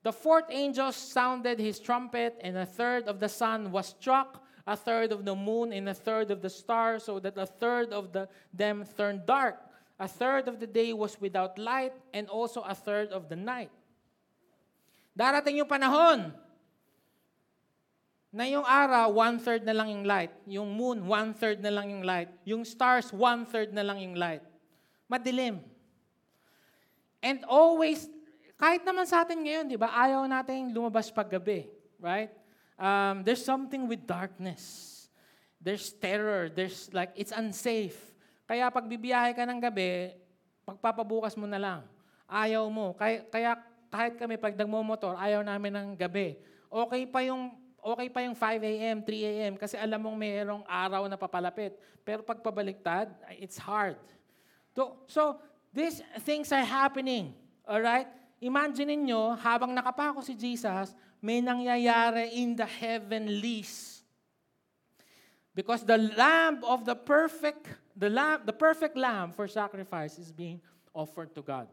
[0.05, 4.77] The fourth angel sounded his trumpet, and a third of the sun was struck, a
[4.77, 8.13] third of the moon, and a third of the stars, so that a third of
[8.13, 9.59] the, them turned dark.
[9.99, 13.73] A third of the day was without light, and also a third of the night.
[15.19, 16.31] Darating yung panahon
[18.31, 20.31] na yung araw, one-third na lang yung light.
[20.47, 22.31] Yung moon, one-third na lang yung light.
[22.47, 24.47] Yung stars, one-third na lang yung light.
[25.11, 25.59] Madilim.
[27.19, 28.07] And always,
[28.55, 31.67] kahit naman sa atin ngayon, di ba, ayaw natin lumabas paggabi.
[31.99, 32.31] Right?
[32.79, 34.95] Um, there's something with darkness.
[35.59, 36.47] There's terror.
[36.47, 37.99] There's like, it's unsafe.
[38.47, 40.15] Kaya pag bibiyahe ka ng gabi,
[40.63, 41.81] pagpapabukas mo na lang.
[42.31, 42.95] Ayaw mo.
[42.95, 43.59] Kaya, kaya
[43.89, 46.37] kahit kami pag nagmomotor, ayaw namin ng gabi.
[46.69, 49.53] Okay pa yung okay pa yung 5 a.m., 3 a.m.
[49.57, 51.73] kasi alam mong mayroong araw na papalapit.
[52.05, 53.09] Pero pag pabaliktad,
[53.41, 53.97] it's hard.
[54.77, 55.41] So, so
[55.73, 57.33] these things are happening.
[57.65, 58.07] All right?
[58.39, 64.05] Imagine niyo habang nakapako si Jesus, may nangyayari in the heavenlies.
[65.57, 67.67] Because the lamb of the perfect,
[67.97, 70.63] the lamb, the perfect lamb for sacrifice is being
[70.95, 71.67] offered to God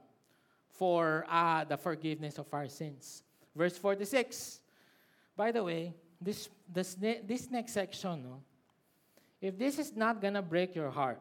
[0.77, 3.23] for uh, the forgiveness of our sins.
[3.55, 4.59] Verse 46.
[5.35, 8.41] By the way, this, this, this next section, no,
[9.41, 11.19] if this is not gonna break your heart,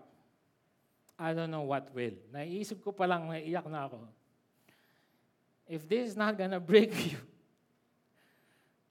[1.18, 2.14] I don't know what will.
[2.32, 4.00] Naiisip ko pa lang, naiiyak na ako.
[5.68, 7.18] If this is not gonna break you,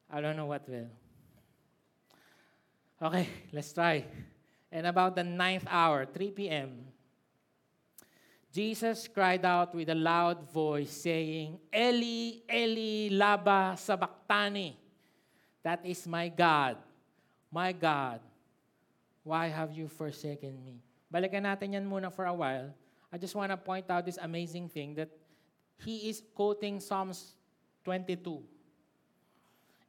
[0.09, 0.87] I don't know what will.
[3.01, 4.05] Okay, let's try.
[4.71, 6.92] And about the ninth hour, 3 p.m.,
[8.53, 14.77] Jesus cried out with a loud voice, saying, Eli, Eli, laba sabachthani.
[15.65, 16.77] That is my God,
[17.49, 18.21] my God,
[19.25, 20.85] why have you forsaken me?
[21.09, 22.69] Balikan natin yan muna for a while.
[23.09, 25.09] I just want to point out this amazing thing that
[25.81, 27.33] he is quoting Psalms
[27.85, 28.37] 22.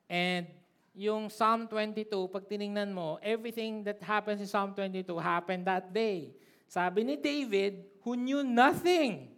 [0.08, 0.48] And
[0.96, 6.32] yung Psalm 22, pag tiningnan mo, everything that happens in Psalm 22 happened that day.
[6.64, 9.32] Sabi ni David, who knew nothing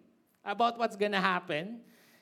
[0.44, 1.80] about what's gonna happen.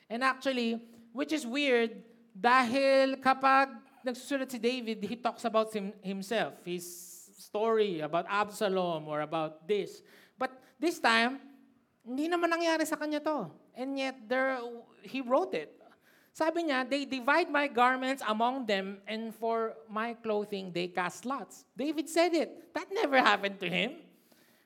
[0.09, 0.77] And actually,
[1.11, 2.05] which is weird,
[2.37, 3.73] dahil kapag
[4.05, 6.85] nagsusulat si David, he talks about him, himself, his
[7.41, 10.05] story about Absalom or about this.
[10.37, 11.41] But this time,
[12.05, 13.49] hindi naman nangyari sa kanya to.
[13.73, 14.61] And yet, there,
[15.01, 15.73] he wrote it.
[16.35, 21.63] Sabi niya, they divide my garments among them, and for my clothing they cast lots.
[21.79, 22.75] David said it.
[22.75, 24.03] That never happened to him.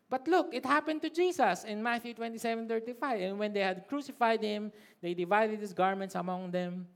[0.10, 3.22] But look, it happened to Jesus in Matthew 27, 35.
[3.22, 4.72] And when they had crucified him,
[5.02, 6.88] they divided his garments among them.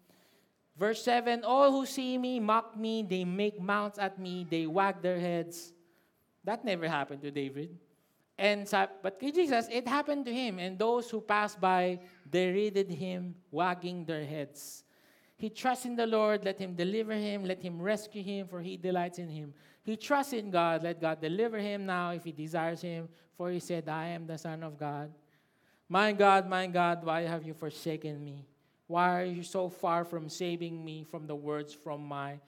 [0.75, 5.01] Verse 7, All who see me mock me, they make mouths at me, they wag
[5.01, 5.73] their heads.
[6.43, 7.77] That never happened to David.
[8.37, 8.67] And
[9.03, 10.57] but kay Jesus, it happened to him.
[10.57, 14.83] And those who passed by, derided him, wagging their heads.
[15.35, 18.77] He trusts in the Lord, let him deliver him, let him rescue him, for he
[18.77, 19.53] delights in him.
[19.83, 23.59] He trusts in God, let God deliver him now if he desires him, for he
[23.59, 25.11] said, I am the Son of God.
[25.89, 28.47] My God, my God, why have you forsaken me?
[28.87, 32.39] Why are you so far from saving me from the words from my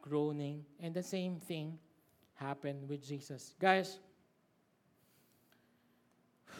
[0.00, 0.64] groaning?
[0.80, 1.78] And the same thing
[2.34, 3.54] happened with Jesus.
[3.60, 3.98] Guys,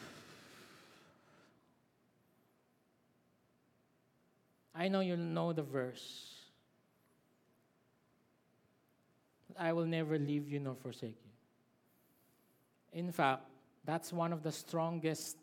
[4.75, 6.36] I know you'll know the verse.
[9.59, 11.33] I will never leave you nor forsake you.
[12.99, 13.43] In fact,
[13.85, 15.37] that's one of the strongest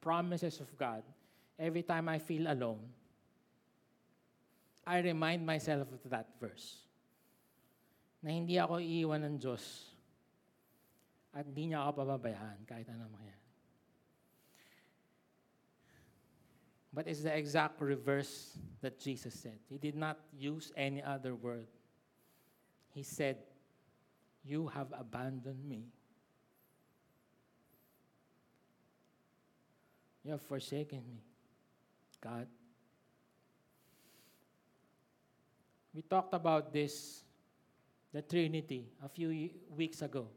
[0.00, 1.02] promises of God.
[1.58, 2.80] Every time I feel alone,
[4.86, 6.78] I remind myself of that verse.
[8.22, 9.94] Na hindi ako iiwan ng Diyos
[11.34, 13.46] at hindi niya ako pababayaan kahit ano mangyari.
[16.90, 19.60] But it's the exact reverse that Jesus said.
[19.68, 21.68] He did not use any other word.
[22.90, 23.36] He said,
[24.44, 25.84] You have abandoned me.
[30.24, 31.22] You have forsaken me,
[32.20, 32.46] God.
[35.94, 37.24] We talked about this,
[38.12, 40.28] the Trinity, a few weeks ago,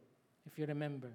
[0.46, 1.12] if you remember.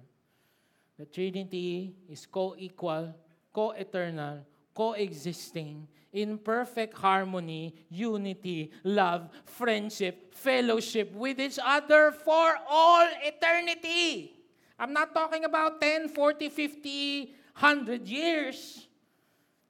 [0.97, 3.15] The Trinity is co equal,
[3.51, 4.45] co eternal,
[4.77, 14.37] coexisting in perfect harmony, unity, love, friendship, fellowship with each other for all eternity.
[14.77, 18.85] I'm not talking about 10, 40, 50, 100 years.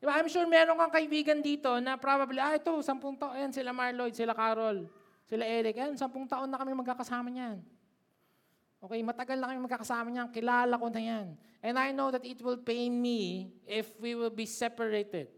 [0.04, 0.12] Diba?
[0.12, 4.14] I'm sure meron kang kaibigan dito na probably, ah, ito, sampung taon, ayan, sila Marloyd,
[4.14, 4.86] sila Carol,
[5.26, 7.64] sila Eric, ayan, sampung taon na kami magkakasama niyan.
[8.78, 11.28] Okay, matagal na kami magkakasama niyan, kilala ko na yan.
[11.66, 15.34] And I know that it will pain me if we will be separated.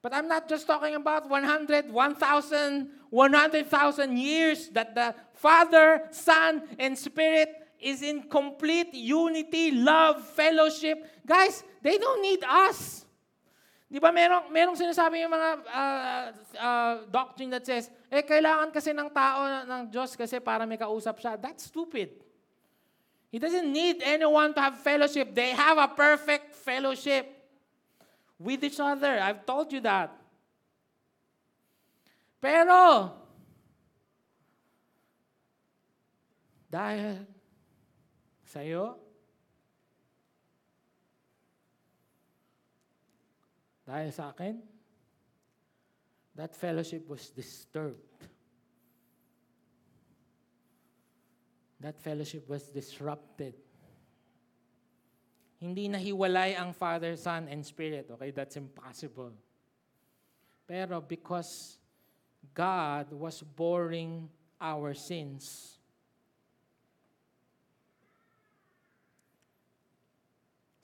[0.00, 6.96] But I'm not just talking about 100, 1,000, 100,000 years that the Father, Son, and
[6.96, 7.48] Spirit
[7.80, 11.04] is in complete unity, love, fellowship.
[11.24, 13.03] Guys, they don't need us.
[13.94, 16.24] Di ba merong, merong sinasabi yung mga uh,
[16.58, 21.22] uh, doctrine that says, eh, kailangan kasi ng tao ng Diyos kasi para may kausap
[21.22, 21.38] siya.
[21.38, 22.10] That's stupid.
[23.30, 25.30] He doesn't need anyone to have fellowship.
[25.30, 27.22] They have a perfect fellowship
[28.34, 29.14] with each other.
[29.14, 30.10] I've told you that.
[32.42, 33.14] Pero,
[36.66, 37.22] dahil
[38.42, 38.98] sa'yo,
[43.84, 44.60] dahil sa akin,
[46.34, 48.00] that fellowship was disturbed.
[51.78, 53.54] That fellowship was disrupted.
[55.60, 58.08] Hindi nahiwalay ang Father, Son, and Spirit.
[58.08, 59.36] Okay, that's impossible.
[60.64, 61.76] Pero because
[62.56, 64.28] God was boring
[64.60, 65.76] our sins,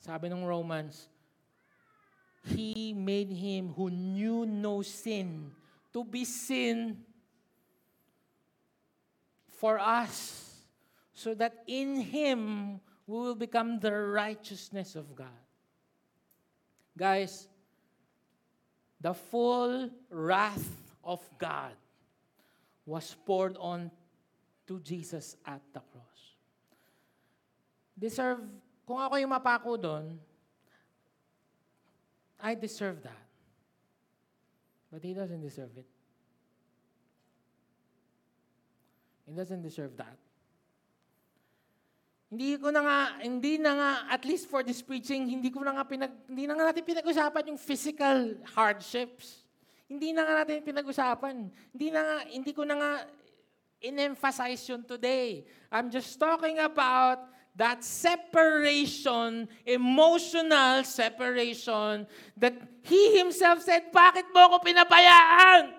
[0.01, 1.10] sabi ng Romans,
[2.43, 5.51] He made Him who knew no sin
[5.93, 6.97] to be sin
[9.61, 10.49] for us,
[11.13, 15.41] so that in Him we will become the righteousness of God.
[16.97, 17.47] Guys,
[18.99, 20.69] the full wrath
[21.03, 21.73] of God
[22.85, 23.91] was poured on
[24.65, 26.21] to Jesus at the cross.
[27.97, 28.41] Deserve,
[28.87, 30.17] kung ako yung mapako doon,
[32.41, 33.25] I deserve that.
[34.91, 35.85] But he doesn't deserve it.
[39.29, 40.17] He doesn't deserve that.
[42.31, 45.75] Hindi ko na nga, hindi na nga, at least for this preaching, hindi ko na
[45.75, 49.43] nga pinag, hindi na nga natin pinag-usapan yung physical hardships.
[49.91, 51.51] Hindi na nga natin pinag-usapan.
[51.75, 52.91] Hindi na nga, hindi ko na nga
[53.83, 55.43] in-emphasize yun today.
[55.67, 57.19] I'm just talking about
[57.55, 62.07] that separation, emotional separation,
[62.37, 65.73] that He Himself said, bakit mo ako pinabayaan?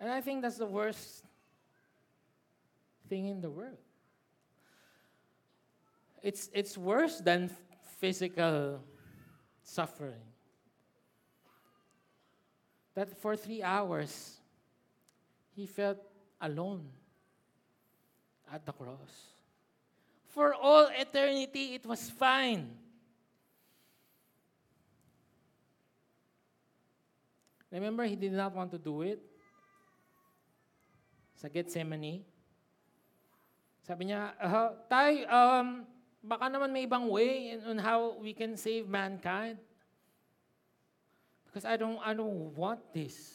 [0.00, 1.24] And I think that's the worst
[3.08, 3.78] thing in the world.
[6.22, 7.50] It's, it's worse than
[7.98, 8.80] physical
[9.62, 10.27] suffering.
[12.98, 14.42] That for three hours,
[15.54, 16.02] he felt
[16.42, 16.82] alone
[18.50, 19.38] at the cross.
[20.34, 22.74] For all eternity, it was fine.
[27.70, 29.22] Remember, he did not want to do it.
[31.38, 32.26] Sa Gethsemane.
[33.86, 35.86] Sabi niya, uh, Tay, um,
[36.18, 39.62] baka naman may ibang way on how we can save mankind.
[41.58, 43.34] Because I don't, I don't want this.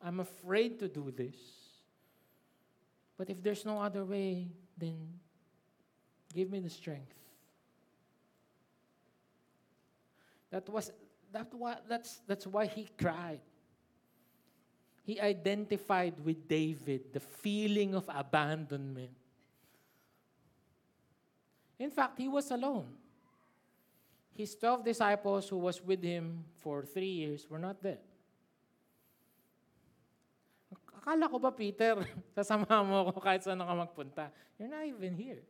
[0.00, 1.36] I'm afraid to do this.
[3.18, 4.48] But if there's no other way,
[4.78, 4.96] then
[6.32, 7.12] give me the strength.
[10.50, 10.92] That was
[11.30, 13.40] that why that's that's why he cried.
[15.04, 19.12] He identified with David the feeling of abandonment.
[21.78, 22.88] In fact, he was alone.
[24.34, 28.00] His 12 disciples who was with him for three years were not there.
[30.72, 32.00] Akala ko ba, Peter,
[32.36, 34.30] sasama mo ako kahit saan ka magpunta?
[34.56, 35.42] You're not even here.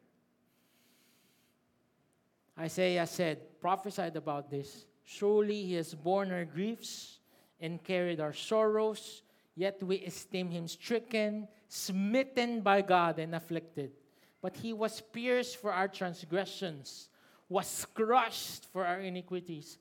[2.59, 4.87] Isaiah said, prophesied about this.
[5.05, 7.19] Surely he has borne our griefs
[7.61, 9.23] and carried our sorrows,
[9.55, 13.93] yet we esteem him stricken, smitten by God, and afflicted.
[14.41, 17.09] But he was pierced for our transgressions,
[17.48, 19.78] was crushed for our iniquities.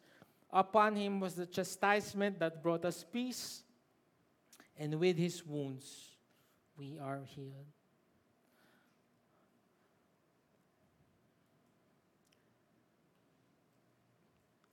[0.52, 3.64] Upon him was the chastisement that brought us peace,
[4.78, 6.12] and with his wounds
[6.78, 7.72] we are healed.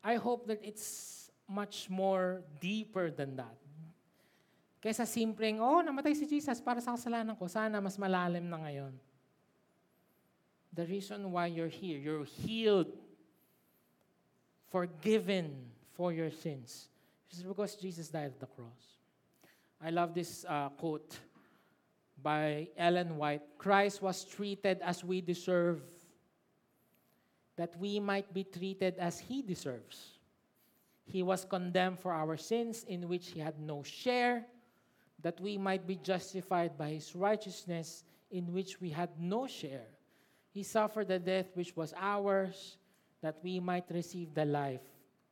[0.03, 3.57] I hope that it's much more deeper than that.
[4.79, 7.51] Kaysa simpleng, oh, namatay si Jesus para sa kasalanan ko.
[7.51, 8.95] Sana mas malalim na ngayon.
[10.79, 12.87] The reason why you're here, you're healed,
[14.71, 15.51] forgiven
[15.97, 16.87] for your sins,
[17.33, 19.03] is because Jesus died at the cross.
[19.83, 21.19] I love this uh, quote
[22.23, 25.83] by Ellen White Christ was treated as we deserve,
[27.57, 30.21] that we might be treated as he deserves.
[31.07, 34.47] He was condemned for our sins in which he had no share,
[35.23, 39.98] that we might be justified by his righteousness in which we had no share.
[40.59, 42.75] He suffered the death which was ours,
[43.23, 44.83] that we might receive the life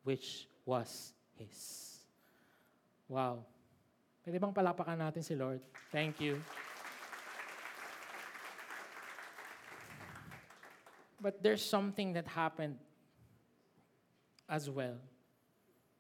[0.04, 1.98] which was his.
[3.08, 3.42] Wow.
[4.22, 5.58] Pwede bang palapakan natin si Lord?
[5.90, 6.38] Thank you.
[11.18, 12.78] But there's something that happened
[14.46, 14.94] as well.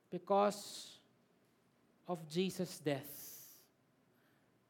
[0.06, 1.02] Because
[2.06, 3.10] of Jesus' death,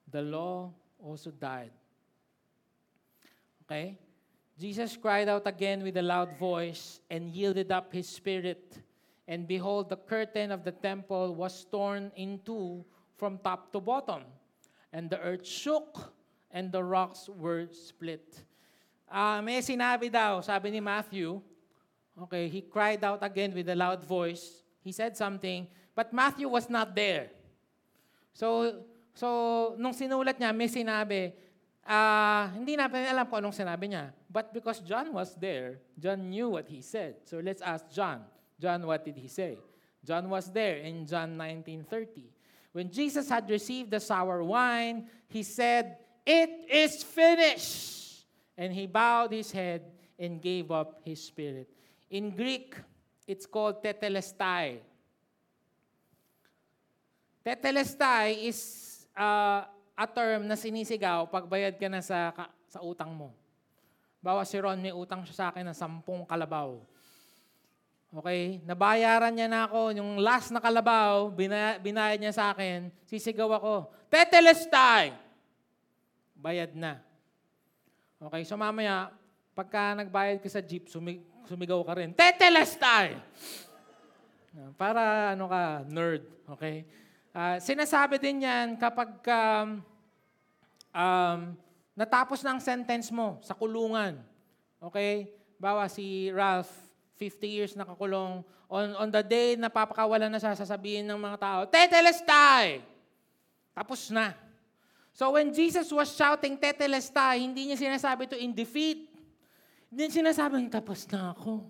[0.09, 1.77] the law also died.
[3.69, 4.01] Okay?
[4.59, 8.79] Jesus cried out again with a loud voice and yielded up his spirit.
[9.29, 12.85] And behold, the curtain of the temple was torn in two
[13.17, 14.23] from top to bottom.
[14.93, 16.15] And the earth shook
[16.51, 18.25] and the rocks were split.
[19.11, 21.41] Ah, may sinabi daw, sabi ni Matthew,
[22.17, 24.65] Okay, he cried out again with a loud voice.
[24.81, 27.29] He said something, but Matthew was not there.
[28.33, 28.81] So,
[29.13, 31.37] so nung sinulat niya, may sinabi,
[31.87, 34.11] ah, hindi natin alam kung anong sinabi niya.
[34.29, 37.23] But because John was there, John knew what he said.
[37.25, 38.27] So let's ask John.
[38.59, 39.57] John, what did he say?
[40.05, 42.31] John was there in John 19:30.
[42.71, 48.27] When Jesus had received the sour wine, he said, "It is finished."
[48.57, 49.83] And he bowed his head
[50.19, 51.69] and gave up his spirit.
[52.09, 52.77] In Greek,
[53.27, 54.81] it's called tetelestai.
[57.45, 58.61] Tetelestai is
[59.17, 59.65] uh,
[59.97, 63.33] a term na sinisigaw pag bayad ka na sa, ka- sa utang mo.
[64.21, 66.77] Bawa si Ron, may utang siya sa akin na sampung kalabaw.
[68.13, 68.61] Okay?
[68.69, 69.97] Nabayaran niya na ako.
[69.97, 75.17] Yung last na kalabaw, bina- binayad niya sa akin, sisigaw ako, Tetelestai!
[76.37, 77.01] Bayad na.
[78.21, 79.11] Okay, so mamaya,
[79.57, 83.17] pagka nagbayad ka sa jeep, sumi- sumigaw ka rin, Tetelestai!
[84.81, 86.25] Para ano ka, nerd.
[86.57, 86.85] Okay?
[87.37, 89.85] Ah, sinasabi din yan kapag um,
[90.89, 91.41] um,
[91.93, 94.17] natapos na ang sentence mo sa kulungan.
[94.81, 95.29] Okay?
[95.61, 96.73] Bawa si Ralph,
[97.21, 98.41] 50 years nakakulong.
[98.73, 102.81] On, on the day na papakawalan na siya, sasabihin ng mga tao, Tetelestai!
[103.77, 104.33] Tapos na.
[105.13, 109.13] So when Jesus was shouting Tetelestai, hindi niya sinasabi to in defeat.
[109.93, 111.69] Hindi niya sinasabi, tapos na ako.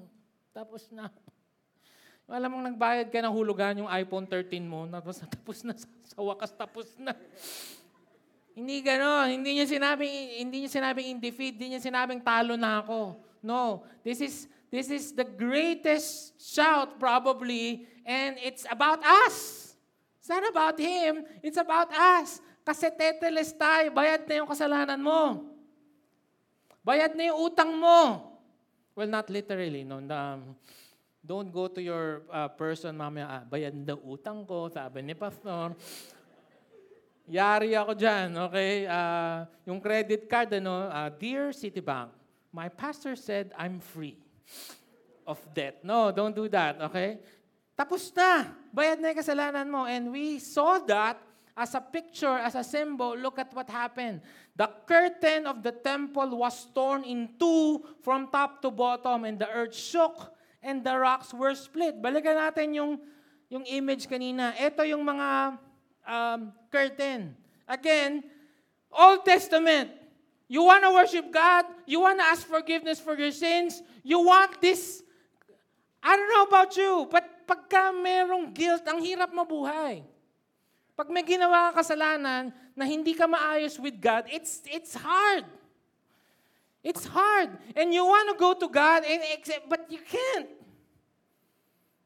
[0.55, 1.26] Tapos na ako.
[2.27, 6.51] Alam mong nagbayad ka ng hulugan yung iPhone 13 mo, tapos tapos na sa, wakas
[6.51, 7.15] tapos na.
[8.59, 9.31] hindi gano'n.
[9.31, 13.23] Hindi niya sinabing hindi niya sinabing in defeat, hindi niya sinabing talo na ako.
[13.47, 19.71] No, this is this is the greatest shout probably and it's about us.
[20.19, 22.43] It's not about him, it's about us.
[22.67, 25.47] Kasi teteles tayo, bayad na yung kasalanan mo.
[26.83, 28.35] Bayad na yung utang mo.
[28.99, 29.87] Well, not literally.
[29.87, 30.59] No, um,
[31.27, 35.75] don't go to your uh, person, mamaya, ah, bayad na utang ko, sabi ni Pastor.
[37.27, 38.87] Yari ako dyan, okay?
[38.87, 42.15] Ah, yung credit card, ano, ah, Dear Citibank,
[42.55, 44.15] my pastor said I'm free
[45.27, 45.83] of debt.
[45.83, 47.19] No, don't do that, okay?
[47.75, 48.55] Tapos na.
[48.73, 49.85] Bayad na yung kasalanan mo.
[49.85, 51.21] And we saw that
[51.53, 53.13] as a picture, as a symbol.
[53.19, 54.23] Look at what happened.
[54.57, 59.51] The curtain of the temple was torn in two from top to bottom, and the
[59.51, 60.33] earth shook,
[60.67, 62.03] and the rocks were split.
[62.03, 62.99] Balikan natin yung,
[63.47, 64.51] yung image kanina.
[64.59, 65.55] Ito yung mga
[66.03, 67.39] um, curtain.
[67.71, 68.27] Again,
[68.91, 69.95] Old Testament.
[70.51, 71.71] You want to worship God?
[71.87, 73.79] You want to ask forgiveness for your sins?
[74.03, 75.07] You want this?
[76.03, 80.07] I don't know about you, but pagka merong guilt, ang hirap mabuhay.
[80.95, 85.47] Pag may ginawa ka kasalanan na hindi ka maayos with God, it's, it's hard.
[86.87, 87.51] It's hard.
[87.75, 90.47] And you want to go to God, and accept, but you can't.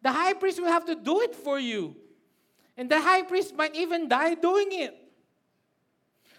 [0.01, 1.93] The high priest will have to do it for you.
[2.81, 4.97] And the high priest might even die doing it.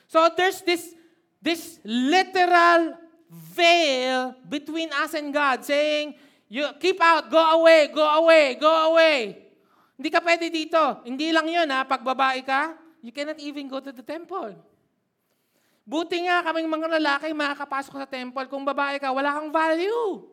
[0.10, 0.90] So there's this,
[1.38, 2.98] this literal
[3.30, 6.18] veil between us and God saying,
[6.50, 9.38] you keep out, go away, go away, go away.
[10.02, 11.06] Hindi ka pwede dito.
[11.06, 12.74] Hindi lang yun ha, pag babae ka,
[13.06, 14.58] you cannot even go to the temple.
[15.82, 18.46] Buti nga kaming mga lalaki makakapasok sa temple.
[18.48, 20.30] Kung babae ka, wala kang value.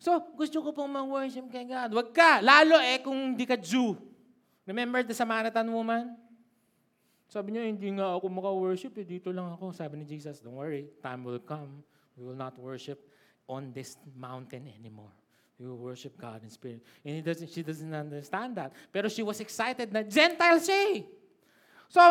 [0.00, 1.92] So, gusto ko pong mag-worship kay God.
[1.92, 2.44] Huwag ka.
[2.44, 3.96] Lalo eh kung hindi ka Jew.
[4.64, 6.16] Remember the Samaritan woman?
[7.28, 8.92] Sabi niya, hindi nga ako maka-worship.
[9.00, 9.72] Eh, dito lang ako.
[9.72, 10.88] Sabi ni Jesus, don't worry.
[11.00, 11.84] Time will come.
[12.16, 13.00] We will not worship
[13.48, 15.12] on this mountain anymore.
[15.56, 16.82] We will worship God in spirit.
[17.04, 18.74] And he doesn't, she doesn't understand that.
[18.90, 20.98] Pero she was excited na Gentile siya eh.
[21.86, 22.02] So,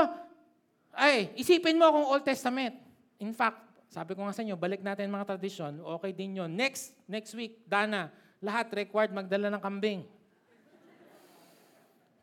[0.93, 2.77] ay, isipin mo kung Old Testament.
[3.17, 3.59] In fact,
[3.89, 6.49] sabi ko nga sa inyo, balik natin mga tradisyon, okay din yun.
[6.53, 10.01] Next, next week, Dana, lahat required magdala ng kambing.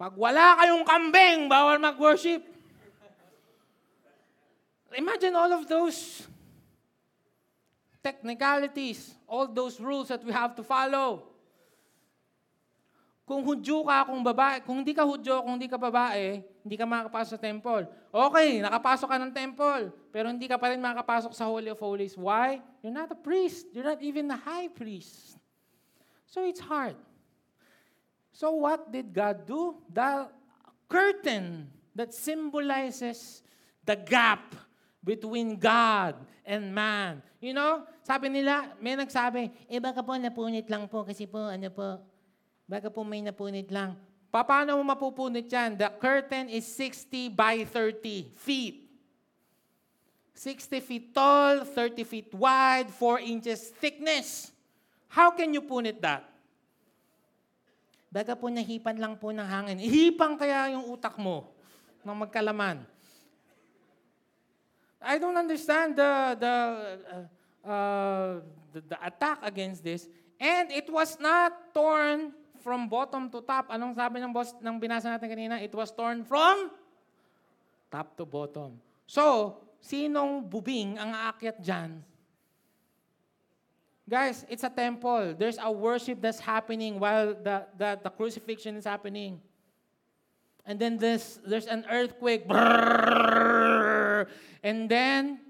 [0.01, 2.43] Pag wala kayong kambing, bawal mag-worship.
[4.97, 6.27] Imagine all of those
[8.03, 11.31] technicalities, all those rules that we have to follow.
[13.23, 16.85] Kung hudyo ka, kung babae, kung hindi ka hudyo, kung hindi ka babae, hindi ka
[16.85, 17.85] makakapasok sa temple.
[18.13, 22.15] Okay, nakapasok ka ng temple, pero hindi ka pa rin makakapasok sa Holy of Holies.
[22.17, 22.61] Why?
[22.85, 23.73] You're not a priest.
[23.73, 25.41] You're not even the high priest.
[26.29, 26.95] So it's hard.
[28.31, 29.81] So what did God do?
[29.91, 30.31] The
[30.87, 33.43] curtain that symbolizes
[33.85, 34.55] the gap
[35.01, 37.25] between God and man.
[37.41, 41.69] You know, sabi nila, may nagsabi, eh baka po napunit lang po kasi po ano
[41.73, 42.05] po,
[42.69, 43.97] baka po may napunit lang.
[44.31, 45.75] Pa- Paano mo mapupunit yan?
[45.75, 48.87] The curtain is 60 by 30 feet.
[50.39, 54.49] 60 feet tall, 30 feet wide, 4 inches thickness.
[55.11, 56.25] How can you punit that?
[58.11, 59.79] Baga po nahipan lang po ng hangin.
[59.83, 61.51] Ihipang kaya yung utak mo
[62.03, 62.83] ng magkalaman.
[65.01, 66.55] I don't understand the the
[67.09, 67.25] uh,
[67.65, 68.33] uh,
[68.73, 70.11] the, the attack against this.
[70.41, 73.73] And it was not torn from bottom to top.
[73.73, 75.57] Anong sabi ng boss ng binasa natin kanina?
[75.59, 76.71] It was torn from
[77.91, 78.79] top to bottom.
[79.09, 82.05] So, sinong bubing ang aakyat dyan?
[84.11, 85.35] Guys, it's a temple.
[85.39, 89.39] There's a worship that's happening while the, the, the crucifixion is happening.
[90.67, 92.45] And then there's, there's an earthquake.
[94.63, 95.41] And then,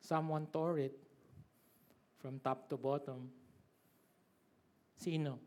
[0.00, 0.94] someone tore it
[2.22, 3.28] from top to bottom.
[4.96, 5.38] Sino?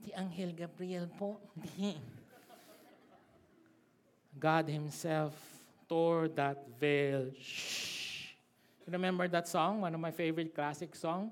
[0.00, 1.36] Di Angel Gabriel po.
[1.52, 1.96] Di.
[4.40, 5.36] God Himself
[5.84, 7.28] tore that veil.
[7.36, 8.32] Shh.
[8.88, 9.82] Remember that song?
[9.82, 11.30] One of my favorite classic song?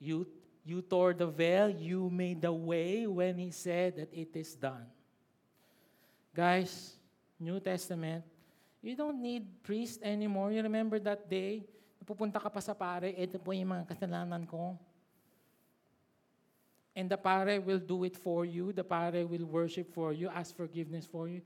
[0.00, 0.26] You,
[0.64, 4.84] you tore the veil, you made the way when He said that it is done.
[6.34, 6.96] Guys,
[7.38, 8.24] New Testament,
[8.82, 10.52] you don't need priest anymore.
[10.52, 11.64] You remember that day?
[12.04, 14.74] Pupunta ka pa sa pare, ito po yung mga kasalanan ko.
[16.94, 18.72] And the pare will do it for you.
[18.72, 21.40] The pare will worship for you, ask forgiveness for you.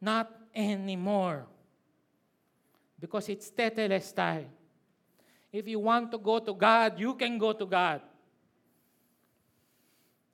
[0.00, 1.46] Not anymore.
[2.98, 4.44] Because it's tetelestai.
[5.52, 8.00] If you want to go to God, you can go to God.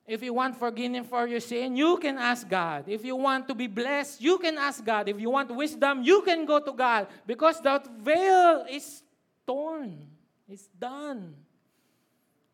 [0.05, 2.85] If you want forgiveness for your sin, you can ask God.
[2.87, 5.07] If you want to be blessed, you can ask God.
[5.07, 7.07] If you want wisdom, you can go to God.
[7.25, 9.01] Because that veil is
[9.47, 10.07] torn.
[10.47, 11.35] It's done.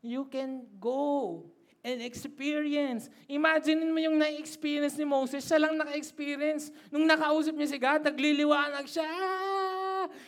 [0.02, 1.46] You can go
[1.84, 3.08] and experience.
[3.28, 6.72] Imagine mo yung na-experience ni Moses, siya lang naka-experience.
[6.92, 9.08] Nung nakausap niya si God, nagliliwanag siya.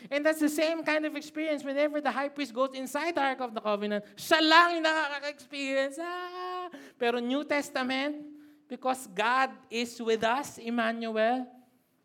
[0.08, 3.42] And that's the same kind of experience whenever the high priest goes inside the Ark
[3.42, 6.00] of the Covenant, siya lang yung nakaka-experience.
[6.00, 6.72] Ah!
[6.96, 8.24] Pero New Testament,
[8.68, 11.48] because God is with us, Emmanuel,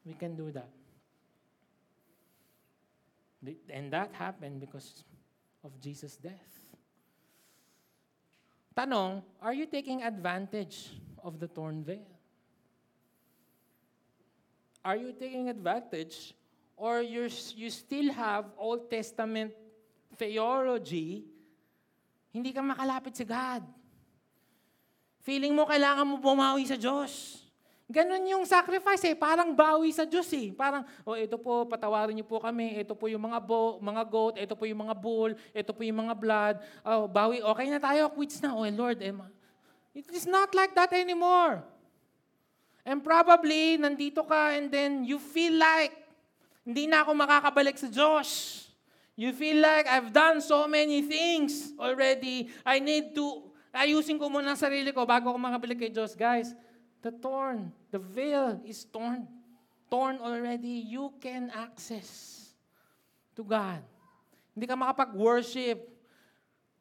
[0.02, 0.70] we can do that.
[3.70, 5.04] And that happened because
[5.62, 6.55] of Jesus' death.
[8.76, 10.92] Tanong, are you taking advantage
[11.24, 12.04] of the torn veil?
[14.84, 16.36] Are you taking advantage
[16.76, 19.56] or you're, you still have Old Testament
[20.20, 21.24] theology,
[22.36, 23.64] hindi ka makalapit sa God.
[25.24, 27.45] Feeling mo kailangan mo bumawi sa Diyos.
[27.86, 29.14] Ganon yung sacrifice eh.
[29.14, 30.50] Parang bawi sa Diyos eh.
[30.50, 32.82] Parang, oh, ito po, patawarin niyo po kami.
[32.82, 34.34] Ito po yung mga, bo, mga goat.
[34.42, 35.38] Ito po yung mga bull.
[35.54, 36.56] Ito po yung mga blood.
[36.82, 37.38] Oh, bawi.
[37.46, 38.10] Okay na tayo.
[38.10, 38.58] Quits na.
[38.58, 38.98] Oh, Lord.
[38.98, 39.14] Eh,
[39.94, 41.62] it is not like that anymore.
[42.82, 45.94] And probably, nandito ka and then you feel like,
[46.66, 48.62] hindi na ako makakabalik sa Diyos.
[49.14, 52.50] You feel like I've done so many things already.
[52.66, 56.18] I need to, ayusin ko muna sarili ko bago ako makabalik kay Diyos.
[56.18, 56.50] Guys,
[57.06, 59.30] the torn, the veil is torn.
[59.86, 60.82] Torn already.
[60.82, 62.50] You can access
[63.38, 63.78] to God.
[64.50, 65.78] Hindi ka makapag-worship.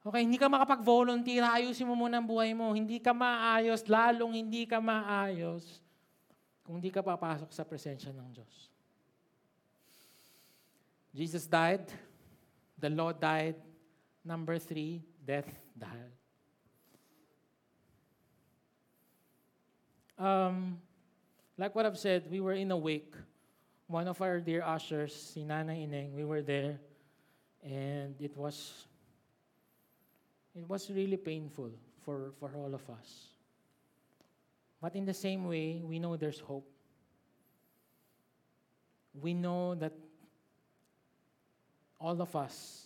[0.02, 1.46] Okay, hindi ka makapag-volunteer.
[1.46, 2.74] Ayusin mo muna ang buhay mo.
[2.74, 5.86] Hindi ka maayos, lalong hindi ka maayos
[6.66, 8.56] kung hindi ka papasok sa presensya ng Diyos.
[11.14, 11.86] Jesus died.
[12.82, 13.62] The law died.
[14.26, 16.25] Number three, death died.
[20.18, 20.80] Um,
[21.58, 23.14] like what I've said, we were in a wake.
[23.88, 26.80] One of our dear ushers, si Nana Ineng, we were there.
[27.64, 28.86] And it was,
[30.56, 31.72] it was really painful
[32.04, 33.30] for, for all of us.
[34.82, 36.68] But in the same way, we know there's hope.
[39.20, 39.94] We know that
[42.00, 42.86] all of us,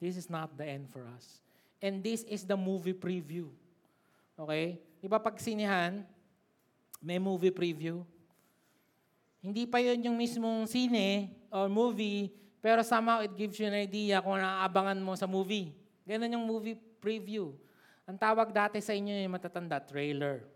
[0.00, 1.40] this is not the end for us.
[1.80, 3.48] And this is the movie preview.
[4.38, 4.78] Okay?
[5.00, 6.04] Di ba pag sinihan,
[7.04, 8.00] may movie preview?
[9.44, 12.32] Hindi pa yun yung mismong sine or movie,
[12.64, 15.76] pero somehow it gives you an idea kung naaabangan mo sa movie.
[16.08, 17.52] Ganun yung movie preview.
[18.08, 20.48] Ang tawag dati sa inyo yung matatanda, trailer.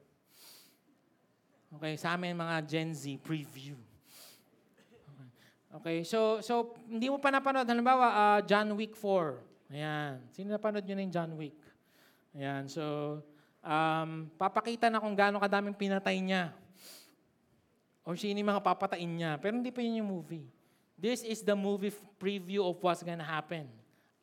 [1.77, 3.77] Okay, sa amin mga Gen Z, preview.
[5.69, 9.77] Okay, so so hindi mo pa napanood, halimbawa, uh, John Wick 4.
[9.77, 10.17] Ayan.
[10.33, 11.61] Sino napanood nyo na yung John Wick?
[12.33, 13.21] Ayan, so
[13.69, 16.57] um, papakita na kung gaano kadaming pinatay niya.
[18.09, 19.37] Or sino mga papatain niya.
[19.37, 20.49] Pero hindi pa yun yung movie.
[20.97, 23.69] This is the movie preview of what's gonna happen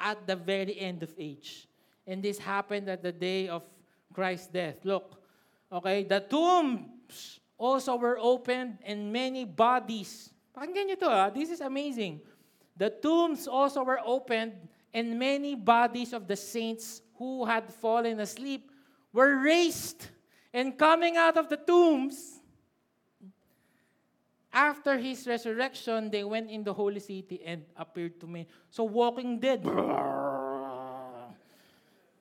[0.02, 1.70] at the very end of age.
[2.10, 3.62] And this happened at the day of
[4.10, 4.82] Christ's death.
[4.82, 5.22] Look,
[5.70, 11.28] okay, the tombs also were opened and many bodies Pakinggan nyo to ha.
[11.28, 12.24] This is amazing.
[12.80, 14.56] The tombs also were opened
[14.96, 18.72] and many bodies of the saints who had fallen asleep
[19.16, 20.12] were raised
[20.52, 22.44] and coming out of the tombs.
[24.52, 28.48] After his resurrection, they went in the holy city and appeared to me.
[28.68, 29.64] So walking dead.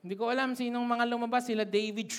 [0.02, 1.46] Hindi ko alam sinong mga lumabas.
[1.46, 2.10] Sila David.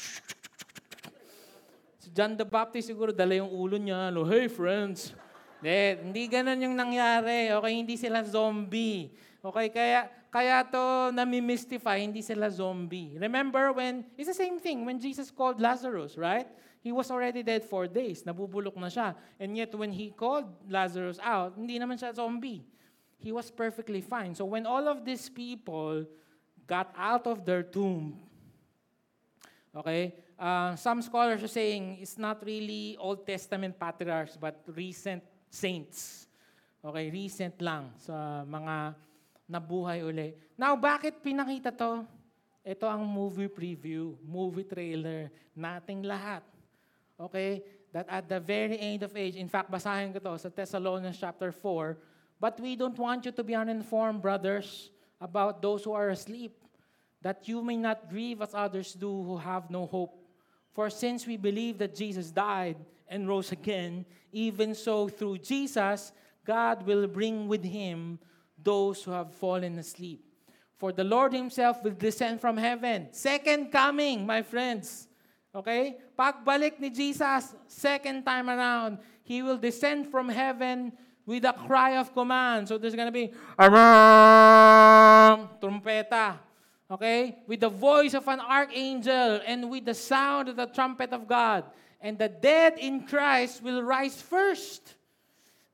[1.99, 4.07] Si John the Baptist siguro dala yung ulo niya.
[4.11, 5.11] Lo, hey friends.
[5.59, 7.51] Hindi, hindi ganun yung nangyari.
[7.51, 9.11] Okay, hindi sila zombie.
[9.45, 13.13] Okay, kaya kaya to nami-mystify, hindi sila zombie.
[13.21, 16.49] Remember when, it's the same thing when Jesus called Lazarus, right?
[16.81, 18.25] He was already dead four days.
[18.25, 19.13] Nabubulok na siya.
[19.37, 22.65] And yet when he called Lazarus out, hindi naman siya zombie.
[23.21, 24.33] He was perfectly fine.
[24.33, 26.05] So when all of these people
[26.65, 28.17] got out of their tomb,
[29.77, 36.27] okay, uh, some scholars are saying it's not really Old Testament patriarchs, but recent saints.
[36.85, 39.04] Okay, recent lang sa mga
[39.49, 40.33] nabuhay uli.
[40.57, 42.05] Now, bakit pinakita to?
[42.65, 46.41] Ito ang movie preview, movie trailer, nating lahat.
[47.13, 47.61] Okay?
[47.93, 51.53] That at the very end of age, in fact, basahin ko to sa Thessalonians chapter
[51.53, 51.95] 4,
[52.41, 54.89] but we don't want you to be uninformed, brothers,
[55.21, 56.57] about those who are asleep,
[57.21, 60.17] that you may not grieve as others do who have no hope.
[60.73, 62.75] For since we believe that Jesus died
[63.07, 66.11] and rose again, even so through Jesus,
[66.43, 68.19] God will bring with him
[68.65, 70.25] those who have fallen asleep.
[70.75, 73.07] For the Lord himself will descend from heaven.
[73.11, 75.07] Second coming, my friends.
[75.55, 75.95] Okay?
[76.19, 80.91] Pagbalik ni Jesus, second time around, He will descend from heaven
[81.25, 82.67] with a cry of command.
[82.67, 85.47] So there's gonna be, Aram!
[85.61, 86.37] Trumpeta.
[86.91, 87.39] Okay?
[87.47, 91.63] With the voice of an archangel and with the sound of the trumpet of God.
[92.01, 94.94] And the dead in Christ will rise first.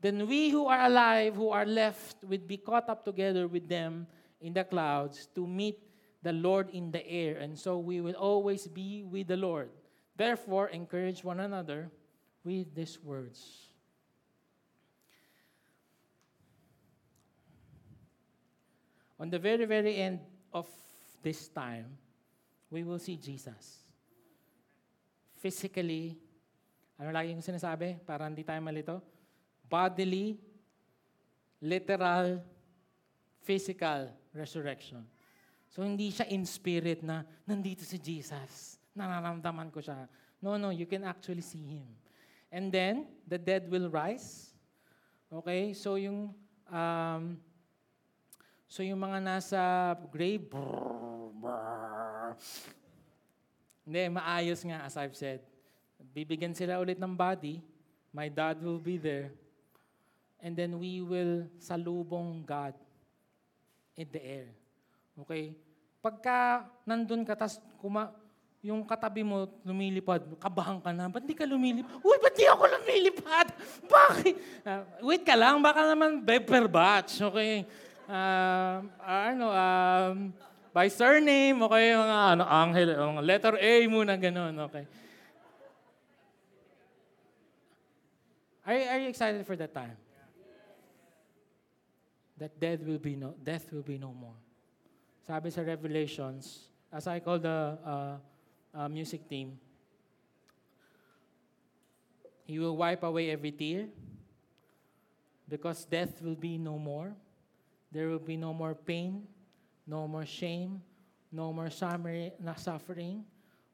[0.01, 4.07] Then we who are alive, who are left, will be caught up together with them
[4.41, 5.77] in the clouds to meet
[6.23, 7.37] the Lord in the air.
[7.37, 9.69] And so we will always be with the Lord.
[10.17, 11.91] Therefore, encourage one another
[12.43, 13.69] with these words.
[19.19, 20.19] On the very, very end
[20.51, 20.65] of
[21.21, 21.85] this time,
[22.71, 23.85] we will see Jesus.
[25.37, 26.17] Physically,
[26.97, 28.01] ano lagi yung sinasabi?
[28.01, 29.10] Para hindi tayo malito?
[29.71, 30.35] Bodily,
[31.63, 32.43] literal,
[33.47, 35.07] physical resurrection.
[35.71, 38.75] So hindi siya in spirit na nandito si Jesus.
[38.91, 40.11] Nararamdaman ko siya.
[40.43, 41.87] No, no, you can actually see Him.
[42.51, 44.51] And then, the dead will rise.
[45.31, 45.71] Okay?
[45.71, 46.35] So yung,
[46.67, 47.39] um,
[48.67, 49.61] so yung mga nasa
[50.11, 52.35] grave, brrr, brrr,
[53.87, 55.39] hindi, maayos nga as I've said.
[56.11, 57.63] Bibigyan sila ulit ng body.
[58.11, 59.31] My dad will be there.
[60.41, 62.73] And then we will salubong God
[63.93, 64.49] in the air.
[65.21, 65.53] Okay?
[66.01, 68.09] Pagka nandun ka, tas kuma,
[68.61, 71.97] yung katabi mo lumilipad, kabahan ka na, ba't di ka lumilipad?
[72.01, 73.47] Uy, ba't di ako lumilipad?
[73.93, 74.35] Bakit?
[74.65, 77.65] Ah, wait ka lang, baka naman beper batch, okay?
[78.05, 78.81] Ah,
[79.29, 80.15] ano, um,
[80.73, 84.85] by surname, okay, mga ano, angel, mga letter A muna, ganun, okay?
[88.61, 89.97] Are, are you excited for that time?
[92.41, 94.33] That death will be no, death will be no more.
[95.21, 98.17] Sabi sa Revelations, as I call the uh,
[98.73, 99.61] uh, music team,
[102.49, 103.85] He will wipe away every tear
[105.47, 107.13] because death will be no more.
[107.91, 109.27] There will be no more pain,
[109.85, 110.81] no more shame,
[111.31, 113.23] no more suffering,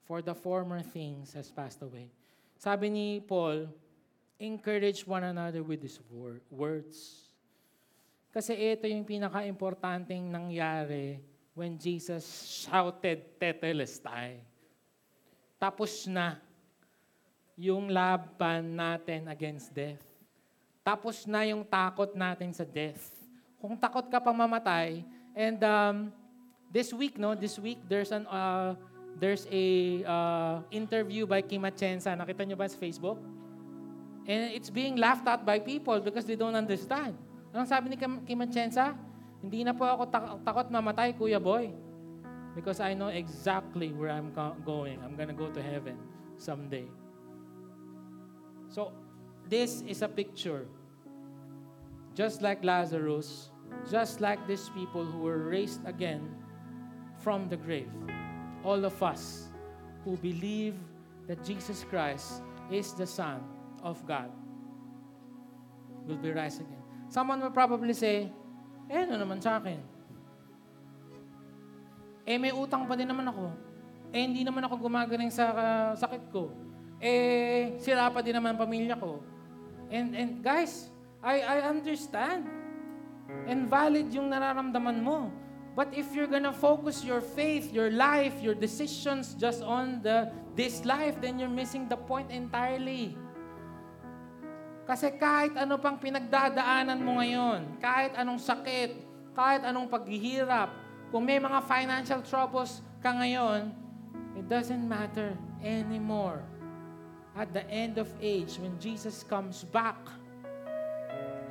[0.03, 2.11] for the former things has passed away.
[2.60, 3.72] Sabi ni Paul,
[4.39, 7.26] encourage one another with these wor- words.
[8.38, 11.18] Kasi ito yung pinaka-importanting nangyari
[11.57, 14.38] when Jesus shouted Tetelestai.
[15.57, 16.38] Tapos na
[17.57, 20.05] yung laban natin against death.
[20.85, 23.09] Tapos na yung takot natin sa death.
[23.57, 25.01] Kung takot ka pang mamatay,
[25.34, 26.14] and um,
[26.69, 28.77] this week, no, this week, there's an, uh,
[29.18, 29.65] there's a
[30.05, 32.14] uh, interview by Kim Atienza.
[32.14, 33.18] Nakita nyo ba sa Facebook?
[34.30, 37.18] And it's being laughed at by people because they don't understand.
[37.57, 38.93] Anong sabi ni Kim Kim Atienza?
[39.41, 41.73] Hindi na po ako tak- takot mamatay, Kuya Boy.
[42.53, 45.01] Because I know exactly where I'm go- going.
[45.01, 45.97] I'm gonna go to heaven
[46.38, 46.85] someday.
[48.69, 48.93] So,
[49.49, 50.69] this is a picture.
[52.13, 53.49] Just like Lazarus,
[53.89, 56.29] just like these people who were raised again
[57.25, 57.89] from the grave.
[58.61, 59.49] All of us
[60.05, 60.77] who believe
[61.25, 63.41] that Jesus Christ is the Son
[63.81, 64.29] of God
[66.05, 66.76] will be raised again.
[67.07, 68.27] Someone will probably say,
[68.88, 69.79] eh, ano naman sa akin?
[72.27, 73.55] Eh, may utang pa din naman ako.
[74.11, 76.51] Eh, hindi naman ako gumagaling sa ah, sakit ko.
[76.99, 79.23] Eh, sira pa din naman pamilya ko.
[79.88, 80.91] And, and guys,
[81.23, 82.47] I, I understand.
[83.47, 85.31] And valid yung nararamdaman mo.
[85.77, 90.81] But if you're gonna focus your faith, your life, your decisions just on the this
[90.84, 93.13] life, then you're missing the point entirely.
[94.88, 98.95] Kasi kahit ano pang pinagdadaanan mo ngayon, kahit anong sakit,
[99.35, 100.72] kahit anong paghihirap,
[101.11, 103.76] kung may mga financial troubles ka ngayon,
[104.39, 106.39] it doesn't matter anymore.
[107.35, 109.99] At the end of age, when Jesus comes back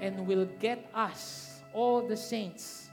[0.00, 2.88] and will get us, all the saints,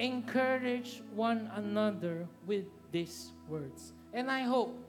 [0.00, 3.92] encourage one another with these words.
[4.12, 4.83] And I hope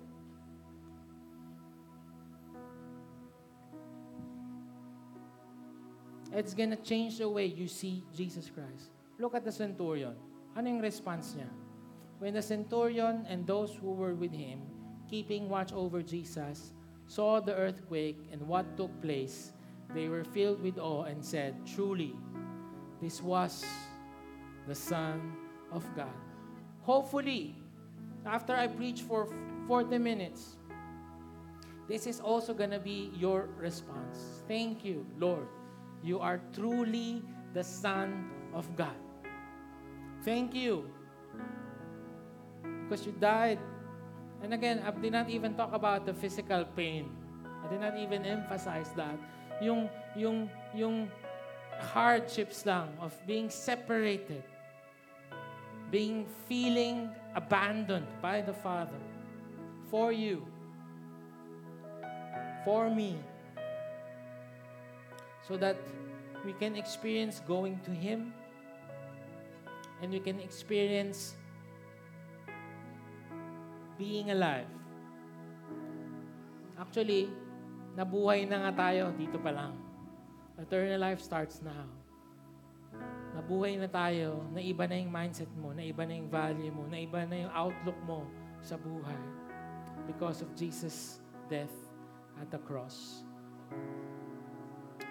[6.36, 8.92] it's gonna change the way you see Jesus Christ.
[9.18, 10.16] Look at the centurion.
[10.56, 11.48] Ano yung response niya?
[12.20, 14.60] When the centurion and those who were with him,
[15.08, 16.76] keeping watch over Jesus,
[17.08, 19.56] saw the earthquake and what took place,
[19.96, 22.16] they were filled with awe and said, Truly,
[23.02, 23.64] this was
[24.68, 25.40] the Son
[25.72, 26.20] of God.
[26.84, 27.56] Hopefully,
[28.26, 29.28] after I preach for
[29.68, 30.58] 40 minutes,
[31.88, 34.44] this is also gonna be your response.
[34.48, 35.48] Thank you, Lord.
[36.06, 37.26] You are truly
[37.58, 38.94] the Son of God.
[40.22, 40.86] Thank you.
[42.86, 43.58] Because you died.
[44.46, 47.10] And again, I did not even talk about the physical pain.
[47.66, 49.18] I did not even emphasize that.
[49.66, 50.46] Yung, yung,
[50.78, 51.10] yung
[51.90, 54.46] hardships lang of being separated.
[55.90, 59.02] Being feeling abandoned by the Father.
[59.90, 60.46] For you.
[62.62, 63.18] For me.
[65.46, 65.78] So that
[66.42, 68.34] we can experience going to Him
[70.02, 71.38] and we can experience
[73.98, 74.68] being alive.
[76.76, 77.32] Actually,
[77.96, 79.74] nabuhay na nga tayo dito pa lang.
[80.60, 81.88] Eternal life starts now.
[83.36, 86.88] Nabuhay na tayo, na iba na yung mindset mo, na iba na yung value mo,
[86.88, 88.24] na iba na yung outlook mo
[88.64, 89.20] sa buhay
[90.08, 91.20] because of Jesus'
[91.52, 91.74] death
[92.40, 93.24] at the cross.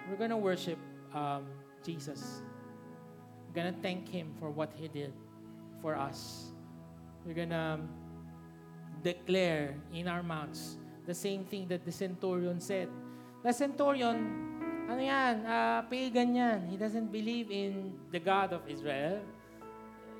[0.09, 0.77] We're gonna worship
[1.13, 1.49] um,
[1.81, 2.41] Jesus.
[3.47, 5.13] We're gonna thank Him for what He did
[5.81, 6.53] for us.
[7.25, 7.81] We're gonna
[9.01, 12.89] declare in our mouths the same thing that the centurion said.
[13.41, 14.17] The centurion,
[14.89, 16.59] ano yan, uh, pagan yan.
[16.69, 19.21] He doesn't believe in the God of Israel.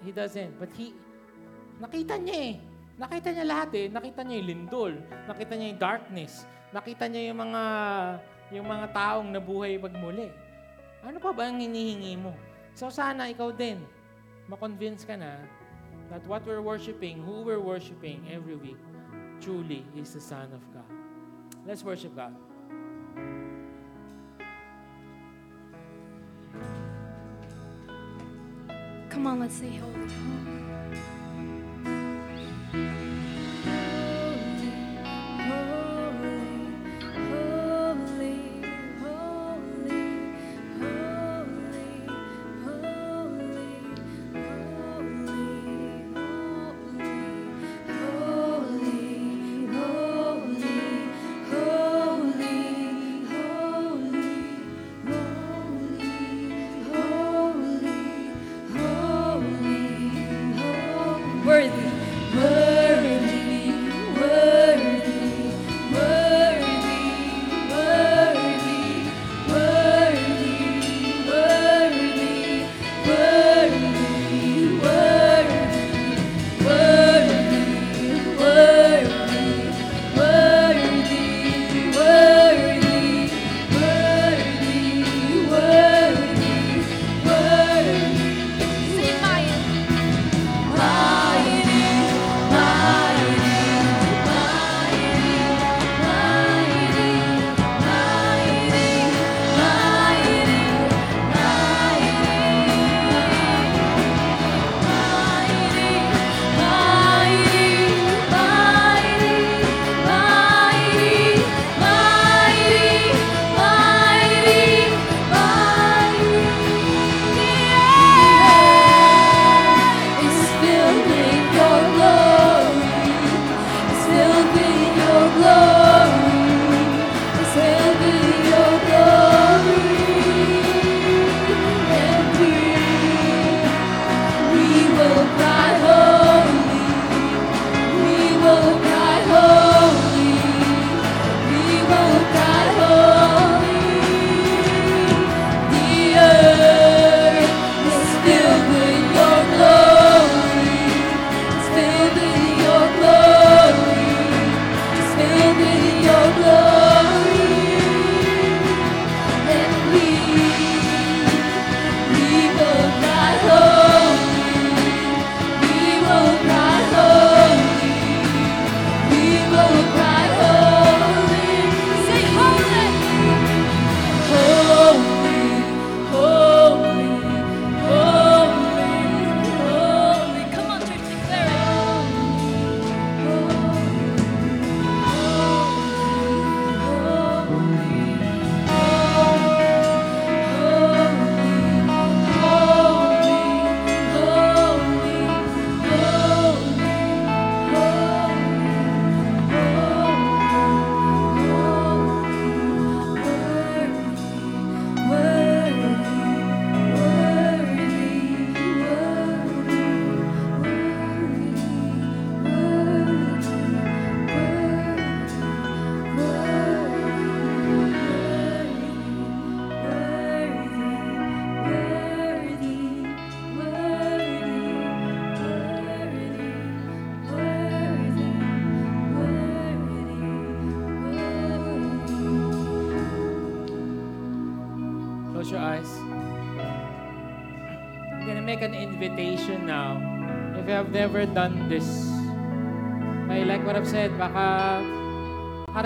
[0.05, 0.57] He doesn't.
[0.61, 0.93] But he,
[1.81, 2.53] nakita niya eh.
[3.01, 3.85] Nakita niya lahat eh.
[3.89, 4.93] Nakita niya yung lindol.
[5.25, 6.33] Nakita niya yung darkness.
[6.69, 7.63] Nakita niya yung mga
[8.53, 10.29] yung mga taong nabuhay pagmuli.
[11.05, 12.33] Ano pa ba ang hinihingi mo?
[12.77, 13.81] So sana ikaw din,
[14.49, 15.37] makonvince ka na
[16.09, 18.77] that what we're worshiping, who we're worshiping every week,
[19.41, 20.89] truly is the Son of God.
[21.65, 22.33] Let's worship God.
[29.09, 30.11] Come on, let's say holy.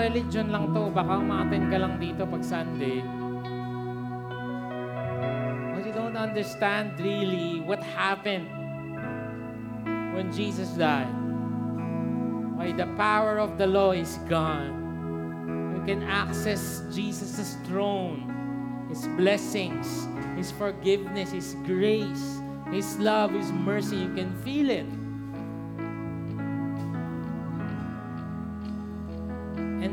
[0.00, 3.04] Ka-religion lang to, baka ma-attend ka lang dito pag Sunday.
[5.76, 8.48] But you don't understand really what happened
[10.16, 11.12] when Jesus died.
[12.56, 14.72] Why the power of the law is gone.
[15.76, 18.24] You can access Jesus' throne,
[18.88, 22.40] His blessings, His forgiveness, His grace,
[22.72, 24.00] His love, His mercy.
[24.08, 24.88] You can feel it.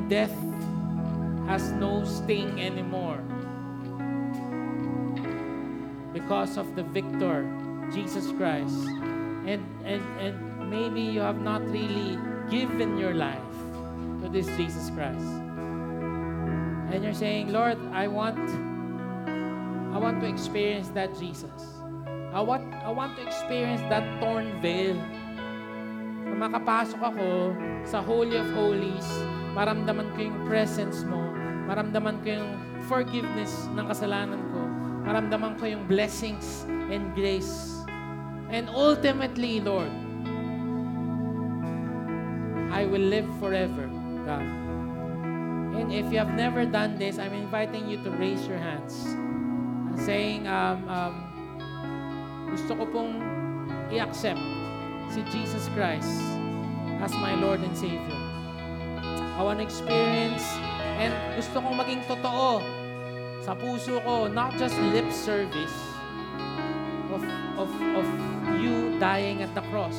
[0.07, 0.33] Death
[1.47, 3.23] has no sting anymore
[6.13, 7.45] because of the victor,
[7.93, 8.75] Jesus Christ.
[9.47, 12.19] And, and, and maybe you have not really
[12.49, 13.53] given your life
[14.21, 15.23] to this Jesus Christ.
[16.91, 18.39] And you're saying, Lord, I want
[19.93, 21.79] I want to experience that Jesus.
[22.33, 24.95] I want I want to experience that torn veil.
[26.27, 27.27] Na makapasok ako
[27.87, 29.07] sa Holy of Holies,
[29.57, 31.17] maramdaman ko yung presence mo,
[31.65, 32.51] maramdaman ko yung
[32.85, 34.61] forgiveness ng kasalanan ko,
[35.01, 37.81] maramdaman ko yung blessings and grace.
[38.53, 39.89] And ultimately, Lord,
[42.69, 43.89] I will live forever,
[44.29, 44.45] God.
[45.73, 48.93] And if you have never done this, I'm inviting you to raise your hands.
[50.05, 51.13] Saying, um, um,
[52.53, 53.11] gusto ko pong
[53.89, 54.39] i-accept
[55.09, 56.21] si Jesus Christ
[57.01, 58.26] as my Lord and Savior.
[59.37, 60.41] I want to experience
[60.97, 62.57] and gusto kong maging totoo
[63.45, 65.77] sa puso ko, not just lip service
[67.13, 67.21] of,
[67.55, 68.07] of, of
[68.57, 69.95] you dying at the cross.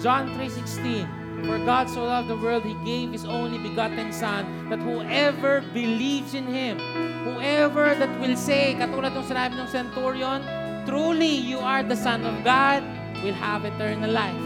[0.00, 4.80] John 3.16 For God so loved the world, He gave His only begotten Son, that
[4.80, 6.80] whoever believes in Him,
[7.22, 10.40] whoever that will say, katulad ng sinabi ng centurion,
[10.88, 12.80] truly you are the Son of God,
[13.20, 14.44] will have eternal life.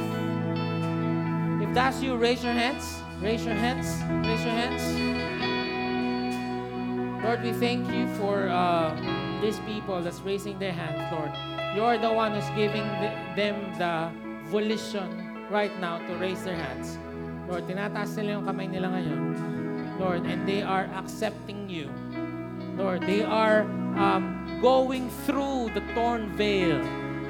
[1.63, 2.98] If that's you, raise your hands.
[3.21, 3.99] Raise your hands.
[4.27, 4.85] Raise your hands.
[7.25, 8.95] Lord, we thank you for uh,
[9.43, 11.35] these people that's raising their hands, Lord.
[11.75, 14.11] You're the one who's giving the, them the
[14.49, 16.97] volition right now to raise their hands.
[17.51, 19.21] Lord, tinataas nila yung kamay nila ngayon.
[19.99, 21.91] Lord, and they are accepting you.
[22.79, 23.67] Lord, they are
[23.99, 26.79] um, going through the torn veil.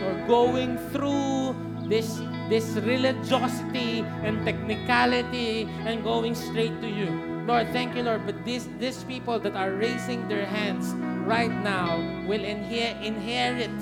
[0.04, 1.56] Or going through
[1.88, 7.08] this this religiosity and technicality and going straight to you.
[7.48, 8.28] Lord, thank you, Lord.
[8.28, 10.92] But these these people that are raising their hands
[11.24, 11.96] right now
[12.28, 13.72] will inher- inherit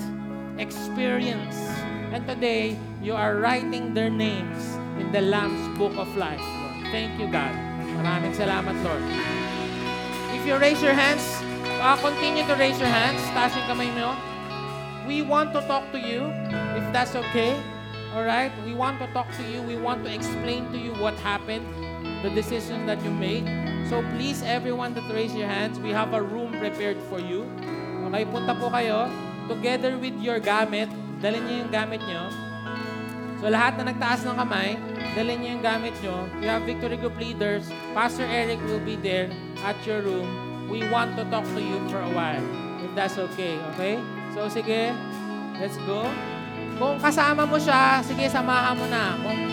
[0.55, 1.59] experience.
[2.15, 4.63] And today, you are writing their names
[5.03, 6.95] in the Lamb's Book of Life, Lord.
[6.95, 7.51] Thank you, God.
[7.99, 9.03] Maraming salamat, Lord.
[10.31, 11.23] If you raise your hands,
[11.83, 13.19] uh, continue to raise your hands.
[13.35, 14.15] Taas kamay mo.
[15.03, 16.31] We want to talk to you,
[16.79, 17.59] if that's okay.
[18.15, 18.51] All right?
[18.63, 19.61] We want to talk to you.
[19.61, 21.65] We want to explain to you what happened,
[22.23, 23.45] the decision that you made.
[23.89, 27.47] So please, everyone that raise your hands, we have a room prepared for you.
[28.07, 29.11] Okay, punta po kayo.
[29.47, 32.27] Together with your gamit, dalhin niyo yung gamit niyo.
[33.37, 34.75] So lahat na nagtaas ng kamay,
[35.13, 36.25] dalhin niyo yung gamit niyo.
[36.41, 37.69] You have Victory Group leaders.
[37.93, 39.29] Pastor Eric will be there
[39.61, 40.27] at your room.
[40.67, 42.43] We want to talk to you for a while.
[42.83, 44.01] If that's okay, okay?
[44.35, 44.91] So sige,
[45.61, 46.03] let's go.
[46.77, 49.17] Kung kasama mo siya, sige, samahan mo na.
[49.25, 49.49] Kung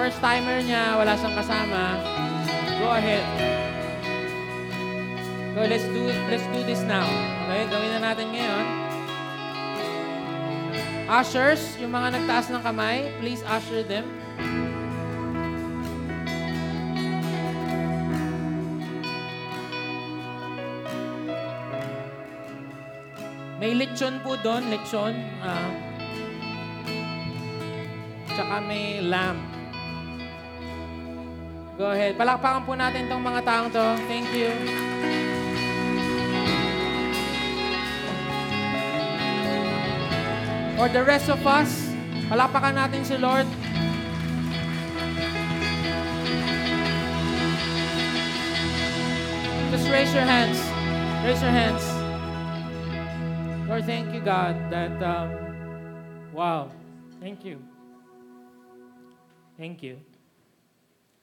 [0.00, 2.00] first timer niya, wala siyang kasama,
[2.80, 3.24] go ahead.
[5.52, 6.08] Go, let's do.
[6.32, 7.04] Let's do this now.
[7.44, 8.66] Okay, gawin na natin ngayon.
[11.12, 14.08] Ushers, yung mga nagtaas ng kamay, please usher them.
[23.60, 25.12] May lechon po doon, lechon.
[25.44, 25.91] ah
[28.32, 29.38] tsaka may lamb.
[31.80, 32.20] Go ahead.
[32.20, 33.84] Palakpakan po natin tong mga taong to.
[34.06, 34.52] Thank you.
[40.76, 41.94] For the rest of us,
[42.26, 43.46] palakpakan natin si Lord.
[49.72, 50.58] Just raise your hands.
[51.24, 51.84] Raise your hands.
[53.70, 55.32] Lord, thank you, God, that, um,
[56.34, 56.68] wow,
[57.22, 57.71] thank you.
[59.62, 60.02] Thank you.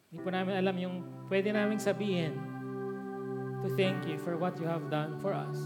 [0.07, 0.95] Hindi po namin alam yung
[1.27, 2.39] pwede namin sabihin
[3.59, 5.59] to thank you for what you have done for us.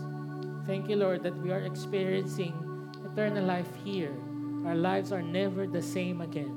[0.66, 2.58] Thank you, Lord, that we are experiencing
[3.06, 4.18] eternal life here.
[4.66, 6.50] Our lives are never the same again.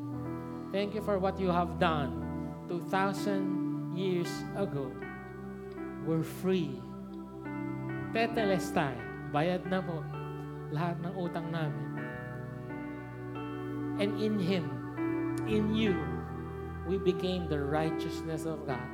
[0.73, 2.17] Thank you for what you have done
[2.73, 4.89] 2,000 years ago.
[6.09, 6.81] We're free.
[8.17, 9.05] Tetelestai.
[9.37, 10.01] bayad na po
[10.73, 11.87] lahat ng utang namin.
[14.01, 14.76] And in Him,
[15.49, 15.97] in you,
[16.87, 18.87] we became the righteousness of God.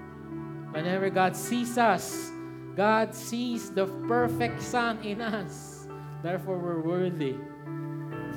[0.72, 2.30] Whenever God sees us,
[2.74, 5.86] God sees the perfect Son in us.
[6.22, 7.36] Therefore, we're worthy.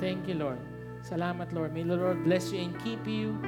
[0.00, 0.60] Thank you, Lord.
[1.00, 1.72] Salamat, Lord.
[1.72, 3.40] May the Lord bless you and keep you.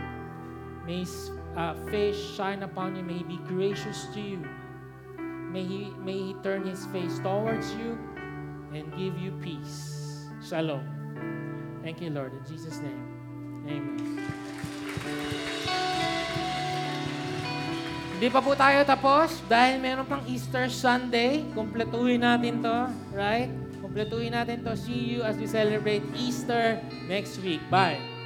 [0.86, 3.02] May His uh, face shine upon you.
[3.02, 4.40] May He be gracious to you.
[5.52, 7.98] May He, may he turn His face towards you
[8.72, 10.24] and give you peace.
[10.40, 11.80] Shalom.
[11.82, 12.32] Thank you, Lord.
[12.32, 13.04] In Jesus' name.
[13.68, 14.47] Amen.
[18.18, 21.46] Hindi pa po tayo tapos dahil meron pang Easter Sunday.
[21.54, 23.46] Kumpletuhin natin to, right?
[23.78, 24.74] Kumpletuhin natin to.
[24.74, 27.62] See you as we celebrate Easter next week.
[27.70, 28.17] Bye.